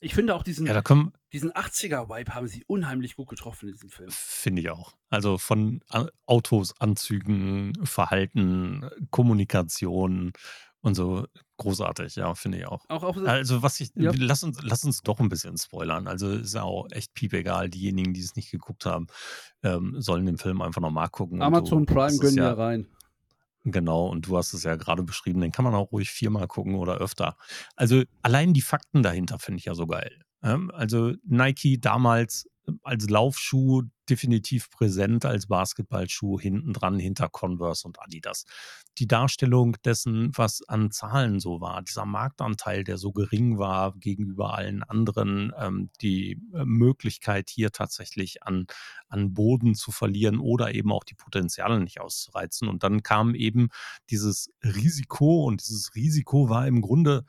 ich 0.00 0.14
finde 0.14 0.34
auch 0.34 0.42
diesen, 0.42 0.66
Ja, 0.66 0.80
können, 0.82 1.12
diesen 1.32 1.52
80er-Vibe 1.52 2.34
haben 2.34 2.48
sie 2.48 2.64
unheimlich 2.66 3.16
gut 3.16 3.28
getroffen 3.28 3.68
in 3.68 3.74
diesem 3.74 3.90
Film. 3.90 4.10
Finde 4.10 4.62
ich 4.62 4.70
auch. 4.70 4.94
Also 5.10 5.38
von 5.38 5.80
A- 5.90 6.06
Autos, 6.26 6.74
Anzügen, 6.80 7.72
Verhalten, 7.84 8.88
Kommunikation 9.10 10.32
und 10.82 10.94
so 10.94 11.26
großartig, 11.58 12.16
ja, 12.16 12.34
finde 12.34 12.58
ich 12.58 12.66
auch. 12.66 12.84
Auch, 12.88 13.02
auch 13.02 13.16
Also 13.18 13.62
was 13.62 13.78
ich, 13.80 13.90
Ja. 13.96 14.12
lass 14.16 14.42
uns, 14.42 14.58
lass 14.62 14.82
uns 14.84 15.02
doch 15.02 15.20
ein 15.20 15.28
bisschen 15.28 15.58
spoilern. 15.58 16.06
Also 16.08 16.30
ist 16.30 16.54
ja 16.54 16.62
auch 16.62 16.86
echt 16.90 17.12
piepegal. 17.12 17.68
Diejenigen, 17.68 18.14
die 18.14 18.20
es 18.22 18.34
nicht 18.34 18.50
geguckt 18.50 18.86
haben, 18.86 19.06
ähm, 19.62 19.96
sollen 20.00 20.24
den 20.24 20.38
Film 20.38 20.62
einfach 20.62 20.80
nochmal 20.80 21.10
gucken. 21.10 21.42
Amazon 21.42 21.84
du 21.84 21.94
Prime 21.94 22.16
gönnen 22.18 22.38
ja, 22.38 22.54
rein. 22.54 22.86
Genau, 23.64 24.06
und 24.06 24.26
du 24.26 24.38
hast 24.38 24.54
es 24.54 24.62
ja 24.62 24.76
gerade 24.76 25.02
beschrieben, 25.02 25.40
den 25.40 25.52
kann 25.52 25.64
man 25.64 25.74
auch 25.74 25.92
ruhig 25.92 26.10
viermal 26.10 26.46
gucken 26.48 26.76
oder 26.76 26.96
öfter. 26.96 27.36
Also 27.76 28.02
allein 28.22 28.54
die 28.54 28.62
Fakten 28.62 29.02
dahinter 29.02 29.38
finde 29.38 29.58
ich 29.58 29.66
ja 29.66 29.74
so 29.74 29.86
geil. 29.86 30.22
Ähm, 30.42 30.70
Also 30.74 31.12
Nike 31.24 31.78
damals 31.78 32.48
als 32.82 33.08
Laufschuh 33.08 33.82
definitiv 34.08 34.70
präsent, 34.70 35.24
als 35.24 35.46
Basketballschuh 35.46 36.40
hinten 36.40 36.72
dran 36.72 36.98
hinter 36.98 37.28
Converse 37.28 37.86
und 37.86 38.02
Adidas. 38.02 38.44
Die 38.98 39.06
Darstellung 39.06 39.76
dessen, 39.84 40.32
was 40.34 40.62
an 40.68 40.90
Zahlen 40.90 41.38
so 41.38 41.60
war, 41.60 41.82
dieser 41.82 42.06
Marktanteil, 42.06 42.82
der 42.82 42.98
so 42.98 43.12
gering 43.12 43.58
war 43.58 43.94
gegenüber 43.96 44.54
allen 44.54 44.82
anderen, 44.82 45.52
ähm, 45.56 45.90
die 46.00 46.40
äh, 46.52 46.64
Möglichkeit 46.64 47.48
hier 47.50 47.70
tatsächlich 47.70 48.42
an, 48.42 48.66
an 49.08 49.32
Boden 49.32 49.74
zu 49.74 49.92
verlieren 49.92 50.38
oder 50.38 50.74
eben 50.74 50.92
auch 50.92 51.04
die 51.04 51.14
Potenziale 51.14 51.80
nicht 51.80 52.00
auszureizen. 52.00 52.68
Und 52.68 52.82
dann 52.82 53.02
kam 53.02 53.34
eben 53.34 53.68
dieses 54.10 54.50
Risiko 54.64 55.44
und 55.44 55.62
dieses 55.62 55.94
Risiko 55.94 56.48
war 56.48 56.66
im 56.66 56.80
Grunde 56.80 57.24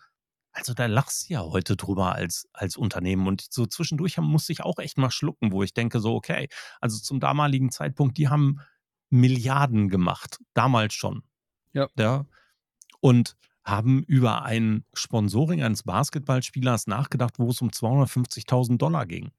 also 0.54 0.74
da 0.74 0.86
lachst 0.88 1.30
du 1.30 1.34
ja 1.34 1.42
heute 1.42 1.76
drüber 1.76 2.14
als, 2.14 2.48
als 2.54 2.78
Unternehmen. 2.78 3.28
Und 3.28 3.46
so 3.50 3.66
zwischendurch 3.66 4.18
haben- 4.18 4.28
musste 4.28 4.52
ich 4.54 4.64
auch 4.64 4.80
echt 4.80 4.98
mal 4.98 5.12
schlucken, 5.12 5.52
wo 5.52 5.64
ich 5.64 5.74
denke, 5.74 6.00
so, 6.00 6.16
okay, 6.16 6.50
also 6.82 7.00
zum 7.00 7.20
damaligen 7.20 7.72
Zeitpunkt, 7.72 8.18
die 8.18 8.30
haben 8.30 8.60
Milliarden 9.10 9.90
gemacht, 9.90 10.40
damals 10.54 10.94
schon. 10.94 11.24
Ja. 11.74 11.88
ja 11.98 12.26
und 13.02 13.36
haben 13.64 14.04
über 14.04 14.44
ein 14.44 14.86
Sponsoring 14.94 15.62
eines 15.64 15.84
Basketballspielers 15.84 16.88
nachgedacht, 16.88 17.38
wo 17.38 17.50
es 17.50 17.62
um 17.62 17.72
250.000 17.72 18.78
Dollar 18.78 19.06
ging. 19.06 19.32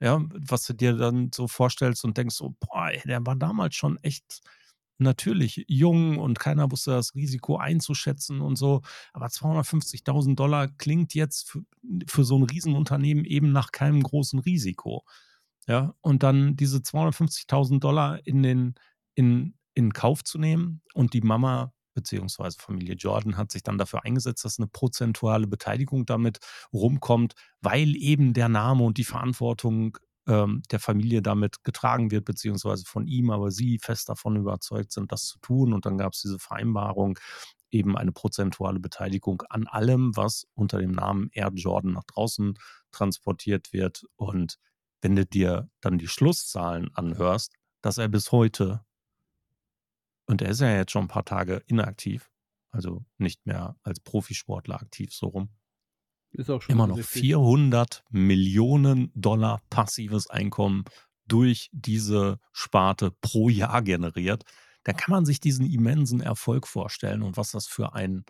Ja, 0.00 0.22
was 0.32 0.64
du 0.66 0.72
dir 0.72 0.94
dann 0.94 1.30
so 1.34 1.46
vorstellst 1.46 2.04
und 2.04 2.16
denkst, 2.16 2.36
so, 2.36 2.54
boah, 2.60 2.88
ey, 2.90 3.02
der 3.04 3.24
war 3.26 3.36
damals 3.36 3.74
schon 3.74 3.98
echt 3.98 4.40
natürlich 5.00 5.64
jung 5.68 6.18
und 6.18 6.38
keiner 6.38 6.70
wusste 6.70 6.92
das 6.92 7.14
Risiko 7.14 7.56
einzuschätzen 7.56 8.40
und 8.40 8.56
so. 8.56 8.82
Aber 9.12 9.26
250.000 9.26 10.34
Dollar 10.34 10.68
klingt 10.68 11.14
jetzt 11.14 11.50
für, 11.50 11.62
für 12.06 12.24
so 12.24 12.38
ein 12.38 12.44
Riesenunternehmen 12.44 13.24
eben 13.24 13.52
nach 13.52 13.72
keinem 13.72 14.02
großen 14.02 14.38
Risiko. 14.40 15.04
Ja, 15.66 15.94
und 16.00 16.22
dann 16.22 16.56
diese 16.56 16.78
250.000 16.78 17.80
Dollar 17.80 18.26
in 18.26 18.42
den, 18.42 18.74
in, 19.14 19.54
in 19.74 19.92
Kauf 19.92 20.24
zu 20.24 20.38
nehmen 20.38 20.82
und 20.94 21.14
die 21.14 21.20
Mama 21.20 21.72
beziehungsweise 21.94 22.58
Familie 22.58 22.94
Jordan 22.94 23.36
hat 23.36 23.50
sich 23.50 23.62
dann 23.62 23.78
dafür 23.78 24.04
eingesetzt, 24.04 24.44
dass 24.44 24.58
eine 24.58 24.68
prozentuale 24.68 25.46
Beteiligung 25.46 26.06
damit 26.06 26.38
rumkommt, 26.72 27.34
weil 27.60 27.96
eben 27.96 28.32
der 28.32 28.48
Name 28.48 28.84
und 28.84 28.96
die 28.96 29.04
Verantwortung 29.04 29.98
ähm, 30.30 30.62
der 30.70 30.78
Familie 30.78 31.22
damit 31.22 31.64
getragen 31.64 32.10
wird, 32.10 32.24
beziehungsweise 32.24 32.84
von 32.84 33.06
ihm, 33.06 33.30
aber 33.30 33.50
sie 33.50 33.78
fest 33.78 34.08
davon 34.08 34.36
überzeugt 34.36 34.92
sind, 34.92 35.10
das 35.10 35.24
zu 35.26 35.38
tun. 35.40 35.72
Und 35.72 35.86
dann 35.86 35.98
gab 35.98 36.12
es 36.12 36.22
diese 36.22 36.38
Vereinbarung, 36.38 37.18
eben 37.70 37.96
eine 37.96 38.12
prozentuale 38.12 38.80
Beteiligung 38.80 39.42
an 39.48 39.66
allem, 39.66 40.16
was 40.16 40.46
unter 40.54 40.78
dem 40.78 40.92
Namen 40.92 41.30
Air 41.32 41.50
Jordan 41.54 41.92
nach 41.92 42.04
draußen 42.04 42.58
transportiert 42.92 43.72
wird. 43.72 44.04
Und 44.16 44.58
wenn 45.02 45.16
du 45.16 45.26
dir 45.26 45.68
dann 45.80 45.98
die 45.98 46.08
Schlusszahlen 46.08 46.90
anhörst, 46.94 47.54
dass 47.82 47.98
er 47.98 48.08
bis 48.08 48.30
heute, 48.32 48.84
und 50.26 50.42
er 50.42 50.50
ist 50.50 50.60
ja 50.60 50.74
jetzt 50.74 50.92
schon 50.92 51.04
ein 51.04 51.08
paar 51.08 51.24
Tage 51.24 51.62
inaktiv, 51.66 52.30
also 52.70 53.04
nicht 53.18 53.46
mehr 53.46 53.76
als 53.82 53.98
Profisportler 54.00 54.80
aktiv, 54.80 55.12
so 55.12 55.26
rum. 55.26 55.48
Ist 56.32 56.50
auch 56.50 56.62
schon 56.62 56.74
Immer 56.74 56.86
noch 56.86 56.94
offensichtlich. 56.94 57.22
400 57.22 58.04
Millionen 58.10 59.10
Dollar 59.14 59.60
passives 59.70 60.28
Einkommen 60.30 60.84
durch 61.26 61.68
diese 61.72 62.38
Sparte 62.52 63.12
pro 63.20 63.48
Jahr 63.48 63.82
generiert. 63.82 64.44
Da 64.84 64.92
kann 64.92 65.12
man 65.12 65.26
sich 65.26 65.40
diesen 65.40 65.66
immensen 65.66 66.20
Erfolg 66.20 66.66
vorstellen 66.66 67.22
und 67.22 67.36
was 67.36 67.50
das 67.52 67.66
für 67.66 67.94
ein 67.94 68.24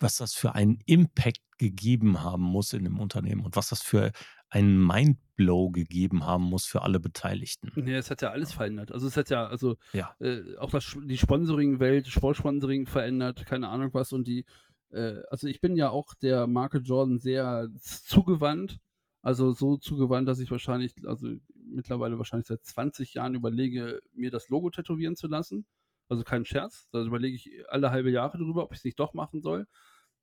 was 0.00 0.16
das 0.16 0.34
für 0.34 0.54
einen 0.56 0.80
Impact 0.86 1.40
gegeben 1.58 2.22
haben 2.22 2.42
muss 2.42 2.72
in 2.72 2.82
dem 2.84 2.98
Unternehmen 2.98 3.44
und 3.44 3.54
was 3.54 3.68
das 3.68 3.82
für 3.82 4.10
einen 4.50 4.84
Mindblow 4.84 5.70
gegeben 5.70 6.26
haben 6.26 6.42
muss 6.42 6.66
für 6.66 6.82
alle 6.82 6.98
Beteiligten. 6.98 7.70
Ne, 7.76 7.94
es 7.96 8.10
hat 8.10 8.20
ja 8.20 8.30
alles 8.30 8.52
verändert. 8.52 8.90
Also, 8.92 9.06
es 9.06 9.16
hat 9.16 9.30
ja 9.30 9.46
also, 9.46 9.76
Ja. 9.92 10.14
äh, 10.18 10.56
auch 10.58 10.70
das 10.70 10.96
die 11.04 11.16
Sponsoring-Welt, 11.16 12.08
Sportsponsoring 12.08 12.86
verändert, 12.86 13.46
keine 13.46 13.68
Ahnung 13.68 13.90
was 13.94 14.12
und 14.12 14.26
die 14.26 14.44
äh, 14.92 15.22
also, 15.30 15.46
ich 15.48 15.60
bin 15.60 15.76
ja 15.76 15.90
auch 15.90 16.14
der 16.14 16.46
Marke 16.46 16.78
Jordan 16.78 17.18
sehr 17.18 17.68
zugewandt. 17.80 18.78
Also, 19.22 19.52
so 19.52 19.76
zugewandt, 19.76 20.28
dass 20.28 20.40
ich 20.40 20.50
wahrscheinlich 20.50 20.94
also, 21.06 21.28
mittlerweile 21.54 22.18
wahrscheinlich 22.18 22.48
seit 22.48 22.64
20 22.64 23.14
Jahren 23.14 23.34
überlege, 23.34 24.00
mir 24.12 24.30
das 24.30 24.48
Logo 24.48 24.70
tätowieren 24.70 25.16
zu 25.16 25.28
lassen. 25.28 25.66
Also, 26.08 26.24
kein 26.24 26.44
Scherz. 26.44 26.88
Da 26.92 27.02
überlege 27.04 27.36
ich 27.36 27.50
alle 27.70 27.90
halbe 27.90 28.10
Jahre 28.10 28.38
drüber, 28.38 28.64
ob 28.64 28.72
ich's 28.72 28.84
nicht 28.84 28.98
doch 29.00 29.14
machen 29.14 29.40
soll. 29.42 29.66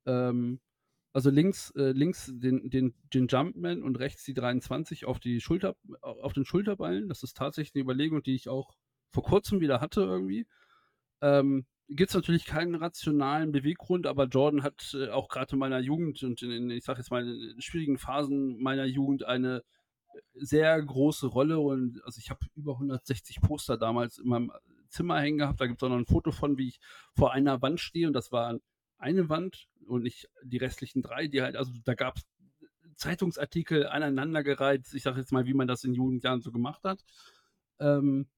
Ähm, 0.06 0.60
also, 1.14 1.30
links 1.30 1.70
äh, 1.76 1.92
links 1.92 2.26
den 2.34 2.70
den 2.70 2.94
den 3.14 3.26
Jumpman 3.28 3.82
und 3.82 3.98
rechts 3.98 4.24
die 4.24 4.34
23 4.34 5.06
auf 5.06 5.20
die 5.20 5.40
Schulter 5.40 5.76
auf 6.02 6.32
den 6.34 6.44
Schulterballen. 6.46 7.08
Das 7.08 7.22
ist 7.24 7.36
tatsächlich 7.36 7.74
'ne 7.74 7.82
Überlegung, 7.82 8.22
die 8.22 8.34
ich 8.36 8.48
auch 8.48 8.72
vor 9.12 9.24
Kurzem 9.24 9.60
wieder 9.60 9.80
hatte 9.80 10.02
irgendwie. 10.02 10.46
Ähm, 11.22 11.66
gibt's 11.90 12.14
natürlich 12.14 12.44
keinen 12.46 12.76
rationalen 12.76 13.52
Beweggrund, 13.52 14.06
aber 14.06 14.26
Jordan 14.26 14.62
hat, 14.62 14.94
äh, 14.94 15.10
auch 15.10 15.28
grad 15.28 15.52
in 15.52 15.58
meiner 15.58 15.80
Jugend 15.80 16.22
und 16.22 16.42
in 16.42 16.50
in 16.52 16.70
ich 16.70 16.84
sage 16.84 17.00
jetzt 17.00 17.10
mal, 17.10 17.26
in 17.28 17.60
schwierigen 17.60 17.98
Phasen 17.98 18.60
meiner 18.62 18.84
Jugend 18.86 19.24
eine 19.24 19.62
sehr 20.34 20.82
große 20.82 21.26
Rolle 21.28 21.60
und 21.60 22.02
also, 22.04 22.18
ich 22.18 22.30
habe 22.30 22.40
über 22.56 22.74
160 22.78 23.40
Poster 23.42 23.76
damals 23.78 24.18
in 24.18 24.28
meinem 24.28 24.52
Zimmer 24.88 25.20
hängen 25.20 25.38
gehabt. 25.38 25.60
Da 25.60 25.66
gibt's 25.66 25.82
auch 25.84 25.88
noch 25.88 25.98
'n 25.98 26.06
Foto 26.06 26.32
von, 26.32 26.58
wie 26.58 26.68
ich 26.68 26.80
vor 27.14 27.32
einer 27.32 27.62
Wand 27.62 27.80
stehe 27.80 28.06
und 28.08 28.12
das 28.14 28.32
war 28.32 28.58
eine 28.98 29.28
Wand 29.28 29.68
und 29.86 30.02
nicht 30.02 30.28
die 30.44 30.58
restlichen 30.58 31.02
3, 31.02 31.28
die 31.28 31.42
halt 31.42 31.56
also, 31.56 31.72
da 31.84 31.94
gab's 31.94 32.22
Zeitungsartikel 32.96 33.86
aneinandergereiht, 33.88 34.92
ich 34.94 35.02
sage 35.04 35.20
jetzt 35.20 35.32
mal, 35.32 35.46
wie 35.46 35.54
man 35.54 35.68
das 35.68 35.84
in 35.84 35.94
Jugendjahren 35.94 36.42
so 36.42 36.52
gemacht 36.52 36.84
hat. 36.84 37.02
Ähm, 37.80 38.28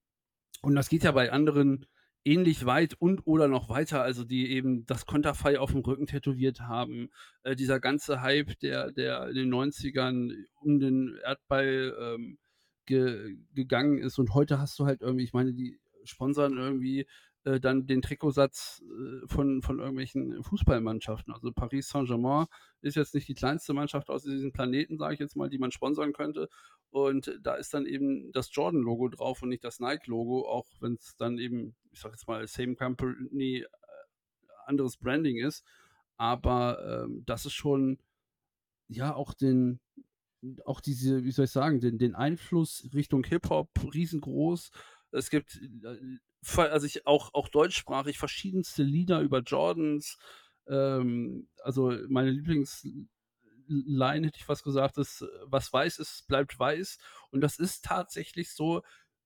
und 0.61 0.75
das 0.75 0.89
geht 0.89 1.03
ja 1.03 1.11
bei 1.11 1.31
anderen 1.31 1.85
ähnlich 2.25 2.65
weit 2.65 2.95
und 2.99 3.27
oder 3.27 3.47
noch 3.47 3.69
weiter, 3.69 4.01
also, 4.03 4.23
die 4.23 4.51
eben 4.51 4.85
das 4.85 5.05
Konterfei 5.05 5.59
aufm 5.59 5.79
Rücken 5.79 6.07
tätowiert 6.07 6.61
haben. 6.61 7.09
Äh, 7.43 7.55
dieser 7.55 7.79
ganze 7.79 8.21
Hype, 8.21 8.59
der 8.59 8.91
der 8.91 9.27
in 9.29 9.35
den 9.35 9.49
90ern 9.49 10.31
um 10.61 10.79
den 10.79 11.17
Erdball, 11.23 11.95
ähm, 11.99 12.37
ge 12.85 13.37
gegangen 13.53 13.97
ist 13.99 14.19
und 14.19 14.33
heute 14.33 14.59
hast 14.59 14.77
du 14.79 14.85
halt 14.85 15.01
irgendwie 15.01 15.23
ich 15.23 15.33
meine, 15.33 15.53
die 15.53 15.79
sponsern 16.05 16.57
irgendwie, 16.57 17.07
äh, 17.45 17.59
dann 17.59 17.87
den 17.87 18.01
Trikotsatz, 18.01 18.81
äh, 18.83 19.27
von 19.27 19.61
von 19.61 19.79
irgendwelchen 19.79 20.43
Fußballmannschaften. 20.43 21.33
Also, 21.33 21.51
Paris 21.51 21.89
Saint-Germain 21.89 22.47
ist 22.81 22.95
jetzt 22.95 23.13
nicht 23.15 23.27
die 23.27 23.33
kleinste 23.33 23.73
Mannschaft 23.73 24.09
auf 24.09 24.23
diesem 24.23 24.53
Planeten, 24.53 24.97
sage 24.97 25.15
ich 25.15 25.19
jetzt 25.19 25.35
mal, 25.35 25.49
die 25.49 25.59
man 25.59 25.71
sponsern 25.71 26.13
könnte. 26.13 26.49
Und 26.89 27.37
da 27.41 27.55
ist 27.55 27.73
dann 27.73 27.85
eben 27.85 28.31
das 28.31 28.49
Jordan-Logo 28.53 29.09
drauf 29.09 29.41
und 29.41 29.49
nicht 29.49 29.63
das 29.63 29.79
Nike-Logo, 29.79 30.47
auch 30.47 30.67
wenn's 30.79 31.15
dann 31.17 31.37
eben, 31.39 31.75
ich 31.91 31.99
sage 31.99 32.13
jetzt 32.13 32.27
mal, 32.27 32.47
same 32.47 32.75
company, 32.75 33.59
äh, 33.59 33.67
anderes 34.65 34.97
Branding 34.97 35.37
ist. 35.37 35.65
Aber, 36.17 37.05
ähm, 37.05 37.23
das 37.25 37.45
ist 37.45 37.53
schon 37.53 37.97
ja, 38.87 39.15
auch 39.15 39.33
den 39.33 39.79
auch 40.65 40.81
diese 40.81 41.23
wie 41.23 41.31
soll 41.31 41.45
ich 41.45 41.51
sagen, 41.51 41.79
den 41.79 41.97
den 41.97 42.15
Einfluss 42.15 42.89
Richtung 42.93 43.23
Hip-Hop 43.23 43.69
riesengroß. 43.93 44.71
Es 45.11 45.29
gibt, 45.29 45.59
also, 46.57 46.85
ich 46.87 47.07
auch 47.07 47.33
auch 47.33 47.49
deutschsprachig 47.49 48.17
verschiedenste 48.19 48.83
Lieder 48.83 49.21
über 49.21 49.39
Jordans. 49.41 50.17
Ähm, 50.67 51.47
also, 51.63 51.93
meine 52.09 52.31
Lieblings 52.31 52.83
L 52.85 53.05
Line 53.69 54.27
hätte 54.27 54.37
ich 54.39 54.45
fast 54.45 54.63
gesagt, 54.63 54.97
ist: 54.97 55.25
„Was 55.45 55.71
weiß 55.73 55.99
ist, 55.99 56.27
bleibt 56.27 56.57
weiß.“ 56.59 56.97
Und 57.31 57.41
das 57.41 57.59
ist 57.59 57.85
tatsächlich 57.85 58.51
so, 58.53 58.79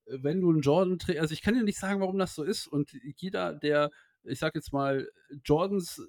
äh, 0.05 0.19
wenn 0.21 0.41
du 0.41 0.51
'n 0.51 0.61
Jordan 0.61 0.99
trä 0.99 1.19
also, 1.19 1.33
ich 1.33 1.41
kann 1.41 1.55
dir 1.55 1.63
nicht 1.63 1.79
sagen, 1.79 2.01
warum 2.01 2.19
das 2.19 2.35
so 2.35 2.43
ist 2.43 2.67
und 2.67 2.91
jeder, 3.17 3.53
der, 3.55 3.91
ich 4.23 4.39
sage 4.39 4.59
jetzt 4.59 4.73
mal, 4.73 5.09
Jordans 5.45 6.01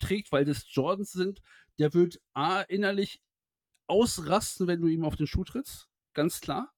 trägt, 0.00 0.32
weil 0.32 0.44
das 0.44 0.64
Jordans 0.74 1.12
sind, 1.12 1.42
der 1.78 1.94
wird 1.94 2.20
A 2.34 2.62
innerlich 2.62 3.20
ausrasten, 3.88 4.66
wenn 4.68 4.80
du 4.82 4.88
ihm 4.88 5.04
auf 5.04 5.16
den 5.16 5.26
Schuh 5.28 5.44
trittst, 5.44 5.88
ganz 6.14 6.40
klar. 6.42 6.72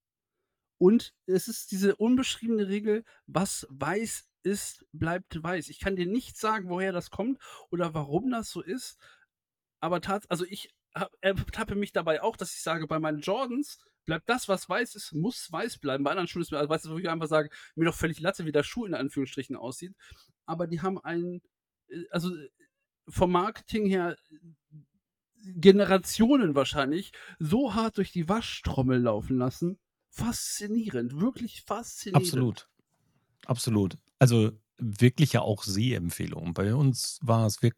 Und 0.79 1.15
es 1.27 1.49
ist 1.49 1.73
diese 1.73 1.97
unbeschriebene 1.97 2.69
Regel: 2.69 3.05
„Was 3.27 3.67
weiß 3.71 4.27
ist, 4.45 4.87
bleibt 4.93 5.43
weiß.“ 5.43 5.69
Ich 5.69 5.81
kann 5.81 5.97
dir 5.97 6.07
nicht 6.07 6.39
sagen, 6.39 6.69
woher 6.71 6.93
das 6.93 7.11
kommt 7.11 7.41
oder 7.71 7.95
warum 7.95 8.31
das 8.31 8.51
so 8.51 8.63
ist, 8.63 8.99
aber 9.81 10.01
tats 10.01 10.27
also, 10.31 10.45
ich 10.45 10.75
ertappe 11.21 11.75
mich 11.77 11.93
dabei 11.93 12.23
auch, 12.23 12.37
dass 12.37 12.55
ich 12.55 12.63
sage, 12.63 12.87
bei 12.89 12.99
meinen 12.99 13.21
Jordans 13.21 13.79
bleibt 14.07 14.29
das, 14.29 14.49
was 14.49 14.69
weiß 14.69 14.95
ist, 14.97 15.13
muss 15.13 15.51
weiß 15.53 15.79
bleiben. 15.79 16.03
Bei 16.05 16.11
anderen 16.11 16.29
Schuhen 16.29 16.43
ist 16.43 16.51
mir 16.53 16.59
also, 16.59 16.71
weißt 16.71 16.87
du, 16.87 16.91
wo 16.91 16.99
ich 16.99 17.09
einfach 17.09 17.29
sage: 17.29 17.51
„Mir 17.77 17.85
doch 17.87 17.95
völlig 17.95 18.21
Latte, 18.21 18.47
wie 18.47 18.53
der 18.53 18.63
Schuh 18.65 18.87
in 18.87 18.95
Anführungsstrichen 18.95 19.57
aussieht.“ 19.57 19.95
Aber 20.47 20.67
die 20.67 20.81
haben 20.83 20.99
einen 20.99 21.43
äh, 21.89 22.05
also, 22.11 22.31
vom 23.09 23.33
Marketing 23.33 23.87
her 23.87 24.17
Generationen 25.57 26.55
wahrscheinlich 26.55 27.13
so 27.39 27.75
hart 27.75 27.99
durch 27.99 28.13
die 28.13 28.29
Waschtrommel 28.29 29.01
laufen 29.01 29.37
lassen. 29.39 29.79
Faszinierend, 30.11 31.21
wirklich 31.21 31.63
faszinierend. 31.63 32.25
Absolut. 32.27 32.69
Absolut. 33.47 33.99
Also, 34.19 34.53
wirklich 34.79 35.33
ja 35.33 35.41
auch 35.43 35.65
Sehempfehlung. 35.65 36.55
Bei 36.55 36.75
uns 36.75 37.19
war 37.23 37.47
es 37.47 37.63
e 37.63 37.73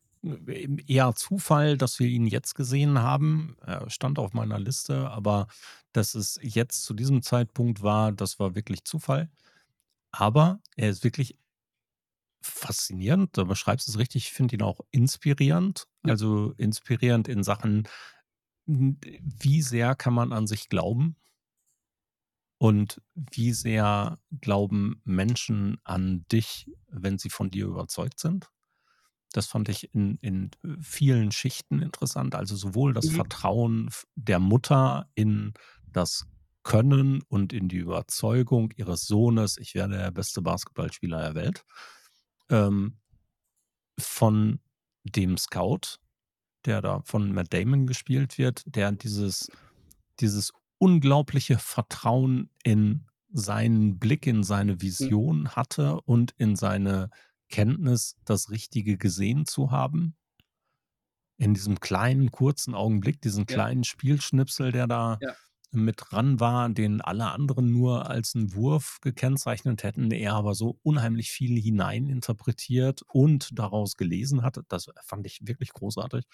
eher 0.87 1.15
Zufall, 1.15 1.79
dass 1.79 1.99
wir 1.99 2.07
ihn 2.07 2.27
jetzt 2.27 2.55
gesehen 2.55 2.99
haben. 2.99 3.57
Er 3.63 3.89
stand 3.89 4.19
auf 4.19 4.35
meiner 4.35 4.59
Liste, 4.59 5.09
aber 5.11 5.47
dass 5.93 6.15
es 6.15 6.39
jetzt 6.43 6.85
zu 6.85 6.93
diesem 6.93 7.23
Zeitpunkt 7.23 7.83
war, 7.83 8.13
das 8.13 8.39
war 8.39 8.55
wirklich 8.55 8.85
Zufall. 8.85 9.31
Aber 10.13 10.61
er 10.77 10.91
ist 10.91 11.05
wirklich 11.05 11.39
faszinierend, 12.43 13.37
da 13.37 13.45
beschreibst 13.45 13.87
du's 13.89 13.99
richtig. 13.99 14.27
Ich 14.27 14.33
finde 14.33 14.57
ihn 14.57 14.63
auch 14.63 14.81
inspirierend. 14.91 15.87
Ja. 16.05 16.13
Also, 16.13 16.53
inspirierend 16.57 17.29
in 17.29 17.43
Sachen, 17.43 17.89
wie 18.67 19.63
sehr 19.63 19.95
kann 19.95 20.15
man 20.15 20.33
an 20.33 20.47
sich 20.47 20.69
glauben? 20.69 21.17
Und 22.63 23.01
wie 23.15 23.53
sehr 23.55 24.19
glauben 24.43 25.01
Menschen 25.05 25.79
an 25.83 26.27
dich, 26.31 26.71
wenn 26.89 27.17
sie 27.19 27.31
von 27.31 27.51
dir 27.51 27.65
überzeugt 27.65 28.21
sind? 28.21 28.51
Das 29.33 29.47
fand 29.47 29.69
ich 29.71 29.95
in 29.95 30.19
in 30.23 30.51
vielen 30.81 31.33
Schichten 31.33 31.83
interessant. 31.83 32.35
Also, 32.35 32.57
sowohl 32.57 32.93
das 32.95 33.09
Mhm. 33.09 33.11
Vertrauen 33.11 33.91
der 34.17 34.41
Mutter 34.41 35.09
in 35.15 35.55
das 35.93 36.27
Können 36.65 37.23
und 37.29 37.53
in 37.53 37.69
die 37.69 37.79
Überzeugung 37.79 38.73
ihres 38.77 39.07
Sohnes: 39.07 39.57
„Ich 39.59 39.75
werde 39.75 39.99
der 39.99 40.11
beste 40.13 40.43
Basketballspieler 40.43 41.21
der 41.21 41.35
Welt.“ 41.37 41.65
Ähm, 42.51 42.99
von 43.99 44.61
dem 45.05 45.37
Scout, 45.37 45.99
der 46.67 46.83
da 46.83 47.03
von 47.05 47.33
Matt 47.33 47.53
Damon 47.55 47.87
gespielt 47.87 48.39
wird, 48.39 48.63
der 48.67 48.93
dieses 48.93 49.51
dieses 50.21 50.53
unglaubliche 50.81 51.59
Vertrauen 51.59 52.51
in 52.65 53.07
seinen 53.33 53.99
Blick, 54.01 54.27
in 54.27 54.43
seine 54.45 54.83
Mhm. 55.01 55.11
Vision 55.11 55.51
hatte 55.51 56.01
und 56.03 56.33
in 56.39 56.57
seine 56.57 57.11
Kenntnis, 57.51 58.17
das 58.25 58.51
Richtige 58.51 58.99
gesehen 58.99 59.47
zu 59.47 59.71
haben. 59.73 60.17
In 61.41 61.55
diesem 61.55 61.81
kleinen, 61.81 62.31
kurzen 62.31 62.75
Augenblick, 62.75 63.23
diesen 63.23 63.47
Ja. 63.49 63.61
kleinen 63.65 63.85
Spielschnipsel, 63.85 64.73
der 64.73 64.87
da 64.87 65.21
Ja. 65.21 65.35
Mit 65.73 65.97
dran 66.11 66.41
war, 66.41 66.69
den 66.69 67.01
alle 67.01 67.31
anderen 67.31 67.71
nur 67.71 68.09
als 68.11 68.35
'n 68.35 68.55
Wurf 68.55 68.99
gekennzeichnet 69.03 69.83
hätten, 69.85 70.11
er 70.11 70.35
aber 70.35 70.55
so 70.55 70.79
unheimlich 70.83 71.31
viel 71.31 71.61
hineininterpretiert 71.61 73.03
und 73.09 73.51
daraus 73.59 73.97
gelesen 73.97 74.43
hatte. 74.43 74.65
Das 74.69 74.89
fand 75.05 75.27
ich 75.27 75.41
wirklich 75.47 75.73
großartig. 75.73 76.25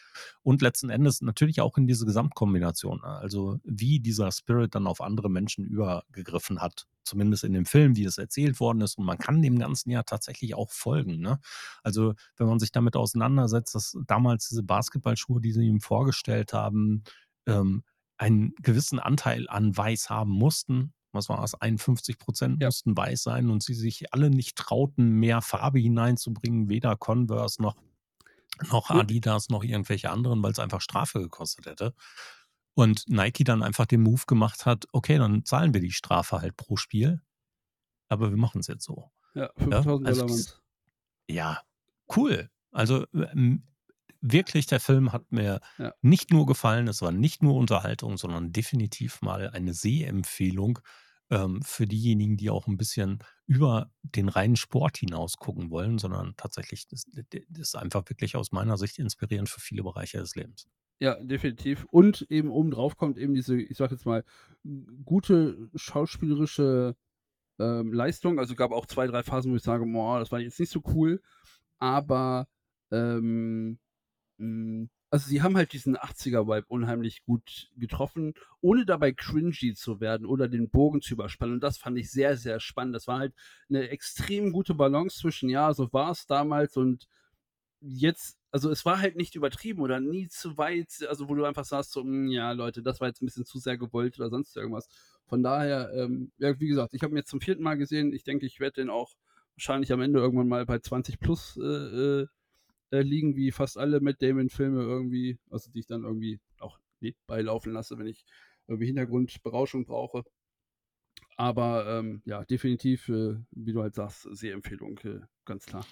Und 0.43 0.63
letzten 0.63 0.91
Endes 0.91 1.21
natürlich 1.23 1.61
auch 1.61 1.77
in 1.79 1.87
diese 1.87 2.07
Gesamtkombination, 2.07 3.01
ne? 3.01 3.09
Also, 3.09 3.59
wie 3.65 4.01
dieser 4.01 4.33
Spirit 4.33 4.75
dann 4.75 4.87
auf 4.87 5.01
andere 5.01 5.31
Menschen 5.31 5.65
übergegriffen 5.65 6.61
hat, 6.61 6.87
zumindest 7.05 7.45
in 7.45 7.53
dem 7.53 7.67
Film, 7.67 7.97
wie 7.97 8.05
es 8.05 8.19
erzählt 8.19 8.61
worden 8.61 8.81
ist. 8.81 8.99
Und 8.99 9.05
man 9.05 9.19
kann 9.19 9.43
dem 9.43 9.59
Ganzen 9.59 9.91
ja 9.91 10.03
tatsächlich 10.03 10.55
auch 10.55 10.71
folgen, 10.73 11.21
ne? 11.21 11.41
Also, 11.83 12.15
wenn 12.37 12.47
man 12.49 12.59
sich 12.59 12.73
damit 12.73 12.97
auseinandersetzt, 12.97 13.75
dass 13.75 13.97
damals 14.07 14.49
diese 14.49 14.63
Basketballschuhe, 14.63 15.41
die 15.41 15.53
sie 15.53 15.67
ihm 15.67 15.81
vorgestellt 15.81 16.53
haben, 16.53 17.05
ähm, 17.47 17.83
einen 18.19 18.55
gewissen 18.63 18.99
Anteil 18.99 19.49
an 19.49 19.77
weiß 19.77 20.11
haben 20.11 20.31
mussten. 20.31 20.93
was 21.13 21.29
war 21.31 21.43
es, 21.43 21.55
51 21.55 22.19
Prozent 22.19 22.61
Ja. 22.61 22.69
mussten 22.69 22.95
weiß 22.97 23.23
sein 23.23 23.49
und 23.49 23.63
sie 23.63 23.73
sich 23.75 24.13
alle 24.13 24.29
nicht 24.29 24.57
trauten, 24.57 25.13
mehr 25.13 25.41
Farbe 25.41 25.79
hineinzubringen, 25.79 26.69
weder 26.69 26.95
Converse 26.97 27.63
noch, 27.63 27.77
noch 28.71 28.91
Ja. 28.91 28.97
Adidas 28.97 29.49
noch 29.49 29.65
irgendwelche 29.65 30.11
anderen, 30.11 30.43
weil 30.43 30.53
es 30.53 30.59
einfach 30.59 30.83
Strafe 30.83 31.21
gekostet 31.21 31.65
hätte. 31.67 31.95
Und 32.75 33.09
Nike 33.09 33.45
dann 33.45 33.63
einfach 33.63 33.87
den 33.87 34.03
Move 34.03 34.23
gemacht 34.27 34.67
hat, 34.67 34.85
okay, 34.93 35.17
dann 35.17 35.45
zahlen 35.47 35.73
wir 35.73 35.81
die 35.81 35.93
Strafe 35.93 36.41
halt 36.43 36.57
pro 36.59 36.77
Spiel, 36.77 37.23
aber 38.11 38.29
wir 38.31 38.37
machen 38.37 38.61
es 38.61 38.67
jetzt 38.67 38.85
so. 38.85 39.11
Ja, 39.35 39.45
Ja, 39.45 39.83
5000 39.83 40.07
also 40.07 40.21
Dollar 40.21 40.27
das, 40.37 40.47
waren's. 40.49 40.63
ja, 41.31 41.63
cool. 42.15 42.51
Also 42.73 43.07
ähm, 43.15 43.63
wirklich, 44.33 44.67
der 44.67 44.81
Film 44.81 45.13
hat 45.13 45.33
mir 45.33 45.61
Ja. 45.79 45.93
nicht 46.03 46.31
nur 46.31 46.47
gefallen, 46.47 46.89
es 46.89 47.03
war 47.03 47.13
nicht 47.13 47.43
nur 47.43 47.55
Unterhaltung, 47.55 48.17
sondern 48.19 48.53
definitiv 48.53 49.23
mal 49.23 49.51
eine 49.51 49.75
Sehempfehlung 49.75 50.79
ähm, 51.31 51.63
für 51.63 51.87
diejenigen, 51.87 52.37
die 52.37 52.51
auch 52.51 52.67
ein 52.69 52.77
bisschen 52.77 53.19
über 53.47 53.91
den 54.03 54.29
reinen 54.29 54.57
Sport 54.57 54.99
hinaus 54.99 55.37
gucken 55.39 55.71
wollen, 55.71 55.99
sondern 55.99 56.35
tatsächlich, 56.37 56.87
das, 56.89 57.05
das 57.13 57.27
ist 57.59 57.77
einfach 57.77 58.05
wirklich 58.09 58.37
aus 58.37 58.53
meiner 58.53 58.77
Sicht 58.79 58.99
inspirierend 58.99 59.49
für 59.49 59.61
viele 59.61 59.83
Bereiche 59.83 60.19
des 60.19 60.35
Lebens. 60.37 60.67
Ja, 61.01 61.15
definitiv. 61.23 61.85
Und 61.91 62.23
eben 62.31 62.51
obendrauf 62.51 62.97
kommt 62.97 63.19
eben 63.19 63.35
diese, 63.35 63.61
ich 63.61 63.77
sage 63.77 63.95
jetzt 63.95 64.07
mal, 64.07 64.25
gute 65.05 65.69
schauspielerische, 65.75 66.97
ähm, 67.61 67.93
Leistung. 67.93 68.39
Also, 68.41 68.55
gab 68.57 68.73
auch 68.73 68.87
2, 68.87 69.07
3 69.09 69.23
Phasen, 69.25 69.53
wo 69.53 69.57
ich 69.57 69.63
sage: 69.65 69.87
„Boah, 69.87 70.21
das 70.21 70.33
war 70.33 70.41
jetzt 70.41 70.61
nicht 70.61 70.73
so 70.73 70.83
cool.“ 70.95 71.23
Aber, 71.79 72.49
ähm, 72.93 73.79
hm, 74.39 74.91
also, 75.11 75.29
sie 75.29 75.43
haben 75.43 75.57
halt 75.57 75.73
diesen 75.73 75.97
80er-Vibe 75.97 76.67
unheimlich 76.69 77.23
gut 77.25 77.71
getroffen, 77.77 78.35
ohne 78.61 78.85
dabei 78.87 79.13
cringy 79.13 79.75
zu 79.75 80.01
werden 80.01 80.27
oder 80.27 80.49
den 80.49 80.69
Bogen 80.71 81.01
zu 81.03 81.15
überspannen. 81.15 81.55
Und 81.57 81.63
das 81.63 81.79
fand 81.79 81.97
ich 81.99 82.11
sehr, 82.11 82.37
sehr 82.37 82.61
spannend. 82.61 82.95
Das 82.97 83.07
war 83.07 83.19
halt 83.21 83.35
'ne 83.69 83.89
extrem 83.91 84.53
gute 84.53 84.75
Balance 84.75 85.19
zwischen, 85.21 85.49
ja, 85.51 85.73
so 85.75 85.93
war's 85.93 86.27
damals 86.27 86.77
und 86.77 87.07
jetzt 87.81 88.39
also, 88.53 88.71
es 88.71 88.85
war 88.87 89.01
halt 89.01 89.17
nicht 89.17 89.35
übertrieben 89.37 89.83
oder 89.83 90.01
nie 90.01 90.29
zu 90.29 90.59
weit, 90.59 90.89
also, 91.09 91.29
wo 91.29 91.35
du 91.37 91.45
einfach 91.47 91.65
sagst 91.67 91.93
so: 91.93 92.03
„Hm, 92.03 92.29
ja, 92.29 92.53
Leute, 92.53 92.83
das 92.83 93.01
war 93.01 93.09
jetzt 93.09 93.23
'n 93.23 93.27
bisschen 93.27 93.45
zu 93.47 93.59
sehr 93.61 93.79
gewollt“ 93.79 94.19
oder 94.21 94.31
sonst 94.31 94.57
irgendwas. 94.57 94.89
Von 95.27 95.43
daher, 95.45 95.93
ähm, 95.95 96.33
ja, 96.39 96.59
wie 96.61 96.69
gesagt, 96.69 96.95
ich 96.95 97.03
habe 97.03 97.15
ihn 97.15 97.19
jetzt 97.19 97.31
zum 97.31 97.41
4. 97.43 97.63
Mal 97.65 97.77
gesehen. 97.79 98.13
Ich 98.15 98.25
denke, 98.25 98.47
ich 98.47 98.61
werde 98.61 98.83
den 98.83 98.91
auch 98.91 99.15
wahrscheinlich 99.57 99.93
am 99.93 100.01
Ende 100.03 100.21
irgendwann 100.21 100.49
mal 100.49 100.67
bei 100.67 100.79
20 100.81 101.21
plus, 101.21 101.57
äh, 101.59 102.27
äh, 102.99 103.03
liegen, 103.03 103.37
wie 103.37 103.53
fast 103.53 103.79
alle 103.79 104.01
Matt 104.01 104.23
Damon-Filme 104.23 104.83
irgendwie, 104.83 105.39
also, 105.51 105.71
die 105.71 105.81
ich 105.81 105.87
dann 105.87 106.05
irgendwie 106.05 106.41
auch 106.61 106.79
nebenbei 107.01 107.43
laufen 107.43 107.73
lasse, 107.73 107.99
wenn 107.99 108.07
ich 108.07 108.25
irgendwie 108.67 108.87
Hintergrundberauschung 108.87 109.85
brauche. 109.87 110.25
Aber, 111.37 111.87
ähm, 111.87 112.23
ja, 112.25 112.45
definitiv, 112.45 113.09
äh, 113.09 113.37
wie 113.51 113.73
du 113.73 113.83
halt 113.83 113.95
sagst, 113.95 114.27
Sehempfehlung, 114.33 114.99
äh, 115.05 115.21
ganz 115.45 115.67
klar. 115.67 115.87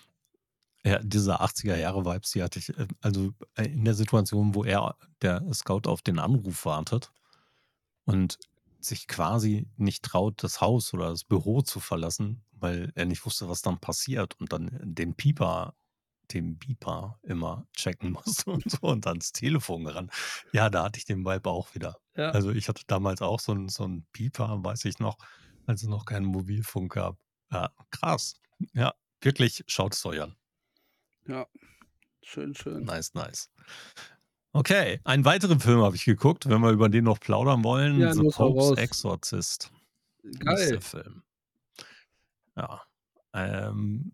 Ja, 0.85 0.99
diese 1.03 1.41
80er 1.41 1.77
Jahre 1.77 2.05
Vibes, 2.05 2.33
die 2.33 2.43
hatte 2.43 2.59
ich, 2.59 2.71
äh, 2.71 2.87
also, 3.01 3.33
äh, 3.57 3.65
in 3.67 3.85
der 3.85 3.95
Situation, 3.95 4.55
wo 4.55 4.65
er 4.65 4.97
der 5.23 5.43
Scout 5.53 5.83
auf 5.87 6.03
den 6.03 6.19
Anruf 6.19 6.65
wartet 6.65 7.13
und 8.05 8.39
sich 8.81 9.07
quasi 9.07 9.67
nicht 9.77 10.05
traut, 10.05 10.43
das 10.43 10.61
Haus 10.61 10.93
oder 10.93 11.11
das 11.11 11.25
Büro 11.25 11.63
zu 11.63 11.81
verlassen, 11.81 12.43
weil 12.53 12.93
er 12.95 13.07
nicht 13.07 13.25
wusste, 13.25 13.49
was 13.49 13.63
dann 13.63 13.79
passiert 13.79 14.39
und 14.41 14.53
dann 14.53 14.79
den 14.83 15.15
Pieper 15.15 15.75
den 16.33 16.59
Beeper 16.59 17.19
immer 17.23 17.67
checken 17.77 18.13
musste 18.13 18.51
und 18.51 18.71
so 18.71 18.79
und 18.83 19.07
ans 19.07 19.33
Telefon 19.33 19.87
ran. 19.87 20.11
Ja, 20.53 20.71
da 20.71 20.85
hatte 20.85 20.99
ich 20.99 21.05
den 21.05 21.25
Vibe 21.25 21.51
auch 21.51 21.75
wieder. 21.75 21.97
Ja. 22.17 22.31
Also, 22.31 22.51
ich 22.51 22.69
hatte 22.69 22.83
damals 22.87 23.23
auch 23.23 23.41
so 23.41 23.53
'n 23.53 23.69
so 23.69 23.89
Beeper, 24.13 24.63
weiß 24.65 24.85
ich 24.87 24.99
noch, 24.99 25.19
als 25.67 25.83
es 25.83 25.89
noch 25.89 26.05
keinen 26.05 26.27
Mobilfunk 26.27 26.95
gab. 26.95 27.19
Ja, 27.51 27.71
krass. 27.91 28.35
Ja, 28.73 28.95
wirklich, 29.21 29.65
schaut 29.67 29.95
es 29.95 30.05
euch 30.07 30.21
an. 30.21 30.37
Ja, 31.27 31.47
schön, 32.23 32.55
schön. 32.55 32.85
Nice, 32.85 33.15
nice. 33.15 33.51
Okay, 34.53 35.01
einen 35.05 35.25
weiteren 35.25 35.59
Film 35.59 35.81
habe 35.83 35.97
ich 35.97 36.05
geguckt, 36.05 36.49
wenn 36.49 36.61
wir 36.61 36.71
über 36.71 36.89
den 36.89 37.05
noch 37.05 37.19
plaudern 37.19 37.65
wollen. 37.65 37.99
Ja, 37.99 38.13
The 38.13 38.21
Pope's 38.21 38.39
raus. 38.39 38.79
Exorcist 38.79 39.73
ist 40.23 40.41
Geil. 40.41 40.81
Film. 40.81 41.23
Ja, 42.57 42.83
ähm, 43.33 44.13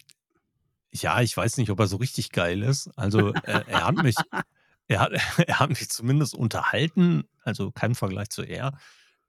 ja, 0.93 1.21
ich 1.21 1.37
weiß 1.37 1.57
nicht, 1.59 1.71
ob 1.71 1.81
er 1.81 1.87
so 1.87 1.97
richtig 1.97 2.31
geil 2.33 2.63
ist. 2.63 2.89
Also, 2.97 3.33
äh, 3.35 3.65
er 3.67 3.87
hat 3.87 3.97
mich 4.03 4.17
er 4.89 5.01
hat 5.01 5.13
er 5.49 5.61
hat 5.61 5.71
mich 5.71 5.89
zumindest 5.91 6.35
unterhalten, 6.35 7.25
also, 7.45 7.71
kein 7.73 7.95
Vergleich 7.95 8.31
zu 8.31 8.43
er. 8.43 8.79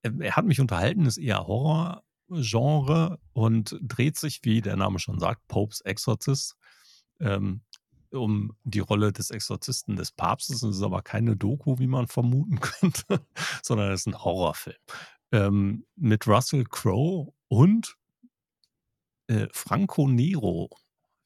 Ähm, 0.03 0.21
er 0.21 0.35
hat 0.37 0.45
mich 0.45 0.59
unterhalten, 0.61 1.05
ist 1.05 1.17
eher 1.17 1.47
Horrorgenre 1.47 3.19
und 3.33 3.77
dreht 3.81 4.17
sich, 4.17 4.41
wie 4.43 4.61
der 4.61 4.77
Name 4.77 4.99
schon 4.99 5.19
sagt, 5.19 5.47
Pope's 5.47 5.81
Exorcist, 5.81 6.55
ähm, 7.21 7.61
um 8.11 8.55
die 8.65 8.79
Rolle 8.79 9.13
des 9.13 9.31
Exorzisten 9.31 9.95
des 9.97 10.11
Papstes. 10.11 10.63
Es 10.63 10.77
ist 10.77 10.83
aber 10.83 11.01
keine 11.03 11.35
Doku, 11.37 11.79
wie 11.79 11.87
man 11.87 12.07
vermuten 12.07 12.59
könnte, 12.61 13.21
sondern 13.63 13.91
es 13.93 14.01
ist 14.01 14.07
'n 14.07 14.23
Horrorfilm, 14.23 14.77
ähm, 15.33 15.85
mit 15.97 16.27
Russell 16.27 16.65
Crowe 16.65 17.33
und 17.49 17.95
äh, 19.29 19.47
Franco 19.53 20.07
Nero. 20.07 20.69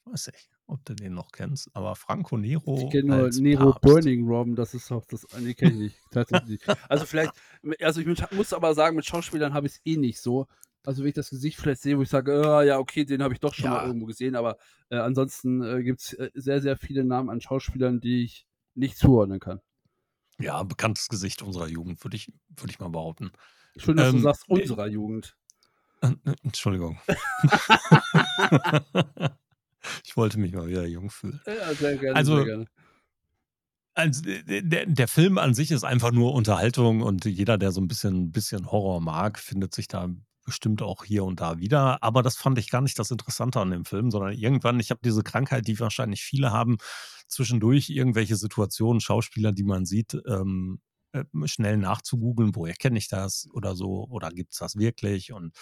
Weiß 0.07 0.27
nicht, 0.27 0.51
ob 0.67 0.85
du 0.85 0.93
den 0.93 1.15
noch 1.15 1.31
kennst, 1.31 1.75
aber 1.75 1.95
Franco 1.95 2.37
Ich 2.73 2.87
Nero 2.87 2.89
kenne 2.89 3.09
nur 3.09 3.31
Nero 3.31 3.49
Papst. 3.49 3.73
Burning 3.73 4.27
Rom, 4.27 4.55
das 4.55 4.73
ist 4.73 4.91
auch 4.91 5.05
das 5.05 5.25
ne, 5.31 5.53
kenne 5.55 5.73
ich 5.73 5.79
nicht, 5.79 6.11
tatsächlich. 6.11 6.59
Also, 6.89 7.05
vielleicht 7.05 7.37
also, 7.79 8.01
ich 8.01 8.07
muss 8.31 8.51
aber 8.53 8.73
sagen, 8.75 8.95
mit 8.97 9.05
Schauspielern 9.05 9.53
habe 9.53 9.67
ich's 9.67 9.79
eh 9.85 9.95
nicht 9.97 10.19
so. 10.19 10.47
Also, 10.83 11.01
wenn 11.03 11.09
ich 11.09 11.15
das 11.15 11.29
Gesicht 11.29 11.57
vielleicht 11.57 11.81
sehe, 11.81 11.97
wo 11.97 12.01
ich 12.01 12.09
sage: 12.09 12.33
„Ah, 12.33 12.63
ja, 12.63 12.77
okay, 12.79 13.05
den 13.05 13.23
habe 13.23 13.33
ich 13.33 13.39
doch 13.39 13.53
schon 13.53 13.69
mal 13.69 13.81
Ja. 13.81 13.83
irgendwo 13.83 14.05
gesehen“, 14.07 14.35
aber, 14.35 14.57
äh, 14.89 14.97
ansonsten, 14.97 15.61
äh, 15.63 15.83
gibt's, 15.83 16.13
äh, 16.13 16.31
sehr, 16.33 16.59
sehr 16.61 16.75
viele 16.77 17.05
Namen 17.05 17.29
an 17.29 17.39
Schauspielern, 17.39 18.01
die 18.01 18.23
ich 18.25 18.45
nicht 18.75 18.97
zuordnen 18.97 19.39
kann. 19.39 19.61
Ja, 20.39 20.61
bekanntes 20.63 21.07
Gesicht 21.07 21.41
unserer 21.41 21.67
Jugend, 21.67 22.03
würde 22.03 22.17
ich 22.17 22.31
würde 22.49 22.71
ich 22.71 22.79
mal 22.79 22.89
behaupten. 22.89 23.31
Schön, 23.77 23.97
dass 23.97 24.11
du 24.11 24.17
Ähm, 24.17 24.19
sagst, 24.19 24.43
äh 24.49 24.49
unserer 24.49 24.87
Jugend. 24.87 25.35
Äh, 26.01 26.11
äh, 26.25 26.35
Entschuldigung. 26.43 26.99
Ich 30.05 30.17
wollte 30.17 30.39
mich 30.39 30.53
mal 30.53 30.67
wieder 30.67 30.85
jung 30.85 31.09
fühlen. 31.09 31.41
Ja, 31.47 31.73
sehr 31.75 31.97
gerne, 31.97 32.23
Also 32.23 32.33
sehr 32.33 32.43
gerne. 32.43 32.65
also, 33.97 34.21
d 34.23 34.61
der 34.61 34.85
der 34.87 35.07
Film 35.07 35.37
an 35.37 35.53
sich 35.53 35.71
ist 35.71 35.85
einfach 35.85 36.11
nur 36.11 36.33
Unterhaltung 36.33 37.01
und 37.01 37.23
jeder, 37.25 37.57
der 37.57 37.71
so 37.71 37.79
'n 37.81 37.87
bisschen 37.87 38.31
bisschen 38.31 38.69
Horror 38.71 38.99
mag, 39.01 39.39
findet 39.39 39.73
sich 39.73 39.87
da 39.87 40.09
bestimmt 40.43 40.81
auch 40.81 41.05
hier 41.05 41.23
und 41.23 41.39
da 41.39 41.59
wieder. 41.59 42.03
Aber 42.03 42.21
das 42.21 42.35
fand 42.37 42.57
ich 42.59 42.69
gar 42.69 42.81
nicht 42.81 42.99
das 42.99 43.09
Interessante 43.11 43.59
an 43.61 43.71
dem 43.71 43.85
Film, 43.85 44.11
sondern 44.11 44.33
irgendwann 44.33 44.79
ich 44.81 44.91
habe 44.91 44.99
diese 45.03 45.23
Krankheit, 45.23 45.67
die 45.67 45.79
wahrscheinlich 45.79 46.23
viele 46.23 46.51
haben, 46.51 46.77
zwischendurch 47.29 47.89
irgendwelche 47.89 48.35
Situationen, 48.35 48.99
Schauspieler, 48.99 49.53
die 49.53 49.63
man 49.63 49.85
sieht, 49.85 50.13
ähm, 50.27 50.81
äh, 50.81 50.94
schnell 51.45 51.77
nachzugoogeln: 51.77 52.55
„Woher 52.55 52.75
kenne 52.75 52.97
ich 52.97 53.07
das?“ 53.09 53.47
oder 53.53 53.75
so 53.75 54.05
oder 54.09 54.29
„Gibt's 54.29 54.57
das 54.59 54.77
wirklich?“ 54.77 55.33
Und, 55.33 55.53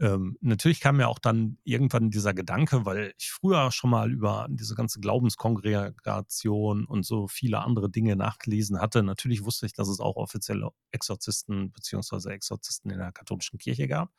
ähm, 0.00 0.36
natürlich 0.40 0.80
kam 0.80 0.96
mir 0.98 1.08
auch 1.08 1.18
dann 1.20 1.58
irgendwann 1.64 2.10
dieser 2.10 2.34
Gedanke, 2.34 2.84
weil 2.86 3.14
ich 3.18 3.30
früher 3.30 3.70
schon 3.72 3.90
mal 3.90 4.10
über 4.12 4.46
diese 4.50 4.74
ganze 4.74 5.00
Glaubenskongregation 5.00 6.84
und 6.86 7.04
so 7.06 7.28
viele 7.28 7.60
andere 7.60 7.90
Dinge 7.90 8.16
nachgelesen 8.16 8.80
hatte. 8.80 9.02
Natürlich 9.02 9.44
wusste 9.44 9.66
ich, 9.66 9.72
dass 9.72 9.88
es 9.88 10.00
auch 10.00 10.16
offizielle 10.16 10.70
Exorzisten 10.92 11.70
beziehungsweise 11.72 12.30
Exorzisten 12.32 12.90
in 12.90 12.98
der 12.98 13.12
katholischen 13.12 13.58
Kirche 13.58 13.88
gab. 13.88 14.10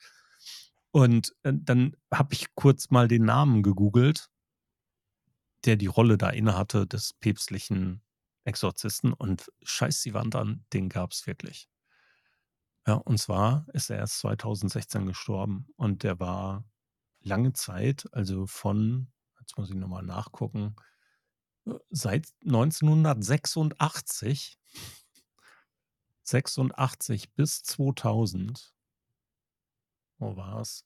Und, 0.91 1.35
äh, 1.43 1.53
dann 1.53 1.95
habe 2.13 2.33
ich 2.33 2.55
kurz 2.55 2.89
mal 2.89 3.07
den 3.07 3.25
Namen 3.25 3.63
gegoogelt 3.63 4.29
der 5.65 5.75
die 5.75 5.87
Rolle 5.87 6.17
da 6.17 6.29
innehatte 6.29 6.87
des 6.87 7.13
päpstlichen 7.13 8.01
Exorzisten 8.45 9.13
und 9.13 9.51
scheiß 9.63 10.01
die 10.01 10.13
Wand 10.13 10.35
an, 10.35 10.65
den 10.73 10.89
gab's 10.89 11.25
wirklich. 11.27 11.69
Ja, 12.87 12.95
und 12.95 13.17
zwar 13.17 13.65
ist 13.73 13.89
er 13.89 13.97
erst 13.97 14.19
2016 14.19 15.07
gestorben 15.07 15.67
und 15.75 16.03
der 16.03 16.19
war 16.19 16.63
lange 17.21 17.53
Zeit, 17.53 18.05
also 18.11 18.45
von 18.45 19.11
jetzt 19.39 19.57
muss 19.57 19.69
ich 19.69 19.75
noch 19.75 19.87
mal 19.87 20.03
nachgucken, 20.03 20.75
äh, 21.65 21.73
seit 21.89 22.27
1986 22.43 24.59
86 26.23 27.33
bis 27.33 27.63
2000 27.63 28.75
wo 30.17 30.35
war's? 30.35 30.85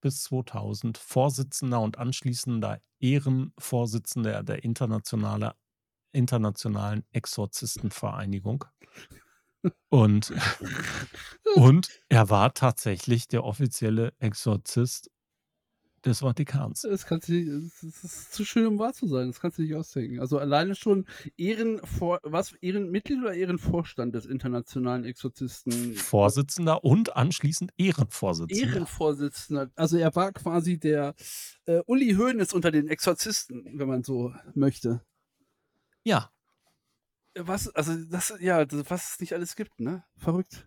Bis 0.00 0.22
2000 0.24 0.98
Vorsitzender 0.98 1.80
und 1.80 1.98
anschließender 1.98 2.80
Ehrenvorsitzender 2.98 4.42
der 4.42 4.64
internationale 4.64 5.54
Internationalen 6.12 7.04
Exorzistenvereinigung. 7.12 8.64
Und 9.88 10.32
und 11.54 11.88
er 12.08 12.30
war 12.30 12.54
tatsächlich 12.54 13.28
der 13.28 13.44
offizielle 13.44 14.12
Exorzist 14.18 15.10
des 16.04 16.20
Vatikans. 16.20 16.82
Das 16.82 17.06
kannst 17.06 17.28
du 17.28 17.32
nicht 17.32 17.48
das 17.48 17.82
ist 17.82 18.04
das 18.04 18.12
ist 18.12 18.32
zu 18.32 18.44
schön, 18.44 18.66
um 18.66 18.78
wahr 18.78 18.92
zu 18.92 19.06
sein. 19.06 19.28
Das 19.28 19.40
kannst 19.40 19.58
du 19.58 19.62
nicht 19.62 19.74
ausdenken. 19.74 20.20
Also, 20.20 20.38
alleine 20.38 20.74
schon 20.74 21.06
Ehrenvor 21.36 22.20
was, 22.22 22.52
Ehrenmitglied 22.60 23.20
oder 23.20 23.34
Ehrenvorstand 23.34 24.14
des 24.14 24.26
Internationalen 24.26 25.04
Exorzisten 25.04 25.94
Vorsitzender 25.94 26.84
und 26.84 27.16
anschließend 27.16 27.72
Ehrenvorsitzender. 27.76 28.66
Ehrenvorsitzender. 28.66 29.70
Also, 29.76 29.96
er 29.96 30.14
war 30.14 30.32
quasi 30.32 30.78
der, 30.78 31.14
äh, 31.66 31.80
Uli 31.86 32.14
Hoeneß 32.14 32.52
unter 32.52 32.70
den 32.70 32.88
Exorzisten, 32.88 33.64
wenn 33.74 33.88
man 33.88 34.02
so 34.02 34.34
möchte. 34.54 35.02
Ja. 36.06 36.28
Was 37.36 37.68
also, 37.74 37.96
das 38.04 38.34
ja, 38.40 38.66
was 38.90 39.12
es 39.14 39.20
nicht 39.20 39.32
alles 39.32 39.56
gibt, 39.56 39.80
ne? 39.80 40.04
Verrückt. 40.18 40.66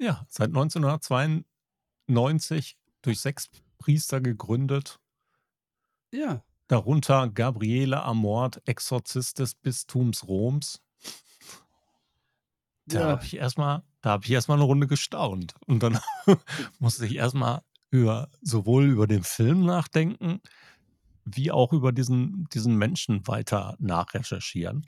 Ja, 0.00 0.26
seit 0.28 0.52
1992 0.52 2.78
durch 3.02 3.20
6 3.20 3.48
Priester 3.78 4.20
gegründet. 4.20 4.98
Ja. 6.12 6.42
Darunter 6.70 7.28
Gabriele 7.28 8.02
Amort, 8.02 8.62
Exorzist 8.66 9.38
des 9.40 9.54
Bistums 9.54 10.26
Roms. 10.28 10.78
Da 12.88 12.98
Ja. 12.98 13.06
habe 13.08 13.24
ich 13.24 13.36
erst 13.36 13.58
mal 13.58 13.82
da 14.02 14.10
habe 14.10 14.24
ich 14.24 14.32
erst 14.32 14.48
mal 14.48 14.56
'ne 14.56 14.64
Runde 14.64 14.86
gestaunt. 14.88 15.54
Und 15.66 15.82
dann 15.82 15.98
musste 16.80 17.06
ich 17.06 17.14
erst 17.16 17.34
mal 17.34 17.62
über 17.90 18.28
sowohl 18.40 18.84
über 18.86 19.06
den 19.06 19.22
Film 19.22 19.64
nachdenken, 19.64 20.40
wie 21.24 21.50
auch 21.50 21.72
über 21.72 21.92
diesen 21.92 22.46
diesen 22.52 22.76
Menschen 22.76 23.26
weiter 23.26 23.76
nachrecherchieren. 23.80 24.84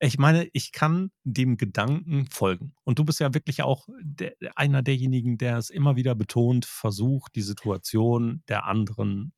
Ich 0.00 0.18
meine, 0.18 0.48
ich 0.52 0.70
kann 0.72 1.10
dem 1.24 1.56
Gedanken 1.56 2.26
folgen. 2.30 2.74
Und 2.84 2.98
du 3.00 3.04
bist 3.04 3.18
ja 3.20 3.34
wirklich 3.34 3.62
auch 3.62 3.88
der 4.00 4.34
einer 4.56 4.82
derjenigen, 4.82 5.38
der 5.38 5.58
es 5.58 5.70
immer 5.70 5.96
wieder 5.96 6.14
betont, 6.14 6.66
versucht, 6.66 7.34
die 7.34 7.42
Situation 7.42 8.42
der 8.48 8.66
anderen 8.66 9.32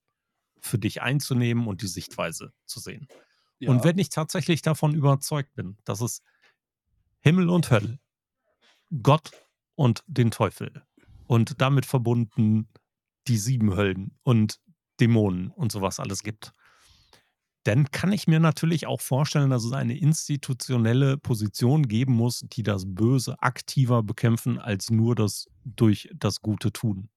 für 0.60 0.78
dich 0.78 1.02
einzunehmen 1.02 1.66
und 1.66 1.82
die 1.82 1.86
Sichtweise 1.88 2.52
zu 2.66 2.80
sehen. 2.80 3.08
Und 3.64 3.78
Ja. 3.78 3.84
wenn 3.84 3.98
ich 3.98 4.10
tatsächlich 4.10 4.62
davon 4.62 4.94
überzeugt 4.94 5.54
bin, 5.54 5.78
dass 5.84 6.00
es 6.02 6.22
Himmel 7.20 7.48
und 7.50 7.70
Hölle, 7.70 7.98
Gott 9.02 9.32
und 9.76 10.04
den 10.06 10.30
Teufel 10.30 10.82
und 11.26 11.60
damit 11.60 11.86
verbunden 11.86 12.68
die 13.28 13.38
7 13.38 13.76
Höllen 13.76 14.18
und 14.22 14.60
Dämonen 15.00 15.50
und 15.50 15.72
so 15.72 15.80
was 15.82 16.00
alles 16.00 16.22
gibt, 16.22 16.52
dann 17.64 17.90
kann 17.90 18.12
ich 18.12 18.26
mir 18.26 18.40
natürlich 18.40 18.86
auch 18.86 19.00
vorstellen, 19.00 19.50
dass 19.50 19.64
es 19.64 19.72
eine 19.72 19.98
institutionelle 19.98 21.18
Position 21.18 21.88
geben 21.88 22.14
muss, 22.14 22.40
die 22.40 22.62
das 22.62 22.84
Böse 22.86 23.36
aktiver 23.42 24.02
bekämpfen 24.02 24.58
als 24.58 24.90
nur 24.90 25.14
das 25.14 25.46
durch 25.64 26.10
das 26.14 26.40
Gute 26.40 26.72
tun. 26.72 27.10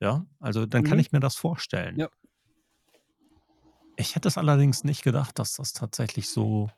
Ja, 0.00 0.26
also 0.40 0.66
dann 0.66 0.84
kann 0.84 0.98
Mhm. 0.98 1.00
ich 1.00 1.12
mir 1.12 1.20
das 1.20 1.36
vorstellen. 1.36 2.00
Ja. 2.00 2.10
Ich 3.96 4.14
hätte 4.14 4.28
es 4.28 4.38
allerdings 4.38 4.84
nicht 4.84 5.02
gedacht, 5.02 5.38
dass 5.38 5.54
das 5.54 5.72
tatsächlich 5.72 6.28
so 6.28 6.70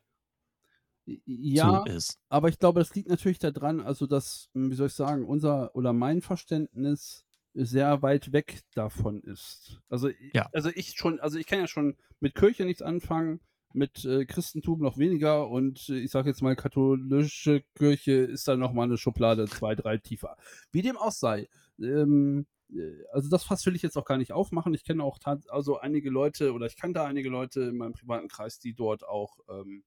J 1.07 1.21
so 1.53 1.81
ja, 1.81 1.85
ist. 1.85 2.19
aber 2.29 2.49
ich 2.49 2.59
glaube, 2.59 2.81
das 2.81 2.95
liegt 2.95 3.09
natürlich 3.09 3.39
da 3.39 3.51
dran, 3.53 3.81
also, 3.81 4.07
dass, 4.07 4.51
wie 4.55 4.75
soll 4.75 4.89
ich 4.89 4.95
sagen, 4.95 5.25
unser 5.25 5.75
oder 5.77 5.93
mein 5.93 6.21
Verständnis 6.21 7.26
sehr 7.57 8.03
weit 8.03 8.33
weg 8.33 8.61
davon 8.75 9.23
ist. 9.23 9.81
Also, 9.89 10.11
Ja. 10.35 10.51
also, 10.53 10.71
ich 10.75 10.93
schon 10.97 11.21
also, 11.21 11.39
ich 11.39 11.47
kann 11.47 11.61
ja 11.61 11.67
schon 11.69 11.97
mit 12.21 12.35
Kirche 12.35 12.65
nichts 12.67 12.83
anfangen, 12.83 13.41
mit, 13.73 14.05
äh, 14.05 14.25
Christentum 14.27 14.81
noch 14.81 14.99
weniger 14.99 15.49
und, 15.51 15.89
äh, 15.89 15.99
ich 16.01 16.11
sage 16.11 16.29
jetzt 16.31 16.43
mal, 16.43 16.57
katholische 16.57 17.63
Kirche 17.75 18.13
ist 18.13 18.49
dann 18.49 18.61
noch 18.61 18.73
mal 18.73 18.87
'ne 18.87 18.99
Schublade 18.99 19.47
2, 19.49 19.75
3 19.75 19.99
tiefer. 19.99 20.37
Wie 20.73 20.83
dem 20.83 20.97
auch 20.99 21.13
sei, 21.13 21.49
ähm, 21.81 22.47
äh, 22.71 22.93
also, 23.13 23.29
das 23.31 23.45
Fass 23.45 23.65
will 23.67 23.77
ich 23.77 23.83
jetzt 23.83 23.97
auch 23.99 24.05
gar 24.07 24.19
nicht 24.19 24.33
aufmachen. 24.33 24.75
Ich 24.75 24.85
kenne 24.85 25.03
auch 25.05 25.19
also, 25.49 25.79
einige 25.79 26.11
Leute 26.11 26.53
oder 26.53 26.67
ich 26.67 26.77
kannte 26.77 27.03
einige 27.03 27.29
Leute 27.31 27.63
in 27.63 27.77
meinem 27.79 27.93
privaten 27.93 28.29
Kreis, 28.29 28.59
die 28.59 28.75
dort 28.75 29.05
auch, 29.07 29.39
ähm, 29.49 29.85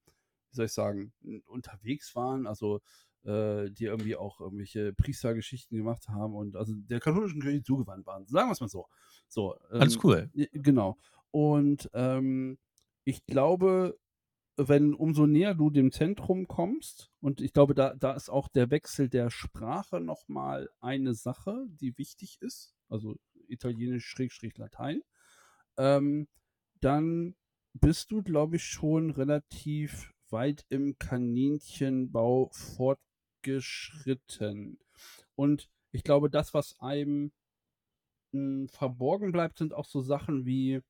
wie 0.51 0.55
soll 0.55 0.65
ich 0.65 0.73
sagen, 0.73 1.13
unterwegs 1.45 2.15
waren, 2.15 2.47
also, 2.47 2.81
äh, 3.25 3.69
die 3.71 3.85
irgendwie 3.85 4.15
auch 4.15 4.39
irgendwelche 4.41 4.93
Priestergeschichten 4.93 5.77
gemacht 5.77 6.07
haben 6.09 6.35
und 6.35 6.55
also, 6.55 6.73
der 6.75 6.99
katholischen 6.99 7.41
Kirche 7.41 7.63
zugewandt 7.63 8.05
waren. 8.05 8.27
Sagen 8.27 8.49
wir's 8.49 8.61
mal 8.61 8.69
so. 8.69 8.87
So, 9.27 9.55
Alles 9.77 9.95
ähm, 9.95 10.01
cool. 10.03 10.31
j 10.33 10.49
genau. 10.53 10.97
Und, 11.31 11.89
ähm, 11.93 12.57
ich 13.05 13.25
glaube, 13.25 13.97
wenn 14.57 14.93
umso 14.93 15.25
näher 15.25 15.55
du 15.55 15.69
dem 15.69 15.91
Zentrum 15.91 16.47
kommst 16.47 17.11
und 17.21 17.41
ich 17.41 17.53
glaube, 17.53 17.73
da 17.75 17.95
da 17.95 18.13
ist 18.13 18.29
auch 18.29 18.47
der 18.49 18.71
Wechsel 18.71 19.09
der 19.09 19.29
Sprache 19.29 20.01
noch 20.01 20.27
mal 20.27 20.69
eine 20.81 21.13
Sache, 21.13 21.65
die 21.69 21.97
wichtig 21.97 22.37
ist, 22.41 22.75
also, 22.89 23.15
Italienisch 23.47 24.05
Schrägstrich 24.05 24.57
Latein, 24.57 25.01
ähm, 25.77 26.27
dann 26.81 27.35
bist 27.73 28.11
du, 28.11 28.23
glaube 28.23 28.57
ich, 28.57 28.65
schon 28.65 29.11
relativ 29.11 30.13
weit 30.29 30.65
im 30.69 30.97
Kaninchenbau 30.99 32.49
fortgeschritten. 33.43 34.79
Und 35.35 35.69
ich 35.91 36.03
glaube, 36.03 36.29
das, 36.29 36.53
was 36.53 36.79
einem 36.79 37.31
hm, 38.33 38.67
verborgen 38.69 39.31
bleibt, 39.31 39.57
sind 39.57 39.73
auch 39.73 39.85
so 39.85 40.01
Sachen 40.01 40.45
wie 40.45 40.81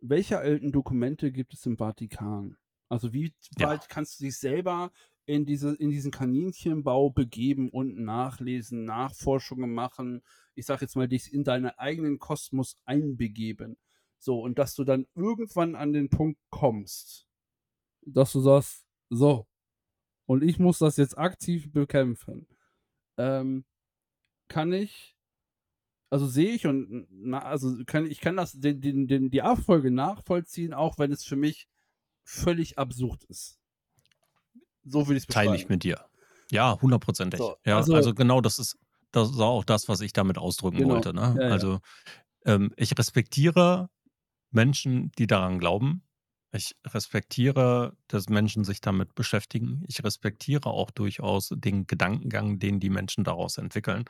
welche 0.00 0.38
alten 0.38 0.72
Dokumente 0.72 1.32
gibt 1.32 1.54
es 1.54 1.66
im 1.66 1.76
Vatikan? 1.78 2.56
Also, 2.88 3.12
wie 3.12 3.34
Ja. 3.58 3.66
weit 3.66 3.88
kannst 3.88 4.20
du 4.20 4.24
dich 4.24 4.36
selber 4.36 4.92
in 5.26 5.46
diese 5.46 5.74
in 5.74 5.90
diesen 5.90 6.10
Kaninchenbau 6.10 7.10
begeben 7.10 7.70
und 7.70 7.96
nachlesen, 7.98 8.84
Nachforschungen 8.84 9.72
machen? 9.72 10.22
Ich 10.54 10.66
sage 10.66 10.82
jetzt 10.82 10.96
mal, 10.96 11.08
dich 11.08 11.32
in 11.32 11.44
deinen 11.44 11.70
eigenen 11.70 12.18
Kosmos 12.18 12.78
einbegeben. 12.84 13.78
So, 14.18 14.40
und 14.42 14.58
dass 14.58 14.74
du 14.74 14.84
dann 14.84 15.06
irgendwann 15.14 15.74
an 15.74 15.92
den 15.92 16.08
Punkt 16.10 16.40
kommst, 16.50 17.26
dass 18.02 18.32
du 18.32 18.40
sagst: 18.40 18.86
„So, 19.10 19.46
und 20.26 20.42
ich 20.44 20.58
muss 20.58 20.78
das 20.78 20.96
jetzt 20.96 21.18
aktiv 21.18 21.72
bekämpfen.“ 21.72 22.46
Ähm, 23.18 23.64
kann 24.48 24.72
ich 24.72 25.16
also, 26.10 26.26
sehe 26.28 26.52
ich 26.54 26.66
und 26.66 27.08
na 27.10 27.40
also, 27.40 27.74
kann 27.86 28.06
ich 28.06 28.20
kann 28.20 28.36
das 28.36 28.52
den 28.52 28.80
den 28.80 29.08
den 29.08 29.30
die 29.30 29.42
Abfolge 29.42 29.90
nachvollziehen, 29.90 30.72
auch 30.72 30.98
wenn 30.98 31.10
es 31.10 31.24
für 31.24 31.36
mich 31.36 31.66
völlig 32.24 32.78
absurd 32.78 33.24
ist. 33.24 33.58
So 34.84 35.06
würde 35.08 35.16
ich's 35.18 35.26
Teile 35.26 35.56
ich 35.56 35.68
mit 35.68 35.82
dir. 35.82 36.04
Ja, 36.50 36.80
hundertprozentig. 36.80 37.40
So, 37.40 37.56
Ja, 37.64 37.76
also 37.78 37.94
also, 37.94 38.14
genau 38.14 38.40
das 38.40 38.58
ist 38.58 38.78
das 39.12 39.30
ist 39.30 39.38
auch 39.40 39.64
das, 39.64 39.88
was 39.88 40.00
ich 40.00 40.12
damit 40.12 40.38
ausdrücken 40.38 40.78
Genau. 40.78 40.94
wollte, 40.94 41.14
ne? 41.14 41.34
Ja, 41.40 41.48
ja. 41.48 41.50
Also, 41.52 41.78
ähm, 42.46 42.72
ich 42.76 42.98
respektiere 42.98 43.90
Menschen, 44.52 45.12
die 45.18 45.26
daran 45.28 45.58
glauben. 45.60 46.03
Ich 46.54 46.76
respektiere, 46.86 47.96
dass 48.08 48.28
Menschen 48.28 48.64
sich 48.64 48.80
damit 48.80 49.14
beschäftigen. 49.14 49.84
Ich 49.88 50.04
respektiere 50.04 50.66
auch 50.70 50.90
durchaus 50.92 51.50
den 51.54 51.86
Gedankengang, 51.86 52.58
den 52.60 52.80
die 52.80 52.90
Menschen 52.90 53.24
daraus 53.24 53.58
entwickeln. 53.58 54.04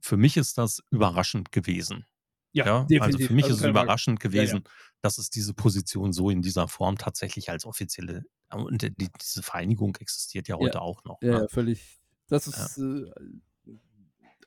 Für 0.00 0.16
mich 0.16 0.36
ist 0.36 0.58
das 0.58 0.82
überraschend 0.90 1.52
gewesen. 1.52 2.06
Ja, 2.52 2.64
Ja, 2.64 2.90
also, 2.98 3.18
definitiv. 3.18 3.20
für 3.20 3.34
mich 3.34 3.48
Also, 3.48 3.56
ist 3.56 3.58
es 3.58 3.64
keine 3.64 3.74
Frage. 3.74 3.94
überraschend 3.94 4.20
Ja, 4.32 4.42
ja. 4.44 4.56
gewesen, 4.56 4.64
dass 5.02 5.18
es 5.18 5.30
diese 5.30 5.54
Position 5.54 6.12
so 6.12 6.30
in 6.30 6.42
dieser 6.42 6.68
Form 6.68 6.98
tatsächlich 6.98 7.50
als 7.50 7.64
offizielle 7.66 8.24
und 8.52 8.82
die 8.82 8.94
diese 9.20 9.42
Vereinigung 9.42 9.96
existiert 9.96 10.48
ja 10.48 10.56
heute 10.56 10.80
auch 10.82 11.04
noch, 11.04 11.20
Ja, 11.22 11.40
ne? 11.40 11.48
völlig 11.48 12.00
das 12.28 12.46
ist, 12.46 12.78
äh 12.78 13.10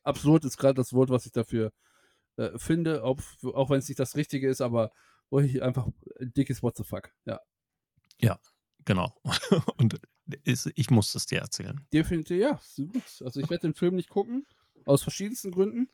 absurd 0.03 0.45
ist 0.45 0.57
grad 0.57 0.77
das 0.77 0.93
Wort, 0.93 1.09
was 1.09 1.25
ich 1.25 1.31
dafür, 1.31 1.71
äh, 2.37 2.57
finde, 2.57 3.03
obf 3.03 3.37
auch 3.45 3.69
wenn's 3.69 3.89
nicht 3.89 3.99
das 3.99 4.15
Richtige 4.15 4.49
ist, 4.49 4.61
aber 4.61 4.91
wo 5.29 5.39
ich 5.39 5.61
einfach 5.61 5.87
dickes 6.19 6.63
What 6.63 6.77
the 6.77 6.83
fuck, 6.83 7.11
ja. 7.25 7.39
Ja, 8.19 8.39
genau. 8.85 9.15
Und 9.77 9.99
ich 10.43 10.89
musste 10.89 11.17
es 11.17 11.25
dir 11.25 11.39
erzählen. 11.39 11.85
Definitiv, 11.93 12.37
ja. 12.37 12.59
Also, 13.21 13.39
ich 13.39 13.49
werde 13.49 13.67
den 13.67 13.73
Film 13.73 13.95
nicht 13.95 14.09
gucken, 14.09 14.45
aus 14.85 15.03
verschiedensten 15.03 15.51
Gründen. 15.51 15.89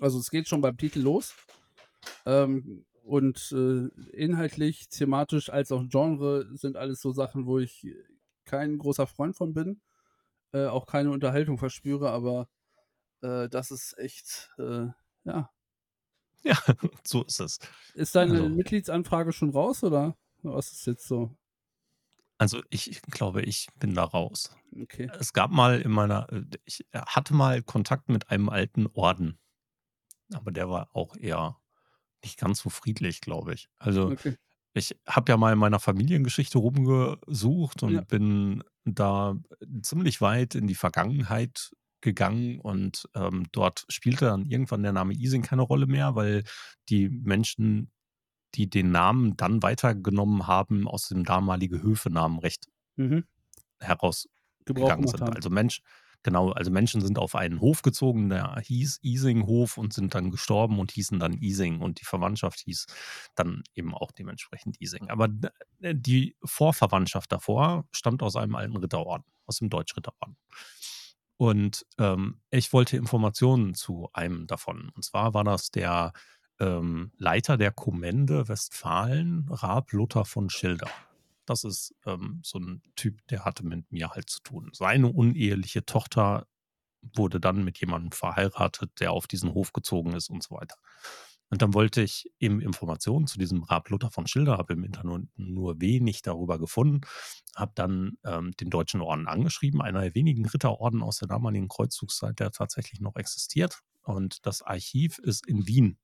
Also, 0.00 0.18
es 0.18 0.30
geht 0.30 0.48
schon 0.48 0.60
beim 0.60 0.76
Titel 0.76 1.00
los. 1.00 1.34
Ähm, 2.24 2.84
und, 3.02 3.52
äh, 3.52 3.86
inhaltlich, 4.12 4.88
thematisch 4.88 5.48
als 5.50 5.72
auch 5.72 5.84
Genre 5.88 6.48
sind 6.56 6.76
alles 6.76 7.00
so 7.00 7.12
Sachen, 7.12 7.46
wo 7.46 7.58
ich 7.58 7.86
kein 8.44 8.78
großer 8.78 9.06
Freund 9.06 9.36
von 9.36 9.54
bin, 9.54 9.80
äh, 10.52 10.66
auch 10.66 10.86
keine 10.86 11.10
Unterhaltung 11.10 11.58
verspüre, 11.58 12.10
aber, 12.10 12.48
äh, 13.22 13.48
das 13.48 13.70
ist 13.70 13.98
echt, 13.98 14.50
äh, 14.58 14.88
ja. 15.24 15.50
Ja, 16.46 16.56
so 17.06 17.24
ist 17.24 17.40
es. 17.40 17.58
Ist 17.94 18.14
deine 18.14 18.32
Also 18.32 18.48
Mitgliedsanfrage 18.48 19.32
schon 19.32 19.50
raus 19.50 19.82
oder 19.84 20.16
was 20.42 20.72
ist 20.72 20.86
jetzt 20.86 21.06
so? 21.08 21.36
Also, 22.38 22.62
ich 22.68 23.00
glaube, 23.02 23.42
ich 23.42 23.68
bin 23.78 23.94
da 23.94 24.04
raus. 24.04 24.54
Okay. 24.78 25.08
Es 25.18 25.32
gab 25.32 25.50
mal 25.50 25.80
in 25.80 25.90
meiner 25.90 26.30
äh, 26.32 26.42
ich 26.66 26.86
hatte 26.94 27.34
mal 27.34 27.62
Kontakt 27.62 28.08
mit 28.10 28.30
einem 28.30 28.48
alten 28.50 28.86
Orden, 28.88 29.38
aber 30.34 30.52
der 30.52 30.68
war 30.68 30.90
auch 30.94 31.16
eher 31.16 31.58
nicht 32.22 32.38
ganz 32.38 32.60
so 32.60 32.70
friedlich, 32.70 33.20
glaube 33.22 33.54
ich. 33.54 33.68
Also, 33.78 34.08
Okay. 34.08 34.36
ich 34.74 34.96
habe 35.08 35.32
ja 35.32 35.38
mal 35.38 35.52
in 35.54 35.58
meiner 35.58 35.80
Familiengeschichte 35.80 36.58
rumgesucht 36.58 37.82
Ja. 37.82 37.88
und 37.88 38.08
bin 38.08 38.62
da 38.84 39.36
ziemlich 39.82 40.20
weit 40.20 40.54
in 40.54 40.66
die 40.66 40.74
Vergangenheit 40.74 41.72
gegangen 42.06 42.60
und 42.60 43.08
ähm, 43.14 43.46
dort 43.52 43.84
spielte 43.88 44.26
dann 44.26 44.46
irgendwann 44.46 44.82
der 44.82 44.92
Name 44.92 45.14
Ising 45.14 45.42
keine 45.42 45.62
Rolle 45.62 45.86
mehr, 45.86 46.14
weil 46.16 46.44
die 46.88 47.08
Menschen, 47.10 47.90
die 48.54 48.70
den 48.70 48.90
Namen 48.92 49.36
dann 49.36 49.62
weitergenommen 49.62 50.46
haben, 50.48 50.88
aus 50.88 51.08
dem 51.08 51.24
damaligen 51.24 51.82
Höfenamenrecht 51.82 52.66
Mhm. 52.96 53.22
herausgegangen 53.80 55.06
sind. 55.06 55.22
haben. 55.22 55.36
Also 55.36 55.50
Mensch, 55.50 55.80
genau, 56.22 56.50
also 56.52 56.70
Menschen 56.70 57.00
sind 57.00 57.18
auf 57.18 57.34
einen 57.34 57.60
Hof 57.60 57.82
gezogen, 57.82 58.28
der 58.28 58.58
hieß 58.60 58.98
Isinghof 59.02 59.78
und 59.78 59.92
sind 59.92 60.14
dann 60.14 60.30
gestorben 60.30 60.78
und 60.78 60.90
hießen 60.92 61.18
dann 61.18 61.34
Ising 61.34 61.80
und 61.80 62.00
die 62.00 62.04
Verwandtschaft 62.04 62.60
hieß 62.60 62.86
dann 63.34 63.62
eben 63.74 63.94
auch 63.94 64.12
dementsprechend 64.12 64.80
Ising. 64.80 65.08
Aber 65.10 65.28
d- 65.28 65.48
die 65.80 66.36
Vorverwandtschaft 66.44 67.30
davor 67.32 67.86
stammt 67.92 68.22
aus 68.22 68.36
einem 68.36 68.54
alten 68.56 68.76
Ritterorden, 68.76 69.26
aus 69.46 69.58
dem 69.58 69.70
Deutschritterorden. 69.70 70.36
Und 71.36 71.84
ähm, 71.98 72.40
ich 72.50 72.72
wollte 72.72 72.96
Informationen 72.96 73.74
zu 73.74 74.08
einem 74.12 74.46
davon. 74.46 74.90
Und 74.94 75.04
zwar 75.04 75.34
war 75.34 75.44
das 75.44 75.70
der 75.70 76.12
ähm, 76.58 77.12
Leiter 77.18 77.56
der 77.58 77.72
Kommende 77.72 78.48
Westfalen, 78.48 79.46
Raab 79.50 79.92
Luther 79.92 80.24
von 80.24 80.48
Schilder. 80.48 80.88
Das 81.44 81.64
ist 81.64 81.94
ähm, 82.06 82.40
so 82.42 82.58
ein 82.58 82.82
Typ, 82.96 83.26
der 83.28 83.44
hatte 83.44 83.64
mit 83.64 83.90
mir 83.92 84.10
halt 84.10 84.30
zu 84.30 84.40
tun. 84.40 84.70
Seine 84.72 85.08
uneheliche 85.08 85.84
Tochter 85.84 86.46
wurde 87.14 87.38
dann 87.38 87.64
mit 87.64 87.78
jemandem 87.78 88.12
verheiratet, 88.12 88.90
der 89.00 89.12
auf 89.12 89.26
diesen 89.26 89.54
Hof 89.54 89.72
gezogen 89.72 90.14
ist 90.14 90.30
und 90.30 90.42
so 90.42 90.56
weiter. 90.56 90.76
Und 91.50 91.62
dann 91.62 91.74
wollte 91.74 92.02
ich 92.02 92.30
eben 92.40 92.60
Informationen 92.60 93.26
zu 93.26 93.38
diesem 93.38 93.62
Raab 93.62 93.88
Luther 93.90 94.10
von 94.10 94.26
Schilder, 94.26 94.58
habe 94.58 94.72
im 94.72 94.84
Internet 94.84 95.28
nur 95.36 95.80
wenig 95.80 96.22
darüber 96.22 96.58
gefunden, 96.58 97.02
habe 97.54 97.72
dann 97.74 98.18
ähm, 98.24 98.52
den 98.52 98.70
Deutschen 98.70 99.00
Orden 99.00 99.28
angeschrieben, 99.28 99.80
einer 99.80 100.00
der 100.00 100.14
wenigen 100.14 100.46
Ritterorden 100.46 101.02
aus 101.02 101.18
der 101.18 101.28
damaligen 101.28 101.68
Kreuzzugszeit, 101.68 102.40
der 102.40 102.50
tatsächlich 102.50 103.00
noch 103.00 103.16
existiert. 103.16 103.80
Und 104.02 104.44
das 104.46 104.62
Archiv 104.62 105.18
ist 105.18 105.46
in 105.46 105.66
Wien. 105.66 105.98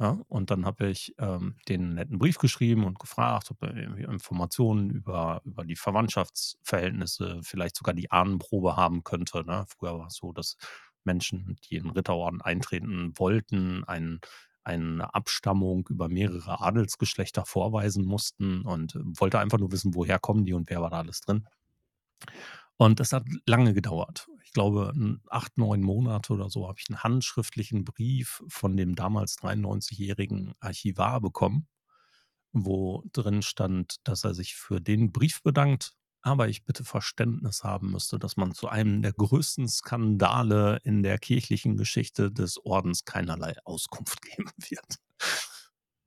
Ja, 0.00 0.18
und 0.26 0.50
dann 0.50 0.66
habe 0.66 0.88
ich 0.88 1.14
ähm, 1.18 1.54
den 1.68 1.94
netten 1.94 2.18
Brief 2.18 2.38
geschrieben 2.38 2.84
und 2.84 2.98
gefragt, 2.98 3.52
ob 3.52 3.62
er 3.62 3.72
Informationen 4.08 4.90
über, 4.90 5.40
über 5.44 5.64
die 5.64 5.76
Verwandtschaftsverhältnisse, 5.76 7.40
vielleicht 7.44 7.76
sogar 7.76 7.94
die 7.94 8.10
Ahnenprobe 8.10 8.74
haben 8.74 9.04
könnte. 9.04 9.44
Ne? 9.44 9.64
Früher 9.68 9.96
war 9.96 10.08
es 10.08 10.16
so, 10.16 10.32
dass 10.32 10.56
Menschen, 11.04 11.56
die 11.64 11.76
in 11.76 11.84
den 11.84 11.92
Ritterorden 11.92 12.40
eintreten 12.40 13.12
wollten, 13.16 13.84
ein, 13.84 14.20
eine 14.64 15.14
Abstammung 15.14 15.86
über 15.88 16.08
mehrere 16.08 16.60
Adelsgeschlechter 16.60 17.44
vorweisen 17.44 18.04
mussten 18.04 18.62
und 18.62 18.98
wollte 19.18 19.38
einfach 19.38 19.58
nur 19.58 19.72
wissen, 19.72 19.94
woher 19.94 20.18
kommen 20.18 20.44
die 20.44 20.54
und 20.54 20.70
wer 20.70 20.80
war 20.80 20.90
da 20.90 20.98
alles 20.98 21.20
drin. 21.20 21.46
Und 22.76 23.00
es 23.00 23.12
hat 23.12 23.24
lange 23.46 23.74
gedauert. 23.74 24.28
Ich 24.44 24.52
glaube, 24.52 24.92
acht, 25.28 25.56
neun 25.56 25.82
Monate 25.82 26.32
oder 26.32 26.50
so 26.50 26.68
habe 26.68 26.78
ich 26.78 26.86
einen 26.88 27.02
handschriftlichen 27.02 27.84
Brief 27.84 28.42
von 28.48 28.76
dem 28.76 28.94
damals 28.94 29.38
93-jährigen 29.38 30.54
Archivar 30.60 31.20
bekommen, 31.20 31.68
wo 32.52 33.04
drin 33.12 33.42
stand, 33.42 33.96
dass 34.04 34.24
er 34.24 34.34
sich 34.34 34.54
für 34.54 34.80
den 34.80 35.12
Brief 35.12 35.42
bedankt, 35.42 35.94
aber 36.22 36.48
ich 36.48 36.64
bitte 36.64 36.84
Verständnis 36.84 37.64
haben 37.64 37.90
müsste, 37.90 38.18
dass 38.18 38.36
man 38.36 38.54
zu 38.54 38.68
einem 38.68 39.02
der 39.02 39.12
größten 39.12 39.68
Skandale 39.68 40.78
in 40.84 41.02
der 41.02 41.18
kirchlichen 41.18 41.76
Geschichte 41.76 42.30
des 42.30 42.64
Ordens 42.64 43.04
keinerlei 43.04 43.56
Auskunft 43.64 44.22
geben 44.36 44.50
wird. 44.56 44.96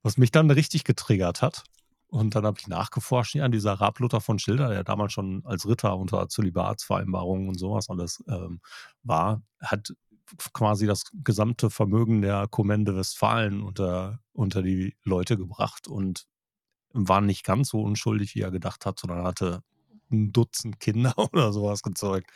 Was 0.02 0.16
mich 0.16 0.30
dann 0.30 0.50
richtig 0.50 0.84
getriggert 0.84 1.42
hat. 1.42 1.64
Und 2.08 2.34
dann 2.34 2.46
habe 2.46 2.58
ich 2.58 2.68
nachgeforscht, 2.68 3.34
ja, 3.34 3.48
dieser 3.48 3.74
Raab 3.74 3.98
Luther 3.98 4.20
von 4.20 4.38
Schilder, 4.38 4.68
der 4.68 4.84
damals 4.84 5.12
schon 5.12 5.44
als 5.44 5.66
Ritter 5.66 5.96
unter 5.96 6.28
Zölibatsvereinbarungen 6.28 7.48
und 7.48 7.58
sowas 7.58 7.90
alles 7.90 8.22
ähm, 8.28 8.60
war, 9.02 9.42
hat 9.60 9.92
quasi 10.52 10.86
das 10.86 11.04
gesamte 11.12 11.68
Vermögen 11.68 12.22
der 12.22 12.46
Kommende 12.48 12.96
Westfalen 12.96 13.60
unter, 13.60 14.20
unter 14.32 14.62
die 14.62 14.96
Leute 15.02 15.36
gebracht 15.36 15.88
und 15.88 16.26
war 16.92 17.20
nicht 17.20 17.44
ganz 17.44 17.70
so 17.70 17.82
unschuldig, 17.82 18.34
wie 18.34 18.40
er 18.40 18.50
gedacht 18.50 18.86
hat, 18.86 18.98
sondern 18.98 19.24
hatte 19.24 19.62
ein 20.10 20.32
Dutzend 20.32 20.80
Kinder 20.80 21.14
oder 21.32 21.52
sowas 21.52 21.82
gezeugt. 21.82 22.30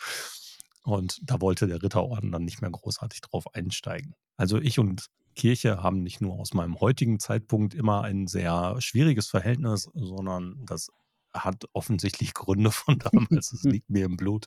Und 0.82 1.20
da 1.22 1.40
wollte 1.40 1.66
der 1.66 1.82
Ritterorden 1.82 2.32
dann 2.32 2.44
nicht 2.44 2.62
mehr 2.62 2.70
großartig 2.70 3.20
drauf 3.20 3.54
einsteigen. 3.54 4.14
Also 4.36 4.58
ich 4.58 4.78
und 4.78 5.06
Kirche 5.34 5.82
haben 5.82 6.02
nicht 6.02 6.20
nur 6.20 6.34
aus 6.38 6.54
meinem 6.54 6.80
heutigen 6.80 7.18
Zeitpunkt 7.20 7.74
immer 7.74 8.02
ein 8.02 8.26
sehr 8.26 8.80
schwieriges 8.80 9.28
Verhältnis, 9.28 9.90
sondern 9.94 10.64
das 10.64 10.90
hat 11.32 11.64
offensichtlich 11.72 12.34
Gründe 12.34 12.70
von 12.70 12.98
damals. 12.98 13.52
Es 13.52 13.62
liegt 13.64 13.90
mir 13.90 14.06
im 14.06 14.16
Blut. 14.16 14.46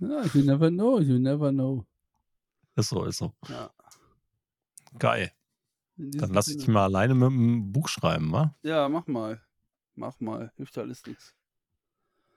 Ja, 0.00 0.24
you 0.26 0.42
never 0.42 0.70
know, 0.70 1.00
you 1.00 1.18
never 1.18 1.50
know. 1.50 1.84
Ist 2.76 2.90
so, 2.90 3.04
ist 3.04 3.18
so. 3.18 3.34
Ja. 3.48 3.70
Geil. 4.98 5.32
Dann 5.96 6.32
lass 6.32 6.46
ich 6.46 6.58
dich 6.58 6.68
mal 6.68 6.84
alleine 6.84 7.14
mit 7.14 7.28
dem 7.28 7.72
Buch 7.72 7.88
schreiben, 7.88 8.30
wa? 8.30 8.54
Ja, 8.62 8.88
mach 8.88 9.08
mal. 9.08 9.42
Mach 9.96 10.20
mal. 10.20 10.52
Hilft 10.56 10.78
alles 10.78 11.04
nichts. 11.04 11.34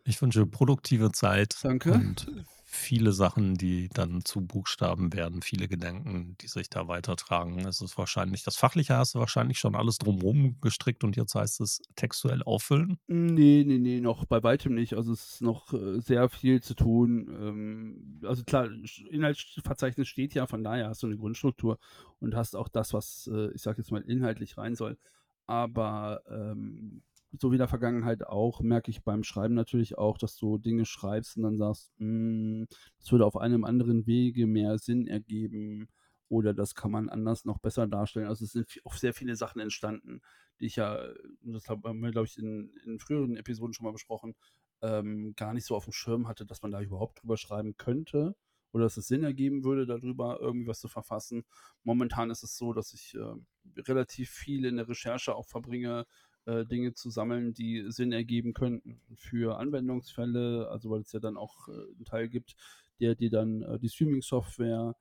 Ich 0.06 0.22
wünsche 0.22 0.46
produktive 0.46 1.12
Zeit 1.12 1.58
Danke. 1.64 1.94
und 1.94 2.28
viele 2.72 3.12
Sachen, 3.12 3.56
die 3.56 3.90
dann 3.90 4.24
zu 4.24 4.40
Buchstaben 4.40 5.12
werden, 5.14 5.42
viele 5.42 5.68
Gedanken, 5.68 6.38
die 6.40 6.48
sich 6.48 6.70
da 6.70 6.88
weitertragen. 6.88 7.60
Es 7.68 7.82
ist 7.82 7.98
wahrscheinlich, 7.98 8.44
das 8.44 8.56
Fachliche 8.56 8.96
hast 8.96 9.14
du 9.14 9.20
wahrscheinlich 9.20 9.60
schon 9.60 9.76
alles 9.76 9.98
drumherum 9.98 10.56
gestrickt 10.62 11.04
und 11.04 11.18
jetzt 11.18 11.36
heißt 11.36 11.60
es 11.60 11.82
textuell 11.98 12.42
auffüllen. 12.44 12.98
Nee, 13.08 13.66
nee, 13.68 13.78
nee, 13.78 14.00
noch 14.00 14.26
bei 14.26 14.42
weitem 14.42 14.74
nicht. 14.74 14.94
Also 14.94 15.12
es 15.12 15.34
ist 15.34 15.42
noch 15.42 15.74
äh, 15.74 16.00
sehr 16.00 16.30
viel 16.30 16.64
zu 16.64 16.74
tun. 16.74 17.28
Ähm, 17.30 18.22
also 18.24 18.44
klar, 18.46 18.70
Inhaltsverzeichnis 19.10 20.08
steht 20.08 20.34
ja, 20.34 20.48
von 20.48 20.64
daher 20.64 20.88
hast 20.88 21.04
du 21.04 21.08
eine 21.08 21.18
Grundstruktur 21.18 21.78
und 22.20 22.36
hast 22.36 22.56
auch 22.56 22.70
das, 22.70 22.94
was, 22.94 23.30
äh, 23.34 23.52
ich 23.52 23.62
sag 23.62 23.78
jetzt 23.80 23.92
mal, 23.92 24.02
inhaltlich 24.02 24.58
rein 24.58 24.76
soll. 24.76 24.98
Aber 25.46 26.22
ähm, 26.30 27.02
so 27.40 27.52
wie 27.52 27.56
in 27.56 27.60
der 27.60 27.68
Vergangenheit 27.68 28.26
auch, 28.28 28.62
merke 28.62 28.92
ich 28.92 29.04
beim 29.04 29.24
Schreiben 29.24 29.54
natürlich 29.54 29.98
auch, 29.98 30.18
dass 30.18 30.36
du 30.38 30.58
Dinge 30.58 30.86
schreibst 30.86 31.38
und 31.38 31.44
dann 31.44 31.58
sagst, 31.58 31.92
"Mm, 31.98 32.64
das 33.00 33.12
würde 33.12 33.26
auf 33.26 33.38
einem 33.38 33.64
anderen 33.66 34.06
Wege 34.08 34.48
mehr 34.48 34.78
Sinn 34.78 35.08
ergeben 35.08 35.88
oder 36.30 36.54
das 36.54 36.76
kann 36.76 36.92
man 36.92 37.10
anders 37.10 37.46
noch 37.46 37.60
besser 37.60 37.88
darstellen. 37.88 38.28
Also 38.28 38.46
es 38.46 38.52
sind 38.54 38.68
auch 38.86 38.96
sehr 38.96 39.14
viele 39.14 39.36
Sachen 39.36 39.60
entstanden, 39.62 40.22
die 40.60 40.66
ich 40.68 40.78
ja, 40.78 40.98
das 41.42 41.68
haben 41.68 42.00
wir, 42.02 42.12
glaube 42.12 42.28
ich, 42.28 42.38
in, 42.38 42.74
in 42.86 43.00
früheren 43.00 43.36
Episoden 43.36 43.74
schon 43.74 43.86
mal 43.86 43.92
besprochen, 43.92 44.36
ähm, 44.82 45.34
gar 45.36 45.54
nicht 45.54 45.66
so 45.66 45.76
auf 45.76 45.84
dem 45.86 45.94
Schirm 45.94 46.28
hatte, 46.28 46.46
dass 46.46 46.62
man 46.62 46.72
da 46.72 46.82
überhaupt 46.82 47.22
drüber 47.22 47.38
schreiben 47.38 47.76
könnte 47.78 48.36
oder 48.72 48.86
dass 48.86 48.98
es 48.98 49.08
Sinn 49.08 49.24
ergeben 49.24 49.64
würde, 49.64 49.86
darüber 49.86 50.40
irgendwie 50.40 50.68
was 50.68 50.80
zu 50.80 50.88
verfassen. 50.88 51.44
Momentan 51.84 52.30
ist 52.30 52.44
es 52.44 52.58
so, 52.58 52.74
dass 52.74 52.94
ich 52.94 53.16
äh, 53.16 53.82
relativ 53.82 54.30
viel 54.30 54.66
in 54.66 54.78
der 54.78 54.88
Recherche 54.88 55.36
auch 55.36 55.48
verbringe, 55.48 56.06
äh, 56.46 56.66
Dinge 56.66 56.94
zu 56.94 57.10
sammeln, 57.10 57.54
die 57.54 57.86
Sinn 57.90 58.12
ergeben 58.12 58.54
könnten 58.54 59.02
für 59.16 59.58
Anwendungsfälle, 59.58 60.70
also 60.70 60.90
weil 60.90 61.02
es 61.02 61.12
ja 61.12 61.20
dann 61.20 61.38
auch 61.38 61.68
äh, 61.68 61.72
einen 61.72 62.06
Teil 62.06 62.30
gibt, 62.30 62.56
der 63.00 63.16
dir 63.16 63.30
dann 63.30 63.62
äh, 63.64 63.80
die 63.80 63.90
Streaming-Software 63.90 64.96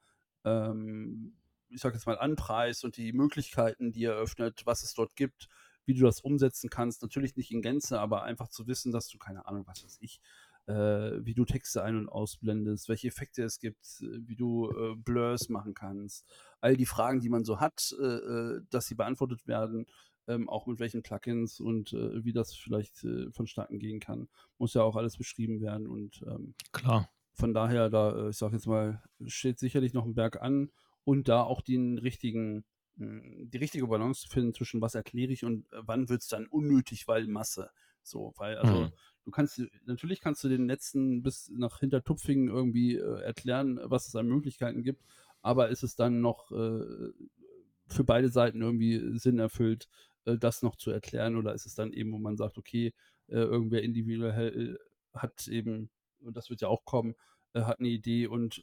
ähm, 0.44 1.34
ich 1.70 1.80
sage 1.80 1.94
jetzt 1.94 2.06
mal, 2.06 2.18
anpreist 2.18 2.84
und 2.84 2.96
die 2.96 3.12
Möglichkeiten, 3.12 3.92
die 3.92 4.04
eröffnet, 4.04 4.62
was 4.66 4.82
es 4.82 4.94
dort 4.94 5.16
gibt, 5.16 5.48
wie 5.86 5.94
du 5.94 6.04
das 6.04 6.20
umsetzen 6.20 6.68
kannst. 6.68 7.02
Natürlich 7.02 7.36
nicht 7.36 7.50
in 7.52 7.62
Gänze, 7.62 8.00
aber 8.00 8.24
einfach 8.24 8.48
zu 8.48 8.66
wissen, 8.66 8.92
dass 8.92 9.08
du, 9.08 9.18
keine 9.18 9.46
Ahnung, 9.46 9.66
was 9.66 9.84
weiß 9.84 9.98
ich, 10.00 10.20
äh, 10.66 10.72
wie 11.24 11.34
du 11.34 11.44
Texte 11.44 11.82
ein- 11.82 11.96
und 11.96 12.08
ausblendest, 12.08 12.88
welche 12.88 13.08
Effekte 13.08 13.42
es 13.42 13.58
gibt, 13.58 13.84
äh, 14.02 14.18
wie 14.26 14.36
du 14.36 14.70
äh, 14.70 14.96
Blurs 14.96 15.48
machen 15.48 15.74
kannst. 15.74 16.26
All 16.60 16.76
die 16.76 16.86
Fragen, 16.86 17.20
die 17.20 17.30
man 17.30 17.44
so 17.44 17.60
hat, 17.60 17.94
äh, 17.98 18.04
äh, 18.04 18.60
dass 18.70 18.86
sie 18.86 18.94
beantwortet 18.94 19.46
werden, 19.46 19.86
ähm, 20.30 20.48
auch 20.48 20.66
mit 20.66 20.78
welchen 20.80 21.02
Plugins 21.02 21.60
und 21.60 21.92
äh, 21.92 22.24
wie 22.24 22.32
das 22.32 22.54
vielleicht 22.54 23.04
äh, 23.04 23.30
vonstatten 23.32 23.78
gehen 23.78 24.00
kann, 24.00 24.28
muss 24.58 24.74
ja 24.74 24.82
auch 24.82 24.96
alles 24.96 25.16
beschrieben 25.16 25.60
werden 25.60 25.86
und 25.86 26.22
ähm, 26.26 26.54
Klar. 26.72 27.08
von 27.34 27.54
daher, 27.54 27.90
da, 27.90 28.26
äh, 28.26 28.30
ich 28.30 28.36
sag 28.36 28.52
jetzt 28.52 28.66
mal, 28.66 29.02
steht 29.26 29.58
sicherlich 29.58 29.94
noch 29.94 30.04
ein 30.04 30.14
Berg 30.14 30.40
an 30.42 30.70
und 31.04 31.28
da 31.28 31.42
auch 31.42 31.60
den 31.62 31.98
richtigen, 31.98 32.64
mh, 32.96 33.46
die 33.46 33.58
richtige 33.58 33.86
Balance 33.86 34.22
zu 34.22 34.28
finden 34.28 34.54
zwischen 34.54 34.80
was 34.80 34.94
erkläre 34.94 35.32
ich 35.32 35.44
und 35.44 35.72
äh, 35.72 35.78
wann 35.82 36.08
wird 36.08 36.22
es 36.22 36.28
dann 36.28 36.46
unnötig, 36.46 37.08
weil 37.08 37.26
Masse. 37.26 37.70
So, 38.02 38.32
weil, 38.36 38.56
also, 38.56 38.88
Mhm. 38.88 38.92
du 39.24 39.30
kannst, 39.30 39.62
natürlich 39.84 40.20
kannst 40.20 40.42
du 40.44 40.48
den 40.48 40.66
letzten 40.66 41.22
bis 41.22 41.50
nach 41.54 41.80
Hintertupfingen 41.80 42.48
irgendwie 42.48 42.96
äh, 42.96 43.20
erklären, 43.22 43.78
was 43.84 44.08
es 44.08 44.16
an 44.16 44.26
Möglichkeiten 44.26 44.82
gibt, 44.82 45.04
aber 45.42 45.68
ist 45.68 45.82
es 45.82 45.96
dann 45.96 46.20
noch 46.20 46.50
äh, 46.50 47.12
für 47.86 48.04
beide 48.04 48.28
Seiten 48.28 48.62
irgendwie 48.62 49.18
Sinn 49.18 49.38
erfüllt, 49.38 49.88
äh, 50.24 50.38
das 50.38 50.62
noch 50.62 50.76
zu 50.76 50.90
erklären 50.90 51.36
oder 51.36 51.54
ist 51.54 51.66
es 51.66 51.74
dann 51.74 51.92
eben, 51.92 52.12
wo 52.12 52.18
man 52.18 52.36
sagt, 52.36 52.58
okay, 52.58 52.94
äh, 53.28 53.36
irgendwer 53.36 53.82
individuell 53.82 54.76
äh, 54.76 55.18
hat 55.18 55.48
eben, 55.48 55.90
und 56.20 56.36
das 56.36 56.50
wird 56.50 56.60
ja 56.60 56.68
auch 56.68 56.84
kommen, 56.84 57.14
hat 57.54 57.80
eine 57.80 57.88
Idee 57.88 58.26
und 58.28 58.62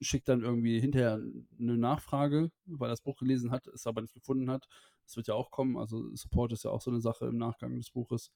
schickt 0.00 0.28
dann 0.28 0.42
irgendwie 0.42 0.80
hinterher 0.80 1.20
eine 1.58 1.76
Nachfrage, 1.76 2.50
weil 2.66 2.88
er 2.88 2.92
das 2.92 3.02
Buch 3.02 3.16
gelesen 3.16 3.50
hat, 3.50 3.66
es 3.68 3.86
aber 3.86 4.02
nicht 4.02 4.14
gefunden 4.14 4.50
hat. 4.50 4.66
Das 5.06 5.16
wird 5.16 5.28
ja 5.28 5.34
auch 5.34 5.50
kommen. 5.50 5.76
Also 5.76 6.14
Support 6.14 6.52
ist 6.52 6.64
ja 6.64 6.70
auch 6.70 6.82
so 6.82 6.90
eine 6.90 7.00
Sache 7.00 7.26
im 7.26 7.38
Nachgang 7.38 7.76
des 7.76 7.90
Buches, 7.90 8.30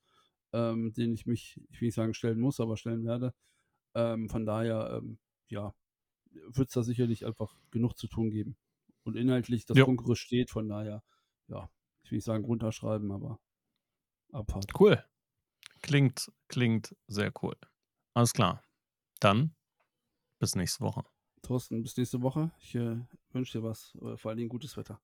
ähm, 0.52 0.92
den 0.94 1.12
ich 1.12 1.26
mich, 1.26 1.60
ich 1.70 1.80
will 1.80 1.88
nicht 1.88 1.94
sagen 1.94 2.14
stellen 2.14 2.40
muss, 2.40 2.60
aber 2.60 2.76
stellen 2.76 3.04
werde. 3.04 3.34
Ähm, 3.94 4.28
von 4.28 4.46
daher, 4.46 5.00
ähm, 5.02 5.18
ja, 5.48 5.74
wird 6.32 6.68
es 6.68 6.74
da 6.74 6.82
sicherlich 6.82 7.26
einfach 7.26 7.56
genug 7.70 7.96
zu 7.98 8.08
tun 8.08 8.30
geben. 8.30 8.56
Und 9.04 9.16
inhaltlich, 9.16 9.66
das 9.66 9.76
Ja. 9.76 9.86
Steht, 10.14 10.50
von 10.50 10.68
daher, 10.68 11.02
ja, 11.48 11.70
ich 12.04 12.10
will 12.10 12.16
nicht 12.18 12.24
sagen 12.24 12.44
runterschreiben, 12.44 13.10
aber 13.10 13.40
Abfahrt. 14.32 14.66
Cool. 14.78 15.02
Klingt 15.82 16.32
klingt 16.48 16.96
sehr 17.06 17.32
cool. 17.42 17.56
Alles 18.14 18.32
klar. 18.32 18.62
Dann 19.20 19.54
bis 20.38 20.54
nächste 20.54 20.80
Woche. 20.84 21.04
Thorsten, 21.42 21.82
bis 21.82 21.96
nächste 21.96 22.22
Woche. 22.22 22.50
Ich, 22.58 22.74
äh, 22.74 22.96
wünsche 23.32 23.58
dir 23.58 23.64
was, 23.64 23.94
äh, 24.00 24.16
vor 24.16 24.30
allen 24.30 24.38
Dingen 24.38 24.48
gutes 24.48 24.76
Wetter. 24.76 25.00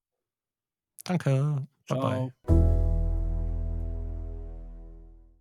Danke. 1.05 1.67
Bye, 1.89 1.99
bye. 1.99 2.33
Ciao. 2.47 2.80